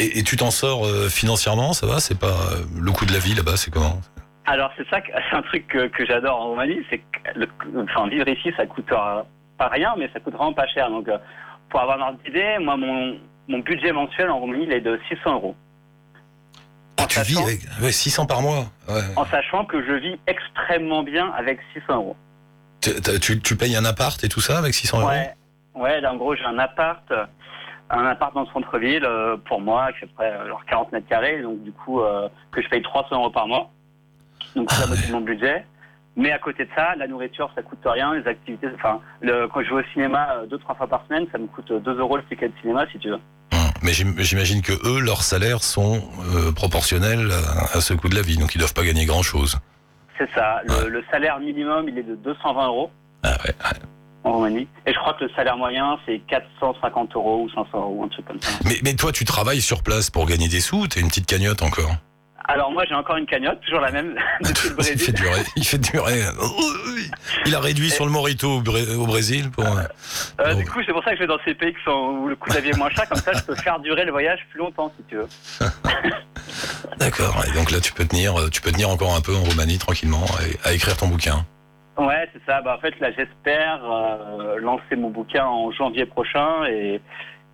Et, 0.00 0.18
et 0.18 0.22
tu 0.22 0.36
t'en 0.36 0.50
sors 0.50 0.86
financièrement, 1.10 1.72
ça 1.72 1.86
va? 1.86 1.98
C'est 1.98 2.18
pas 2.18 2.36
le 2.80 2.92
coût 2.92 3.04
de 3.04 3.12
la 3.12 3.18
vie 3.18 3.34
là-bas, 3.34 3.56
c'est 3.56 3.72
comment? 3.72 3.98
Alors 4.48 4.70
c'est 4.76 4.88
ça, 4.88 5.00
c'est 5.30 5.36
un 5.36 5.42
truc 5.42 5.66
que, 5.68 5.88
que 5.88 6.06
j'adore 6.06 6.40
en 6.40 6.48
Roumanie, 6.48 6.80
c'est 6.90 6.98
que 6.98 7.38
le, 7.38 7.48
enfin, 7.82 8.08
vivre 8.08 8.28
ici 8.28 8.52
ça 8.56 8.66
coûte 8.66 8.90
euh, 8.92 9.22
pas 9.58 9.68
rien, 9.68 9.94
mais 9.98 10.08
ça 10.12 10.20
coûte 10.20 10.34
vraiment 10.34 10.54
pas 10.54 10.66
cher. 10.66 10.90
Donc 10.90 11.08
euh, 11.08 11.18
pour 11.68 11.80
avoir 11.80 11.98
un 11.98 12.08
ordre 12.08 12.18
d'idée, 12.24 12.56
moi 12.60 12.76
mon, 12.76 13.18
mon 13.46 13.58
budget 13.58 13.92
mensuel 13.92 14.30
en 14.30 14.38
Roumanie 14.38 14.64
il 14.64 14.72
est 14.72 14.80
de 14.80 14.98
600 15.08 15.34
euros. 15.34 15.54
Tu 17.24 17.32
vis 17.32 17.42
avec 17.42 17.60
ouais, 17.82 17.92
600 17.92 18.26
par 18.26 18.42
mois. 18.42 18.66
Ouais. 18.88 19.02
En 19.16 19.24
sachant 19.26 19.64
que 19.64 19.84
je 19.84 19.92
vis 19.92 20.18
extrêmement 20.26 21.02
bien 21.02 21.30
avec 21.36 21.58
600 21.74 21.94
euros. 21.96 22.16
Tu, 22.80 23.56
payes 23.56 23.76
un 23.76 23.84
appart 23.84 24.22
et 24.22 24.28
tout 24.28 24.40
ça 24.40 24.58
avec 24.58 24.74
600 24.74 25.00
euros? 25.00 25.08
Ouais, 25.08 25.34
ouais, 25.74 26.00
là 26.00 26.12
en 26.12 26.16
gros 26.16 26.34
j'ai 26.34 26.44
un 26.44 26.58
appart, 26.58 27.02
un 27.90 28.06
appart 28.06 28.34
dans 28.34 28.42
le 28.42 28.46
centre-ville 28.52 29.04
euh, 29.04 29.36
pour 29.36 29.60
moi 29.60 29.92
qui 29.92 30.00
fait 30.00 30.04
à 30.04 30.08
peu 30.08 30.14
près 30.14 30.32
euh, 30.32 30.48
genre 30.48 30.64
40 30.66 30.92
mètres 30.92 31.08
carrés, 31.08 31.42
donc 31.42 31.62
du 31.62 31.72
coup 31.72 32.00
euh, 32.00 32.28
que 32.52 32.62
je 32.62 32.68
paye 32.68 32.82
300 32.82 33.16
euros 33.16 33.30
par 33.30 33.46
mois. 33.48 33.70
Donc 34.54 34.70
c'est 34.70 34.84
Ah 34.86 34.90
ouais. 34.90 34.96
mon 35.10 35.20
budget. 35.20 35.64
Mais 36.16 36.32
à 36.32 36.38
côté 36.38 36.64
de 36.64 36.70
ça, 36.74 36.96
la 36.96 37.06
nourriture 37.06 37.50
ça 37.54 37.62
coûte 37.62 37.78
rien, 37.84 38.14
les 38.14 38.26
activités, 38.26 38.68
enfin 38.74 39.00
le, 39.20 39.46
quand 39.48 39.62
je 39.62 39.68
vais 39.74 39.82
au 39.82 39.92
cinéma 39.92 40.42
deux 40.48 40.58
trois 40.58 40.74
fois 40.74 40.86
par 40.86 41.04
semaine, 41.06 41.26
ça 41.30 41.38
me 41.38 41.46
coûte 41.46 41.70
euh, 41.70 41.80
2 41.80 41.98
euros 41.98 42.16
le 42.16 42.24
ticket 42.24 42.48
de 42.48 42.54
cinéma 42.60 42.86
si 42.90 42.98
tu 42.98 43.08
veux. 43.10 43.20
Mais 43.82 43.92
j'im- 43.92 44.14
j'imagine 44.18 44.60
que 44.62 44.72
eux, 44.86 45.00
leurs 45.00 45.22
salaires 45.22 45.62
sont 45.62 46.02
euh, 46.34 46.52
proportionnels 46.52 47.30
à, 47.72 47.76
à 47.76 47.80
ce 47.80 47.94
coût 47.94 48.08
de 48.08 48.14
la 48.16 48.22
vie, 48.22 48.36
donc 48.36 48.54
ils 48.54 48.58
doivent 48.58 48.74
pas 48.74 48.84
gagner 48.84 49.04
grand-chose. 49.06 49.58
C'est 50.18 50.28
ça. 50.34 50.60
Le, 50.66 50.72
Ouais. 50.74 50.88
le 50.88 51.04
salaire 51.12 51.38
minimum 51.38 51.88
il 51.88 51.96
est 51.98 52.02
de 52.02 52.16
220 52.16 52.66
euros 52.66 52.90
Ah 53.22 53.36
ouais, 53.44 53.54
ouais. 53.64 53.78
en 54.24 54.32
Roumanie. 54.32 54.66
Et 54.84 54.92
je 54.92 54.98
crois 54.98 55.14
que 55.14 55.24
le 55.24 55.30
salaire 55.36 55.56
moyen 55.56 55.96
c'est 56.06 56.18
450 56.28 57.14
euros 57.14 57.42
ou 57.44 57.48
500 57.50 57.68
euros, 57.74 58.02
un 58.04 58.08
truc 58.08 58.26
comme 58.26 58.40
ça. 58.42 58.50
Mais, 58.64 58.78
mais 58.82 58.94
toi, 58.94 59.12
tu 59.12 59.24
travailles 59.24 59.60
sur 59.62 59.82
place 59.84 60.10
pour 60.10 60.26
gagner 60.26 60.48
des 60.48 60.60
sous, 60.60 60.88
t'as 60.88 61.00
une 61.00 61.08
petite 61.08 61.26
cagnotte 61.26 61.62
encore? 61.62 61.92
Alors 62.50 62.72
moi 62.72 62.84
j'ai 62.88 62.94
encore 62.94 63.16
une 63.16 63.26
cagnotte, 63.26 63.60
toujours 63.60 63.80
la 63.80 63.90
même 63.90 64.14
depuis 64.40 64.70
le 64.70 64.74
il 64.78 64.84
fait 64.84 65.12
Brésil. 65.12 65.14
durer. 65.14 65.40
Il 65.56 65.64
fait 65.66 65.78
durer. 65.78 66.20
Il 67.46 67.54
a 67.54 67.60
réduit 67.60 67.90
sur 67.90 68.06
le 68.06 68.10
Morito 68.10 68.48
au, 68.56 68.60
Bré- 68.62 68.94
au 68.96 69.06
Brésil 69.06 69.50
pour. 69.50 69.64
euh, 69.66 69.82
Euh, 70.40 70.54
du 70.54 70.64
coup, 70.64 70.80
c'est 70.86 70.92
pour 70.92 71.04
ça 71.04 71.10
que 71.10 71.16
je 71.16 71.20
vais 71.22 71.26
dans 71.26 71.38
ces 71.44 71.54
pays 71.54 71.74
qui 71.74 71.82
sont, 71.84 71.90
où 72.22 72.28
le 72.28 72.36
coût 72.36 72.48
de 72.48 72.54
la 72.54 72.60
vie 72.60 72.70
est 72.70 72.76
moins 72.78 72.88
cher, 72.90 73.06
comme 73.08 73.18
ça 73.20 73.32
je 73.34 73.42
peux 73.42 73.54
faire 73.54 73.78
durer 73.80 74.04
le 74.06 74.12
voyage 74.12 74.40
plus 74.50 74.58
longtemps 74.60 74.90
si 74.98 75.04
tu 75.08 75.16
veux. 75.16 75.28
D'accord. 76.98 77.42
Et 77.48 77.52
donc 77.56 77.70
là, 77.70 77.80
tu 77.80 77.92
peux 77.92 78.06
tenir, 78.06 78.38
euh, 78.38 78.48
tu 78.48 78.60
peux 78.60 78.72
tenir 78.72 78.88
encore 78.90 79.14
un 79.14 79.20
peu 79.20 79.34
en 79.34 79.42
Roumanie 79.42 79.78
tranquillement 79.78 80.24
à, 80.64 80.68
à 80.70 80.72
écrire 80.72 80.96
ton 80.96 81.08
bouquin. 81.08 81.44
Ouais, 81.96 82.28
c'est 82.32 82.40
ça. 82.46 82.60
Bah, 82.62 82.76
en 82.76 82.80
fait, 82.80 82.98
là, 83.00 83.08
j'espère 83.16 83.80
euh, 83.84 84.58
lancer 84.60 84.96
mon 84.96 85.10
bouquin 85.10 85.44
en 85.44 85.70
janvier 85.72 86.06
prochain 86.06 86.64
et, 86.66 87.00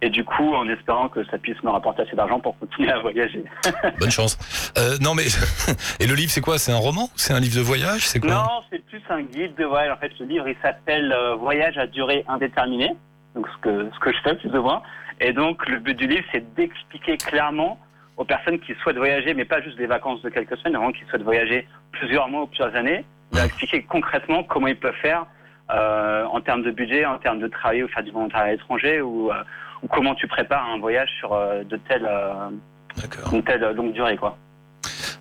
et 0.05 0.11
du 0.11 0.23
coup, 0.23 0.55
en 0.55 0.69
espérant 0.69 1.09
que 1.09 1.25
ça 1.25 1.39
puisse 1.39 1.61
me 1.63 1.71
rapporter 1.71 2.03
assez 2.03 2.15
d'argent 2.15 2.39
pour 2.39 2.59
continuer 2.59 2.91
à 2.91 2.99
voyager. 2.99 3.43
Bonne 3.99 4.11
chance. 4.11 4.37
Euh, 4.77 4.99
non 5.01 5.15
mais 5.15 5.25
et 6.01 6.07
le 6.07 6.15
livre, 6.15 6.31
c'est 6.31 6.43
quoi? 6.43 6.59
C'est 6.59 6.73
un 6.73 6.77
roman? 6.77 7.09
C'est 7.17 7.33
un 7.33 7.41
livre 7.41 7.57
de 7.57 7.63
voyage? 7.63 8.07
C'est 8.07 8.21
quoi? 8.21 8.31
Non, 8.31 8.63
c'est 8.71 8.85
plus 8.85 9.01
un 9.09 9.23
guide 9.23 9.55
de 9.55 9.65
voyage. 9.65 9.93
En 9.93 9.97
fait, 9.97 10.13
le 10.21 10.27
livre, 10.27 10.47
il 10.47 10.57
s'appelle 10.61 11.11
euh, 11.11 11.37
Voyage 11.37 11.79
à 11.79 11.87
durée 11.87 12.23
indéterminée. 12.29 12.95
Donc, 13.35 13.49
ce 13.49 13.63
que, 13.63 13.91
ce 13.95 13.99
que 13.99 14.13
je 14.13 14.19
fais, 14.23 14.35
plus 14.35 14.51
ou 14.51 14.63
moins. 14.63 14.83
Et 15.21 15.33
donc, 15.33 15.67
le 15.69 15.79
but 15.79 15.95
du 15.95 16.07
livre, 16.07 16.25
c'est 16.33 16.55
d'expliquer 16.55 17.17
clairement 17.17 17.81
aux 18.19 18.27
personnes 18.27 18.61
qui 18.61 18.75
souhaitent 18.83 18.99
voyager, 18.99 19.33
mais 19.33 19.47
pas 19.47 19.63
juste 19.63 19.79
des 19.79 19.87
vacances 19.87 20.21
de 20.21 20.29
quelques 20.29 20.57
semaines, 20.59 20.77
vraiment 20.77 20.93
qui 20.93 21.05
souhaitent 21.09 21.23
voyager 21.23 21.67
plusieurs 21.93 22.29
mois 22.29 22.43
ou 22.43 22.47
plusieurs 22.47 22.77
années, 22.77 23.07
d'expliquer 23.33 23.85
concrètement 23.85 24.43
comment 24.43 24.67
ils 24.67 24.79
peuvent 24.79 25.01
faire 25.01 25.25
euh, 25.71 26.25
en 26.27 26.43
termes 26.43 26.63
de 26.63 26.71
budget, 26.71 27.07
en 27.07 27.19
termes 27.19 27.41
de 27.41 27.49
travail 27.49 27.83
ou 27.83 27.89
faire 27.89 28.03
du 28.03 28.11
volontariat 28.11 28.49
à 28.49 28.53
l'étranger, 28.53 29.01
ou, 29.01 29.33
euh, 29.33 29.43
ou 29.85 29.89
comment 29.89 30.15
tu 30.15 30.27
prépares 30.27 30.67
un 30.75 30.79
voyage 30.79 31.11
sur 31.21 31.33
euh, 31.35 31.63
de 31.65 31.77
telles, 31.77 32.09
euh, 32.11 32.49
D'accord. 32.97 33.33
une 33.33 33.45
telle 33.45 33.61
longue 33.77 33.93
durée, 33.93 34.17
quoi. 34.17 34.37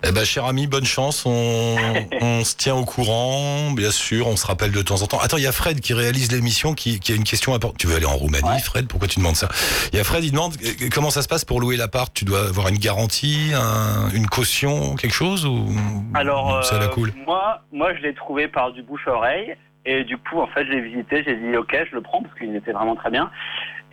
Eh 0.06 0.12
ben, 0.12 0.22
cher 0.24 0.44
ami, 0.44 0.66
bonne 0.66 0.84
chance. 0.84 1.24
On, 1.24 1.76
on 2.20 2.44
se 2.44 2.54
tient 2.56 2.74
au 2.74 2.84
courant, 2.84 3.70
bien 3.70 3.90
sûr. 3.90 4.26
On 4.26 4.36
se 4.36 4.46
rappelle 4.46 4.72
de 4.72 4.82
temps 4.82 5.00
en 5.00 5.06
temps. 5.06 5.18
Attends, 5.20 5.38
il 5.38 5.44
y 5.44 5.46
a 5.46 5.52
Fred 5.52 5.80
qui 5.80 5.94
réalise 5.94 6.30
l'émission, 6.30 6.74
qui, 6.74 7.00
qui 7.00 7.12
a 7.12 7.14
une 7.14 7.24
question 7.24 7.54
importante. 7.54 7.78
Tu 7.78 7.86
veux 7.86 7.96
aller 7.96 8.04
en 8.04 8.16
Roumanie, 8.16 8.46
Ouais. 8.46 8.58
Fred? 8.58 8.86
Pourquoi 8.86 9.08
tu 9.08 9.18
demandes 9.20 9.36
ça? 9.36 9.48
Il 9.92 9.96
y 9.96 10.00
a 10.00 10.04
Fred, 10.04 10.22
il 10.22 10.32
demande 10.32 10.54
euh, 10.62 10.88
comment 10.92 11.08
ça 11.08 11.22
se 11.22 11.28
passe 11.28 11.46
pour 11.46 11.58
louer 11.60 11.76
l'appart? 11.78 12.12
Tu 12.12 12.26
dois 12.26 12.48
avoir 12.48 12.68
une 12.68 12.76
garantie, 12.78 13.52
un- 13.54 14.10
une 14.14 14.26
caution, 14.26 14.94
quelque 14.96 15.14
chose 15.14 15.46
ou 15.46 15.68
Alors, 16.12 16.62
ça 16.64 16.78
la 16.78 16.84
euh, 16.86 16.88
cool 16.88 17.12
moi, 17.26 17.62
moi, 17.72 17.94
je 17.94 18.02
l'ai 18.02 18.14
trouvé 18.14 18.48
par 18.48 18.72
du 18.72 18.82
bouche-oreille. 18.82 19.56
Et 19.86 20.04
du 20.04 20.16
coup, 20.18 20.40
en 20.40 20.46
fait, 20.48 20.66
j'ai 20.66 20.80
visité, 20.80 21.22
j'ai 21.26 21.36
dit, 21.36 21.56
OK, 21.56 21.74
je 21.90 21.94
le 21.94 22.00
prends 22.02 22.22
parce 22.22 22.34
qu'il 22.38 22.54
était 22.56 22.72
vraiment 22.72 22.96
très 22.96 23.10
bien. 23.10 23.30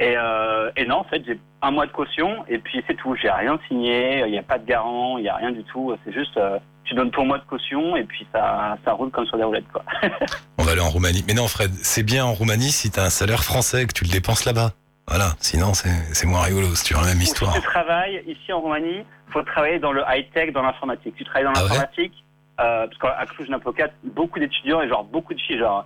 Et, 0.02 0.16
euh, 0.18 0.72
et 0.76 0.86
non, 0.86 0.98
en 0.98 1.04
fait, 1.04 1.22
j'ai 1.26 1.40
un 1.62 1.70
mois 1.72 1.86
de 1.86 1.92
caution 1.92 2.44
et 2.50 2.58
puis 2.58 2.84
c'est 2.88 2.96
tout. 2.96 3.16
J'ai 3.22 3.30
rien 3.30 3.60
signé, 3.68 4.24
il 4.26 4.32
n'y 4.32 4.40
a 4.40 4.44
pas 4.44 4.58
de 4.58 4.66
garant, 4.66 5.18
il 5.20 5.22
n'y 5.22 5.30
a 5.30 5.36
rien 5.36 5.52
du 5.52 5.64
tout. 5.66 5.96
C'est 6.04 6.12
juste, 6.12 6.36
euh, 6.38 6.58
tu 6.86 6.96
donnes 6.96 7.12
ton 7.12 7.24
mois 7.26 7.38
de 7.38 7.44
caution 7.44 7.96
et 7.96 8.04
puis 8.04 8.26
ça, 8.34 8.78
ça 8.84 8.94
roule 8.94 9.12
comme 9.12 9.28
sur 9.28 9.38
des 9.38 9.44
roulettes, 9.44 9.72
quoi. 9.72 9.84
On 10.58 10.64
va 10.64 10.72
aller 10.72 10.82
en 10.82 10.90
Roumanie. 10.90 11.24
Mais 11.28 11.36
non, 11.36 11.48
Fred, 11.48 11.72
c'est 11.84 12.02
bien 12.04 12.26
en 12.26 12.34
Roumanie 12.34 12.72
si 12.72 12.90
t'as 12.90 13.06
un 13.06 13.10
salaire 13.12 13.44
français 13.44 13.86
que 13.86 13.94
tu 13.94 14.04
le 14.04 14.10
dépenses 14.10 14.46
là-bas. 14.46 14.72
Voilà, 15.08 15.34
sinon 15.40 15.74
c'est 15.74 16.26
moins 16.26 16.42
rigolo, 16.42 16.74
c'est 16.74 16.88
toujours 16.88 17.04
la 17.04 17.10
même 17.10 17.22
histoire. 17.22 17.54
Si 17.54 17.60
tu 17.62 17.68
travailles 17.68 18.24
ici 18.28 18.52
en 18.54 18.60
Roumanie, 18.62 19.04
faut 19.32 19.44
travailler 19.44 19.78
dans 19.78 19.92
le 19.92 20.02
high-tech, 20.08 20.52
dans 20.54 20.62
l'informatique. 20.64 21.16
Tu 21.16 21.26
travailles 21.26 21.44
dans 21.44 21.52
Ah 21.56 21.64
ouais? 21.64 21.70
l'informatique, 21.70 22.14
euh, 22.60 22.88
parce 22.88 22.98
qu'à 22.98 23.26
Cluj-Napoca, 23.26 23.90
beaucoup 24.04 24.40
d'étudiants 24.40 24.82
et 24.82 24.88
genre 24.88 25.04
beaucoup 25.04 25.34
de 25.34 25.40
filles, 25.42 25.60
genre 25.60 25.86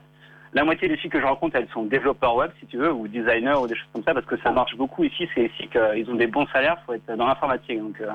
la 0.56 0.64
moitié 0.64 0.88
des 0.88 0.96
filles 0.96 1.10
que 1.10 1.20
je 1.20 1.26
rencontre, 1.26 1.58
elles 1.58 1.68
sont 1.74 1.84
développeurs 1.84 2.36
web, 2.36 2.50
si 2.62 2.66
tu 2.66 2.78
veux, 2.78 2.92
ou 2.92 3.08
designers 3.10 3.60
ou 3.62 3.68
des 3.68 3.76
choses 3.76 3.90
comme 3.94 4.04
ça, 4.04 4.14
parce 4.14 4.26
que 4.26 4.38
ça 4.42 4.52
marche 4.52 4.76
beaucoup 4.78 5.04
ici. 5.04 5.28
C'est 5.36 5.46
ici 5.46 5.68
qu'ils 5.68 6.10
ont 6.10 6.16
des 6.16 6.28
bons 6.28 6.48
salaires, 6.48 6.78
faut 6.86 6.94
être 6.94 7.14
dans 7.18 7.28
l'informatique. 7.28 7.78
Donc, 7.78 8.00
euh, 8.00 8.10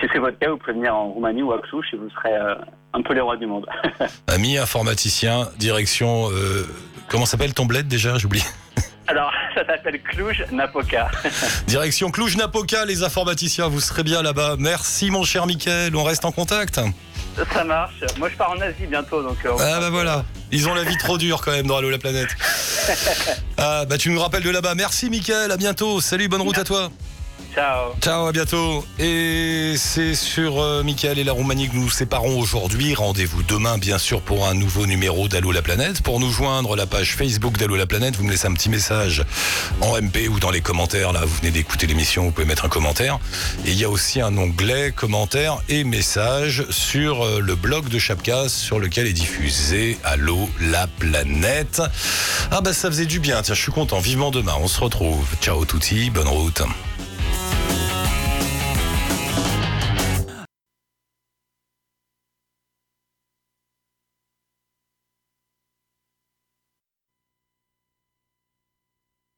si 0.00 0.06
c'est 0.10 0.18
votre 0.18 0.38
cas, 0.38 0.50
vous 0.50 0.56
pouvez 0.56 0.72
venir 0.72 0.96
en 0.96 1.10
Roumanie 1.10 1.42
ou 1.42 1.52
à 1.52 1.60
Cluj 1.60 1.86
et 1.92 1.96
vous 1.96 2.08
serez 2.10 2.34
euh, 2.34 2.54
un 2.94 3.02
peu 3.02 3.12
les 3.12 3.20
rois 3.20 3.36
du 3.36 3.46
monde. 3.46 3.66
Ami 4.26 4.56
informaticien, 4.56 5.48
direction. 5.58 6.30
Euh, 6.30 6.66
comment 7.08 7.26
s'appelle 7.26 7.52
ton 7.52 7.66
bled 7.66 7.88
déjà? 7.88 8.16
J'oublie. 8.16 8.42
Alors, 9.06 9.30
ça 9.54 9.66
s'appelle 9.66 10.00
Cluj-Napoca. 10.02 11.10
Direction 11.66 12.10
Cluj-Napoca, 12.10 12.84
les 12.86 13.02
informaticiens, 13.02 13.68
vous 13.68 13.80
serez 13.80 14.02
bien 14.02 14.22
là-bas. 14.22 14.56
Merci 14.58 15.10
mon 15.10 15.24
cher 15.24 15.46
Mickaël, 15.46 15.94
on 15.94 16.04
reste 16.04 16.24
en 16.24 16.32
contact. 16.32 16.80
ça 17.52 17.64
marche. 17.64 17.94
Moi, 18.18 18.28
je 18.30 18.36
pars 18.36 18.50
en 18.50 18.60
Asie 18.60 18.86
bientôt, 18.88 19.22
donc. 19.22 19.36
euh, 19.44 19.52
Ah 19.60 19.80
bah 19.80 19.90
voilà, 19.90 20.24
ils 20.52 20.68
ont 20.68 20.74
la 20.74 20.84
vie 20.84 20.96
trop 20.96 21.18
dure 21.18 21.42
quand 21.42 21.52
même 21.52 21.66
dans 21.66 21.76
Allo 21.76 21.90
la 21.90 21.98
planète. 21.98 22.28
Ah 23.56 23.84
bah 23.88 23.96
tu 23.96 24.10
nous 24.10 24.20
rappelles 24.20 24.42
de 24.42 24.50
là-bas. 24.50 24.74
Merci 24.74 25.08
Mickaël, 25.08 25.50
à 25.50 25.56
bientôt. 25.56 26.00
Salut, 26.00 26.28
bonne 26.28 26.42
route 26.42 26.58
à 26.58 26.64
toi. 26.64 26.90
Ciao. 27.54 27.92
Ciao, 28.00 28.26
à 28.26 28.32
bientôt. 28.32 28.84
Et 28.98 29.74
c'est 29.76 30.16
sur 30.16 30.60
euh, 30.60 30.82
Michael 30.82 31.20
et 31.20 31.24
la 31.24 31.30
Roumanie 31.30 31.68
que 31.68 31.76
nous 31.76 31.82
nous 31.82 31.90
séparons 31.90 32.40
aujourd'hui. 32.40 32.94
Rendez-vous 32.94 33.44
demain, 33.44 33.78
bien 33.78 33.98
sûr, 33.98 34.22
pour 34.22 34.48
un 34.48 34.54
nouveau 34.54 34.86
numéro 34.86 35.28
d'Allo 35.28 35.52
la 35.52 35.62
planète. 35.62 36.02
Pour 36.02 36.18
nous 36.18 36.30
joindre, 36.30 36.74
la 36.74 36.86
page 36.86 37.14
Facebook 37.14 37.56
d'Allo 37.56 37.76
la 37.76 37.86
planète, 37.86 38.16
vous 38.16 38.24
me 38.24 38.32
laissez 38.32 38.48
un 38.48 38.54
petit 38.54 38.70
message 38.70 39.24
en 39.80 39.96
MP 40.00 40.28
ou 40.28 40.40
dans 40.40 40.50
les 40.50 40.62
commentaires. 40.62 41.12
Là, 41.12 41.20
vous 41.24 41.36
venez 41.36 41.52
d'écouter 41.52 41.86
l'émission, 41.86 42.24
vous 42.24 42.32
pouvez 42.32 42.46
mettre 42.46 42.64
un 42.64 42.68
commentaire. 42.68 43.20
Et 43.64 43.70
il 43.70 43.78
y 43.78 43.84
a 43.84 43.88
aussi 43.88 44.20
un 44.20 44.36
onglet 44.36 44.90
commentaires 44.90 45.58
et 45.68 45.84
messages 45.84 46.68
sur 46.70 47.24
euh, 47.24 47.38
le 47.40 47.54
blog 47.54 47.88
de 47.88 48.00
Chapkas 48.00 48.48
sur 48.48 48.80
lequel 48.80 49.06
est 49.06 49.12
diffusé 49.12 49.96
Allo 50.02 50.50
la 50.60 50.88
planète. 50.88 51.82
Ah 52.50 52.60
bah 52.60 52.72
ça 52.72 52.90
faisait 52.90 53.06
du 53.06 53.20
bien, 53.20 53.42
tiens, 53.42 53.54
je 53.54 53.62
suis 53.62 53.72
content. 53.72 54.00
Vivement 54.00 54.32
demain, 54.32 54.54
on 54.60 54.66
se 54.66 54.80
retrouve. 54.80 55.24
Ciao 55.40 55.64
touti, 55.64 56.10
bonne 56.10 56.26
route. 56.26 56.62